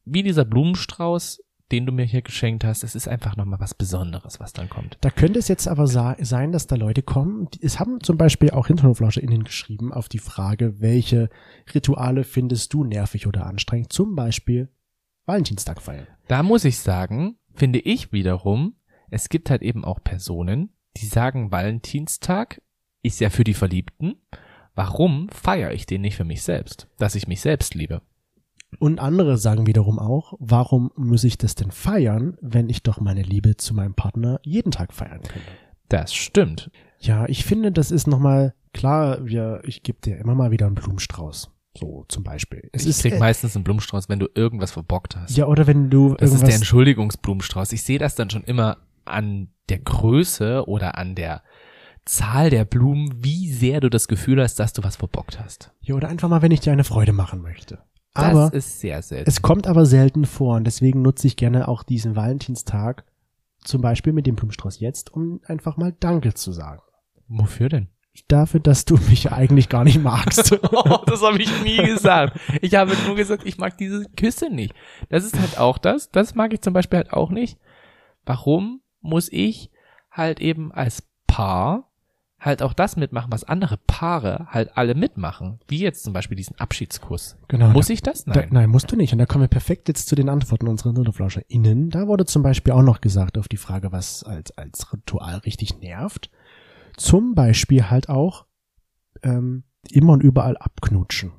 wie 0.03 0.23
dieser 0.23 0.45
Blumenstrauß, 0.45 1.43
den 1.71 1.85
du 1.85 1.91
mir 1.91 2.05
hier 2.05 2.23
geschenkt 2.23 2.63
hast, 2.63 2.83
es 2.83 2.95
ist 2.95 3.07
einfach 3.07 3.35
nochmal 3.35 3.59
was 3.59 3.75
Besonderes, 3.75 4.39
was 4.39 4.51
dann 4.51 4.67
kommt. 4.67 4.97
Da 5.01 5.11
könnte 5.11 5.38
es 5.38 5.47
jetzt 5.47 5.67
aber 5.67 5.85
sein, 5.85 6.51
dass 6.51 6.65
da 6.65 6.75
Leute 6.75 7.03
kommen, 7.03 7.49
es 7.61 7.79
haben 7.79 8.01
zum 8.01 8.17
Beispiel 8.17 8.49
auch 8.49 8.65
HinterhoflauscherInnen 8.65 9.43
geschrieben 9.43 9.93
auf 9.93 10.09
die 10.09 10.17
Frage, 10.17 10.81
welche 10.81 11.29
Rituale 11.71 12.23
findest 12.23 12.73
du 12.73 12.83
nervig 12.83 13.27
oder 13.27 13.45
anstrengend? 13.45 13.93
Zum 13.93 14.15
Beispiel 14.15 14.69
Valentinstag 15.25 15.81
feiern. 15.81 16.07
Da 16.27 16.43
muss 16.43 16.65
ich 16.65 16.79
sagen, 16.79 17.38
finde 17.53 17.79
ich 17.79 18.11
wiederum, 18.11 18.75
es 19.09 19.29
gibt 19.29 19.49
halt 19.49 19.61
eben 19.61 19.85
auch 19.85 20.03
Personen, 20.03 20.73
die 20.97 21.05
sagen, 21.05 21.51
Valentinstag 21.51 22.61
ist 23.03 23.19
ja 23.19 23.29
für 23.29 23.43
die 23.43 23.53
Verliebten 23.53 24.15
Warum 24.75 25.29
feiere 25.29 25.71
ich 25.71 25.85
den 25.85 26.01
nicht 26.01 26.17
für 26.17 26.25
mich 26.25 26.43
selbst? 26.43 26.88
Dass 26.97 27.15
ich 27.15 27.27
mich 27.27 27.39
selbst 27.39 27.75
liebe. 27.75 28.01
Und 28.77 28.99
andere 28.99 29.38
sagen 29.38 29.67
wiederum 29.67 29.99
auch, 29.99 30.33
warum 30.39 30.91
muss 30.97 31.23
ich 31.23 31.38
das 31.38 31.55
denn 31.55 31.71
feiern, 31.71 32.38
wenn 32.41 32.69
ich 32.69 32.83
doch 32.83 32.99
meine 32.99 33.21
Liebe 33.21 33.55
zu 33.55 33.73
meinem 33.73 33.93
Partner 33.93 34.41
jeden 34.43 34.71
Tag 34.71 34.91
feiern 34.93 35.21
könnte? 35.21 35.47
Das 35.88 36.13
stimmt. 36.13 36.69
Ja, 36.99 37.25
ich 37.29 37.45
finde, 37.45 37.71
das 37.71 37.89
ist 37.89 38.05
nochmal 38.05 38.53
klar, 38.73 39.25
wir, 39.25 39.61
ich 39.63 39.81
gebe 39.81 40.01
dir 40.01 40.17
immer 40.17 40.35
mal 40.35 40.51
wieder 40.51 40.65
einen 40.65 40.75
Blumenstrauß. 40.75 41.51
So 41.77 42.05
zum 42.07 42.23
Beispiel. 42.23 42.69
Es 42.71 42.83
ich 42.83 42.89
ist, 42.89 43.01
krieg 43.01 43.13
äh, 43.13 43.19
meistens 43.19 43.55
einen 43.55 43.63
Blumenstrauß, 43.63 44.09
wenn 44.09 44.19
du 44.19 44.27
irgendwas 44.33 44.71
verbockt 44.71 45.15
hast. 45.15 45.35
Ja, 45.35 45.45
oder 45.47 45.67
wenn 45.67 45.89
du. 45.89 46.15
Das 46.15 46.33
ist 46.33 46.45
der 46.45 46.55
Entschuldigungsblumenstrauß. 46.55 47.71
Ich 47.73 47.83
sehe 47.83 47.99
das 47.99 48.15
dann 48.15 48.29
schon 48.29 48.43
immer 48.43 48.77
an 49.03 49.49
der 49.69 49.79
Größe 49.79 50.67
oder 50.67 50.97
an 50.97 51.15
der 51.15 51.43
Zahl 52.05 52.49
der 52.49 52.65
Blumen, 52.65 53.23
wie 53.23 53.51
sehr 53.51 53.81
du 53.81 53.89
das 53.89 54.07
Gefühl 54.07 54.41
hast, 54.41 54.55
dass 54.59 54.73
du 54.73 54.83
was 54.83 54.95
verbockt 54.95 55.39
hast. 55.39 55.71
Ja, 55.81 55.95
oder 55.95 56.07
einfach 56.07 56.29
mal, 56.29 56.41
wenn 56.41 56.51
ich 56.51 56.59
dir 56.59 56.71
eine 56.71 56.83
Freude 56.83 57.13
machen 57.13 57.41
möchte. 57.41 57.79
Aber 58.13 58.49
das 58.51 58.53
ist 58.53 58.79
sehr 58.79 59.01
selten. 59.01 59.29
Es 59.29 59.41
kommt 59.41 59.67
aber 59.67 59.85
selten 59.85 60.25
vor 60.25 60.55
und 60.55 60.63
deswegen 60.65 61.01
nutze 61.01 61.27
ich 61.27 61.35
gerne 61.35 61.67
auch 61.67 61.83
diesen 61.83 62.15
Valentinstag, 62.15 63.03
zum 63.61 63.81
Beispiel 63.81 64.13
mit 64.13 64.25
dem 64.25 64.35
Blumenstrauß 64.35 64.79
jetzt, 64.79 65.11
um 65.11 65.41
einfach 65.45 65.77
mal 65.77 65.93
Danke 65.99 66.33
zu 66.33 66.51
sagen. 66.51 66.81
Wofür 67.27 67.69
denn? 67.69 67.89
Dafür, 68.28 68.60
dass 68.60 68.86
du 68.86 68.97
mich 69.10 69.32
eigentlich 69.32 69.69
gar 69.69 69.84
nicht 69.84 70.01
magst. 70.01 70.51
oh, 70.71 70.99
das 71.06 71.21
habe 71.21 71.41
ich 71.41 71.63
nie 71.63 71.78
gesagt. 71.78 72.39
Ich 72.62 72.75
habe 72.75 72.95
nur 73.06 73.15
gesagt, 73.15 73.45
ich 73.45 73.58
mag 73.58 73.78
diese 73.78 74.06
Küsse 74.15 74.49
nicht. 74.49 74.73
Das 75.10 75.23
ist 75.23 75.39
halt 75.39 75.58
auch 75.60 75.78
das. 75.78 76.12
Das 76.12 76.36
mag 76.36 76.54
ich 76.54 76.62
zum 76.62 76.73
Beispiel 76.73 76.97
halt 76.97 77.13
auch 77.13 77.30
nicht. 77.30 77.58
Warum 78.25 78.82
muss 79.01 79.32
ich 79.32 79.69
halt 80.12 80.39
eben 80.39 80.71
als 80.71 81.04
Paar 81.28 81.91
halt 82.45 82.62
auch 82.62 82.73
das 82.73 82.95
mitmachen, 82.95 83.32
was 83.32 83.43
andere 83.43 83.78
Paare 83.78 84.47
halt 84.49 84.78
alle 84.78 84.93
mitmachen. 84.93 85.60
Wie 85.67 85.80
jetzt 85.80 86.04
zum 86.04 86.13
Beispiel 86.13 86.38
diesen 86.38 86.58
Abschiedskuss. 86.60 87.38
Genau. 87.47 87.69
Muss 87.69 87.89
ich 87.89 88.04
das? 88.04 88.28
Nein. 88.28 88.49
Da, 88.49 88.60
nein, 88.60 88.69
musst 88.69 88.91
du 88.91 88.95
nicht. 88.95 89.12
Und 89.13 89.19
da 89.19 89.25
kommen 89.25 89.43
wir 89.43 89.49
perfekt 89.49 89.88
jetzt 89.88 90.08
zu 90.08 90.15
den 90.15 90.30
Antworten 90.30 90.67
unserer 90.67 90.93
NutterflauscherInnen. 90.93 91.89
Da 91.89 92.08
wurde 92.08 92.25
zum 92.25 92.43
Beispiel 92.43 92.73
auch 92.73 92.84
noch 92.84 93.01
gesagt 93.01 93.38
auf 93.38 93.47
die 93.47 93.58
Frage, 93.58 93.91
was 93.91 94.23
als, 94.23 94.56
als 94.58 94.93
Ritual 94.93 95.39
richtig 95.39 95.80
nervt. 95.80 96.30
Zum 96.97 97.36
Beispiel 97.36 97.89
halt 97.89 98.10
auch 98.10 98.45
ähm, 99.23 99.63
immer 99.89 100.13
und 100.13 100.23
überall 100.23 100.58
abknutschen. 100.58 101.31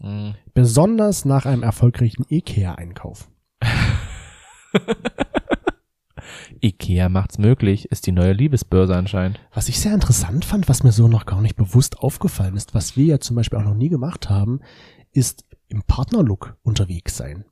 Mhm. 0.00 0.34
Besonders 0.54 1.24
nach 1.24 1.46
einem 1.46 1.62
erfolgreichen 1.62 2.24
Ikea-Einkauf. 2.28 3.30
Ikea 6.60 7.08
macht's 7.08 7.38
möglich, 7.38 7.90
ist 7.90 8.06
die 8.06 8.12
neue 8.12 8.32
Liebesbörse 8.32 8.94
anscheinend. 8.94 9.40
Was 9.52 9.68
ich 9.68 9.80
sehr 9.80 9.94
interessant 9.94 10.44
fand, 10.44 10.68
was 10.68 10.82
mir 10.82 10.92
so 10.92 11.08
noch 11.08 11.26
gar 11.26 11.40
nicht 11.40 11.56
bewusst 11.56 11.98
aufgefallen 11.98 12.56
ist, 12.56 12.74
was 12.74 12.96
wir 12.96 13.06
ja 13.06 13.20
zum 13.20 13.36
Beispiel 13.36 13.58
auch 13.58 13.64
noch 13.64 13.74
nie 13.74 13.88
gemacht 13.88 14.28
haben, 14.28 14.60
ist 15.12 15.44
im 15.68 15.82
Partnerlook 15.82 16.56
unterwegs 16.62 17.16
sein. 17.16 17.44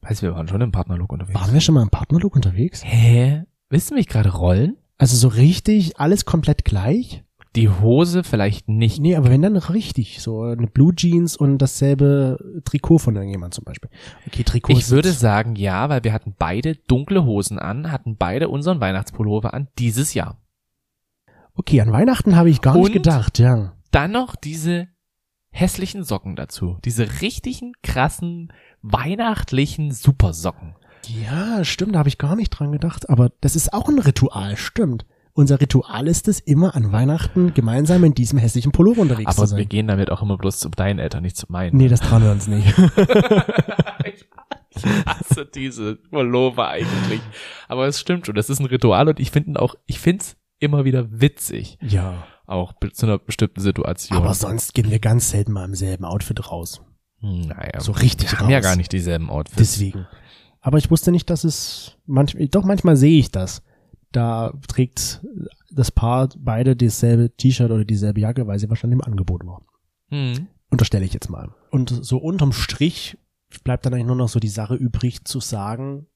Weißt 0.00 0.22
du, 0.22 0.26
wir 0.26 0.34
waren 0.34 0.48
schon 0.48 0.60
im 0.60 0.72
Partnerlook 0.72 1.12
unterwegs. 1.12 1.40
Waren 1.40 1.54
wir 1.54 1.60
schon 1.60 1.74
mal 1.74 1.82
im 1.82 1.90
Partnerlook 1.90 2.34
unterwegs? 2.34 2.84
Hä? 2.84 3.44
Willst 3.70 3.90
du 3.90 3.94
mich 3.94 4.06
gerade 4.06 4.30
rollen? 4.30 4.76
Also 4.98 5.16
so 5.16 5.28
richtig, 5.28 5.98
alles 5.98 6.24
komplett 6.24 6.64
gleich? 6.64 7.24
Die 7.56 7.68
Hose 7.68 8.24
vielleicht 8.24 8.68
nicht. 8.68 8.98
Nee, 9.00 9.14
aber 9.14 9.30
wenn 9.30 9.42
dann 9.42 9.56
richtig, 9.56 10.20
so 10.20 10.42
eine 10.42 10.66
Blue 10.66 10.94
Jeans 10.94 11.36
und 11.36 11.58
dasselbe 11.58 12.62
Trikot 12.64 12.98
von 12.98 13.14
irgendjemand 13.14 13.54
zum 13.54 13.64
Beispiel. 13.64 13.90
Okay, 14.26 14.42
Trikot. 14.42 14.72
Ich 14.72 14.90
würde 14.90 15.12
sagen 15.12 15.54
ja, 15.54 15.88
weil 15.88 16.02
wir 16.02 16.12
hatten 16.12 16.34
beide 16.36 16.74
dunkle 16.74 17.24
Hosen 17.24 17.60
an, 17.60 17.92
hatten 17.92 18.16
beide 18.16 18.48
unseren 18.48 18.80
Weihnachtspullover 18.80 19.54
an 19.54 19.68
dieses 19.78 20.14
Jahr. 20.14 20.40
Okay, 21.54 21.80
an 21.80 21.92
Weihnachten 21.92 22.34
habe 22.34 22.50
ich 22.50 22.60
gar 22.60 22.74
und 22.74 22.82
nicht 22.82 22.92
gedacht, 22.94 23.38
ja. 23.38 23.74
Dann 23.92 24.10
noch 24.10 24.34
diese 24.34 24.88
hässlichen 25.50 26.02
Socken 26.02 26.34
dazu. 26.34 26.78
Diese 26.84 27.20
richtigen 27.22 27.74
krassen 27.84 28.52
weihnachtlichen 28.82 29.92
Supersocken. 29.92 30.74
Ja, 31.08 31.64
stimmt, 31.64 31.94
da 31.94 32.00
habe 32.00 32.08
ich 32.08 32.18
gar 32.18 32.36
nicht 32.36 32.50
dran 32.50 32.72
gedacht, 32.72 33.08
aber 33.08 33.30
das 33.40 33.56
ist 33.56 33.72
auch 33.72 33.88
ein 33.88 33.98
Ritual, 33.98 34.56
stimmt. 34.56 35.04
Unser 35.36 35.60
Ritual 35.60 36.06
ist 36.06 36.28
es, 36.28 36.38
immer 36.38 36.76
an 36.76 36.92
Weihnachten 36.92 37.54
gemeinsam 37.54 38.04
in 38.04 38.14
diesem 38.14 38.38
hässlichen 38.38 38.70
Pullover 38.70 39.02
unterwegs 39.02 39.36
Aber 39.36 39.46
zu 39.46 39.50
sein. 39.50 39.58
wir 39.58 39.66
gehen 39.66 39.88
damit 39.88 40.10
auch 40.10 40.22
immer 40.22 40.38
bloß 40.38 40.60
zu 40.60 40.68
deinen 40.68 41.00
Eltern, 41.00 41.22
nicht 41.22 41.36
zu 41.36 41.46
meinen. 41.48 41.76
Nee, 41.76 41.88
das 41.88 42.00
trauen 42.00 42.22
wir 42.22 42.30
uns 42.30 42.46
nicht. 42.46 42.68
ich 44.04 44.84
hasse 45.04 45.44
diese 45.52 45.96
Pullover 45.96 46.68
eigentlich. 46.68 47.20
Aber 47.66 47.88
es 47.88 47.98
stimmt 47.98 48.26
schon, 48.26 48.36
das 48.36 48.48
ist 48.48 48.60
ein 48.60 48.66
Ritual 48.66 49.08
und 49.08 49.18
ich 49.18 49.32
finde 49.32 49.60
auch, 49.60 49.74
ich 49.86 49.98
find's 49.98 50.36
immer 50.60 50.84
wieder 50.84 51.06
witzig. 51.10 51.78
Ja. 51.80 52.26
Auch 52.46 52.72
zu 52.92 53.06
einer 53.06 53.18
bestimmten 53.18 53.60
Situation. 53.60 54.16
Aber 54.16 54.34
sonst 54.34 54.72
gehen 54.72 54.90
wir 54.90 55.00
ganz 55.00 55.30
selten 55.30 55.52
mal 55.52 55.64
im 55.64 55.74
selben 55.74 56.04
Outfit 56.04 56.48
raus. 56.48 56.80
Hm, 57.20 57.48
naja. 57.48 57.80
So 57.80 57.92
richtig 57.92 58.30
wir 58.30 58.38
haben 58.38 58.50
ja 58.50 58.60
gar 58.60 58.76
nicht 58.76 58.92
dieselben 58.92 59.30
Outfits. 59.30 59.56
Deswegen. 59.56 60.06
Aber 60.64 60.78
ich 60.78 60.90
wusste 60.90 61.12
nicht, 61.12 61.28
dass 61.28 61.44
es 61.44 61.98
manchmal, 62.06 62.48
doch 62.48 62.64
manchmal 62.64 62.96
sehe 62.96 63.18
ich 63.18 63.30
das. 63.30 63.62
Da 64.12 64.54
trägt 64.66 65.20
das 65.70 65.90
Paar 65.90 66.30
beide 66.38 66.74
dasselbe 66.74 67.36
T-Shirt 67.36 67.70
oder 67.70 67.84
dieselbe 67.84 68.20
Jacke, 68.20 68.46
weil 68.46 68.58
sie 68.58 68.70
wahrscheinlich 68.70 68.98
im 68.98 69.04
Angebot 69.04 69.44
war. 69.44 69.60
Hm. 70.08 70.46
Unterstelle 70.70 71.04
ich 71.04 71.12
jetzt 71.12 71.28
mal. 71.28 71.54
Und 71.70 71.90
so 71.90 72.16
unterm 72.16 72.54
Strich 72.54 73.18
bleibt 73.62 73.84
dann 73.84 73.92
eigentlich 73.92 74.06
nur 74.06 74.16
noch 74.16 74.30
so 74.30 74.40
die 74.40 74.48
Sache 74.48 74.74
übrig 74.74 75.26
zu 75.26 75.38
sagen, 75.38 76.06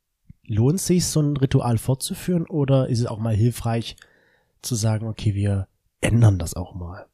lohnt 0.46 0.80
sich 0.80 1.04
so 1.04 1.20
ein 1.20 1.36
Ritual 1.36 1.76
fortzuführen 1.76 2.46
oder 2.46 2.88
ist 2.88 3.00
es 3.00 3.06
auch 3.06 3.18
mal 3.18 3.36
hilfreich 3.36 3.96
zu 4.62 4.76
sagen, 4.76 5.08
okay, 5.08 5.34
wir 5.34 5.68
ändern 6.00 6.38
das 6.38 6.54
auch 6.54 6.74
mal? 6.74 7.04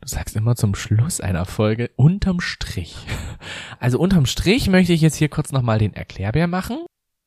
Du 0.00 0.08
sagst 0.08 0.36
immer 0.36 0.56
zum 0.56 0.74
Schluss 0.74 1.20
einer 1.20 1.44
Folge 1.44 1.90
unterm 1.96 2.40
Strich. 2.40 2.96
Also 3.78 3.98
unterm 3.98 4.26
Strich 4.26 4.68
möchte 4.68 4.92
ich 4.92 5.00
jetzt 5.00 5.16
hier 5.16 5.28
kurz 5.28 5.52
nochmal 5.52 5.78
den 5.78 5.94
Erklärbär 5.94 6.46
machen. 6.46 6.78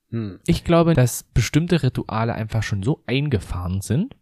Hm. 0.09 0.39
Ich 0.45 0.63
glaube, 0.63 0.93
dass 0.93 1.23
bestimmte 1.33 1.81
Rituale 1.83 2.33
einfach 2.33 2.63
schon 2.63 2.83
so 2.83 3.03
eingefahren 3.07 3.81
sind, 3.81 4.15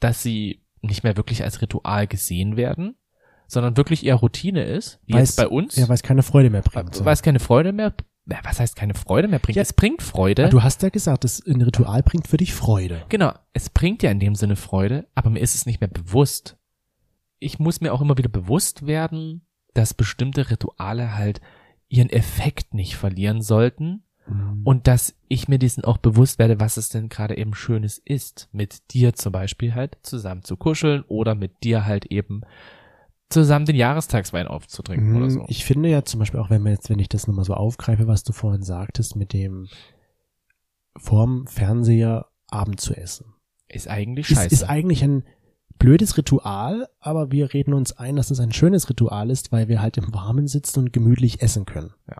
dass 0.00 0.22
sie 0.22 0.62
nicht 0.80 1.02
mehr 1.04 1.16
wirklich 1.16 1.42
als 1.44 1.60
Ritual 1.62 2.06
gesehen 2.06 2.56
werden, 2.56 2.96
sondern 3.46 3.76
wirklich 3.76 4.04
eher 4.06 4.16
Routine 4.16 4.64
ist, 4.64 5.00
wie 5.06 5.14
Weil's- 5.14 5.30
jetzt 5.30 5.36
bei 5.36 5.48
uns. 5.48 5.76
Ja, 5.76 5.88
weil 5.88 5.94
es 5.94 6.02
keine 6.02 6.22
Freude 6.22 6.50
mehr 6.50 6.62
bringt. 6.62 6.94
so. 6.94 7.04
weil 7.04 7.12
es 7.12 7.22
keine 7.22 7.40
Freude 7.40 7.72
mehr, 7.72 7.94
ja, 8.26 8.38
was 8.42 8.58
heißt 8.60 8.74
keine 8.76 8.94
Freude 8.94 9.28
mehr 9.28 9.38
bringt? 9.38 9.56
Ja. 9.56 9.62
Es 9.62 9.74
bringt 9.74 10.02
Freude. 10.02 10.48
Du 10.48 10.62
hast 10.62 10.82
ja 10.82 10.88
gesagt, 10.88 11.24
das 11.24 11.44
ein 11.46 11.60
Ritual 11.60 12.02
bringt 12.02 12.26
für 12.26 12.38
dich 12.38 12.54
Freude. 12.54 13.02
Genau, 13.10 13.32
es 13.52 13.68
bringt 13.70 14.02
ja 14.02 14.10
in 14.10 14.20
dem 14.20 14.34
Sinne 14.34 14.56
Freude, 14.56 15.06
aber 15.14 15.28
mir 15.30 15.40
ist 15.40 15.54
es 15.54 15.66
nicht 15.66 15.80
mehr 15.80 15.90
bewusst. 15.90 16.56
Ich 17.44 17.58
muss 17.58 17.80
mir 17.80 17.92
auch 17.92 18.00
immer 18.00 18.18
wieder 18.18 18.28
bewusst 18.28 18.86
werden, 18.86 19.46
dass 19.74 19.94
bestimmte 19.94 20.50
Rituale 20.50 21.16
halt 21.16 21.40
ihren 21.88 22.10
Effekt 22.10 22.74
nicht 22.74 22.96
verlieren 22.96 23.42
sollten 23.42 24.04
und 24.64 24.86
dass 24.86 25.14
ich 25.28 25.48
mir 25.48 25.58
diesen 25.58 25.84
auch 25.84 25.98
bewusst 25.98 26.38
werde, 26.38 26.58
was 26.58 26.78
es 26.78 26.88
denn 26.88 27.10
gerade 27.10 27.36
eben 27.36 27.54
Schönes 27.54 27.98
ist, 27.98 28.48
mit 28.52 28.94
dir 28.94 29.12
zum 29.12 29.32
Beispiel 29.32 29.74
halt 29.74 29.98
zusammen 30.02 30.42
zu 30.42 30.56
kuscheln 30.56 31.02
oder 31.08 31.34
mit 31.34 31.62
dir 31.62 31.84
halt 31.84 32.06
eben 32.06 32.40
zusammen 33.28 33.66
den 33.66 33.76
Jahrestagswein 33.76 34.46
aufzutrinken 34.46 35.14
oder 35.14 35.28
so. 35.28 35.40
Mhm. 35.40 35.46
Ich 35.48 35.66
finde 35.66 35.90
ja 35.90 36.04
zum 36.04 36.20
Beispiel 36.20 36.40
auch, 36.40 36.48
wenn 36.48 36.62
wir 36.62 36.72
jetzt, 36.72 36.88
wenn 36.88 37.00
ich 37.00 37.10
das 37.10 37.26
nochmal 37.26 37.44
so 37.44 37.52
aufgreife, 37.52 38.06
was 38.06 38.24
du 38.24 38.32
vorhin 38.32 38.62
sagtest, 38.62 39.14
mit 39.14 39.34
dem 39.34 39.68
vorm 40.96 41.46
Fernseher 41.46 42.26
Abend 42.48 42.80
zu 42.80 42.94
essen. 42.94 43.34
Ist 43.68 43.88
eigentlich 43.88 44.30
Ist, 44.30 44.38
scheiße. 44.38 44.54
ist 44.54 44.64
eigentlich 44.64 45.04
ein 45.04 45.24
blödes 45.78 46.16
Ritual, 46.16 46.88
aber 47.00 47.30
wir 47.30 47.52
reden 47.52 47.74
uns 47.74 47.92
ein, 47.92 48.16
dass 48.16 48.30
es 48.30 48.40
ein 48.40 48.52
schönes 48.52 48.88
Ritual 48.88 49.30
ist, 49.30 49.52
weil 49.52 49.68
wir 49.68 49.82
halt 49.82 49.96
im 49.96 50.12
Warmen 50.14 50.46
sitzen 50.46 50.80
und 50.80 50.92
gemütlich 50.92 51.42
essen 51.42 51.66
können. 51.66 51.92
Ja. 52.08 52.16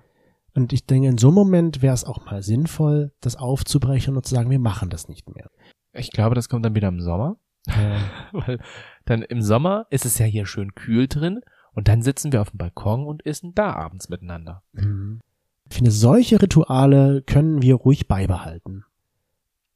Und 0.54 0.72
ich 0.72 0.86
denke, 0.86 1.08
in 1.08 1.18
so 1.18 1.28
einem 1.28 1.34
Moment 1.34 1.82
wäre 1.82 1.94
es 1.94 2.04
auch 2.04 2.24
mal 2.26 2.42
sinnvoll, 2.42 3.12
das 3.20 3.36
aufzubrechen 3.36 4.16
und 4.16 4.24
zu 4.24 4.34
sagen, 4.34 4.50
wir 4.50 4.60
machen 4.60 4.88
das 4.88 5.08
nicht 5.08 5.34
mehr. 5.34 5.50
ich 5.92 6.10
glaube, 6.10 6.34
das 6.34 6.48
kommt 6.48 6.64
dann 6.64 6.74
wieder 6.74 6.88
im 6.88 7.00
Sommer. 7.00 7.36
Weil 8.32 8.60
dann 9.06 9.22
im 9.22 9.40
Sommer 9.40 9.86
ist 9.90 10.04
es 10.04 10.18
ja 10.18 10.26
hier 10.26 10.46
schön 10.46 10.74
kühl 10.74 11.08
drin 11.08 11.40
und 11.72 11.88
dann 11.88 12.02
sitzen 12.02 12.32
wir 12.32 12.40
auf 12.40 12.50
dem 12.50 12.58
Balkon 12.58 13.06
und 13.06 13.24
essen 13.26 13.54
da 13.54 13.72
abends 13.72 14.08
miteinander. 14.08 14.62
Mhm. 14.72 15.20
Ich 15.68 15.76
finde, 15.76 15.90
solche 15.90 16.40
Rituale 16.40 17.22
können 17.22 17.62
wir 17.62 17.74
ruhig 17.74 18.06
beibehalten, 18.06 18.84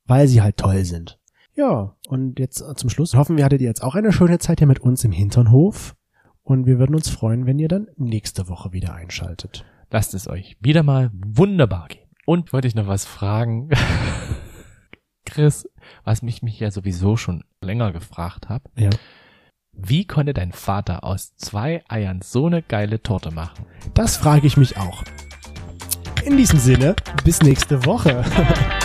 weil 0.05 0.29
sie 0.29 0.43
halt 0.43 0.59
toll 0.59 0.85
sind. 0.85 1.19
Ja, 1.59 1.97
und 2.07 2.39
jetzt 2.39 2.61
äh, 2.61 2.77
zum 2.77 2.89
Schluss 2.89 3.17
hoffen 3.17 3.37
wir, 3.37 3.45
hattet 3.45 3.61
ihr 3.61 3.67
jetzt 3.67 3.83
auch 3.83 3.97
eine 3.97 4.13
schöne 4.13 4.39
Zeit 4.39 4.61
hier 4.61 4.69
mit 4.69 4.79
uns 4.79 5.03
im 5.03 5.11
Hinternhof. 5.11 5.97
Und 6.45 6.67
wir 6.67 6.79
würden 6.79 6.95
uns 6.95 7.11
freuen, 7.11 7.47
wenn 7.47 7.59
ihr 7.59 7.67
dann 7.67 7.89
nächste 7.97 8.49
Woche 8.49 8.73
wieder 8.73 8.95
einschaltet. 8.95 9.65
Lasst 9.91 10.15
es 10.15 10.29
euch 10.29 10.57
wieder 10.61 10.85
mal 10.85 11.11
wunderbar 11.13 11.89
gehen. 11.89 12.07
Und 12.27 12.53
wollte 12.53 12.69
ich 12.69 12.77
noch 12.77 12.87
was 12.87 13.07
fragen. 13.07 13.71
Chris, 15.27 15.69
was 16.05 16.23
mich 16.23 16.43
mich 16.43 16.61
ja 16.61 16.71
sowieso 16.71 17.17
schon 17.17 17.43
länger 17.61 17.91
gefragt 17.91 18.49
habe. 18.49 18.71
Ja. 18.77 18.91
Wie 19.73 20.07
konnte 20.07 20.35
dein 20.35 20.53
Vater 20.53 21.03
aus 21.03 21.35
zwei 21.35 21.83
Eiern 21.89 22.21
so 22.23 22.47
eine 22.47 22.63
geile 22.63 23.03
Torte 23.03 23.33
machen? 23.33 23.67
Das 23.95 24.17
frage 24.17 24.47
ich 24.47 24.57
mich 24.57 24.77
auch. 24.77 25.03
In 26.25 26.37
diesem 26.37 26.61
Sinne, 26.61 26.95
bis 27.25 27.43
nächste 27.43 27.85
Woche. 27.85 28.25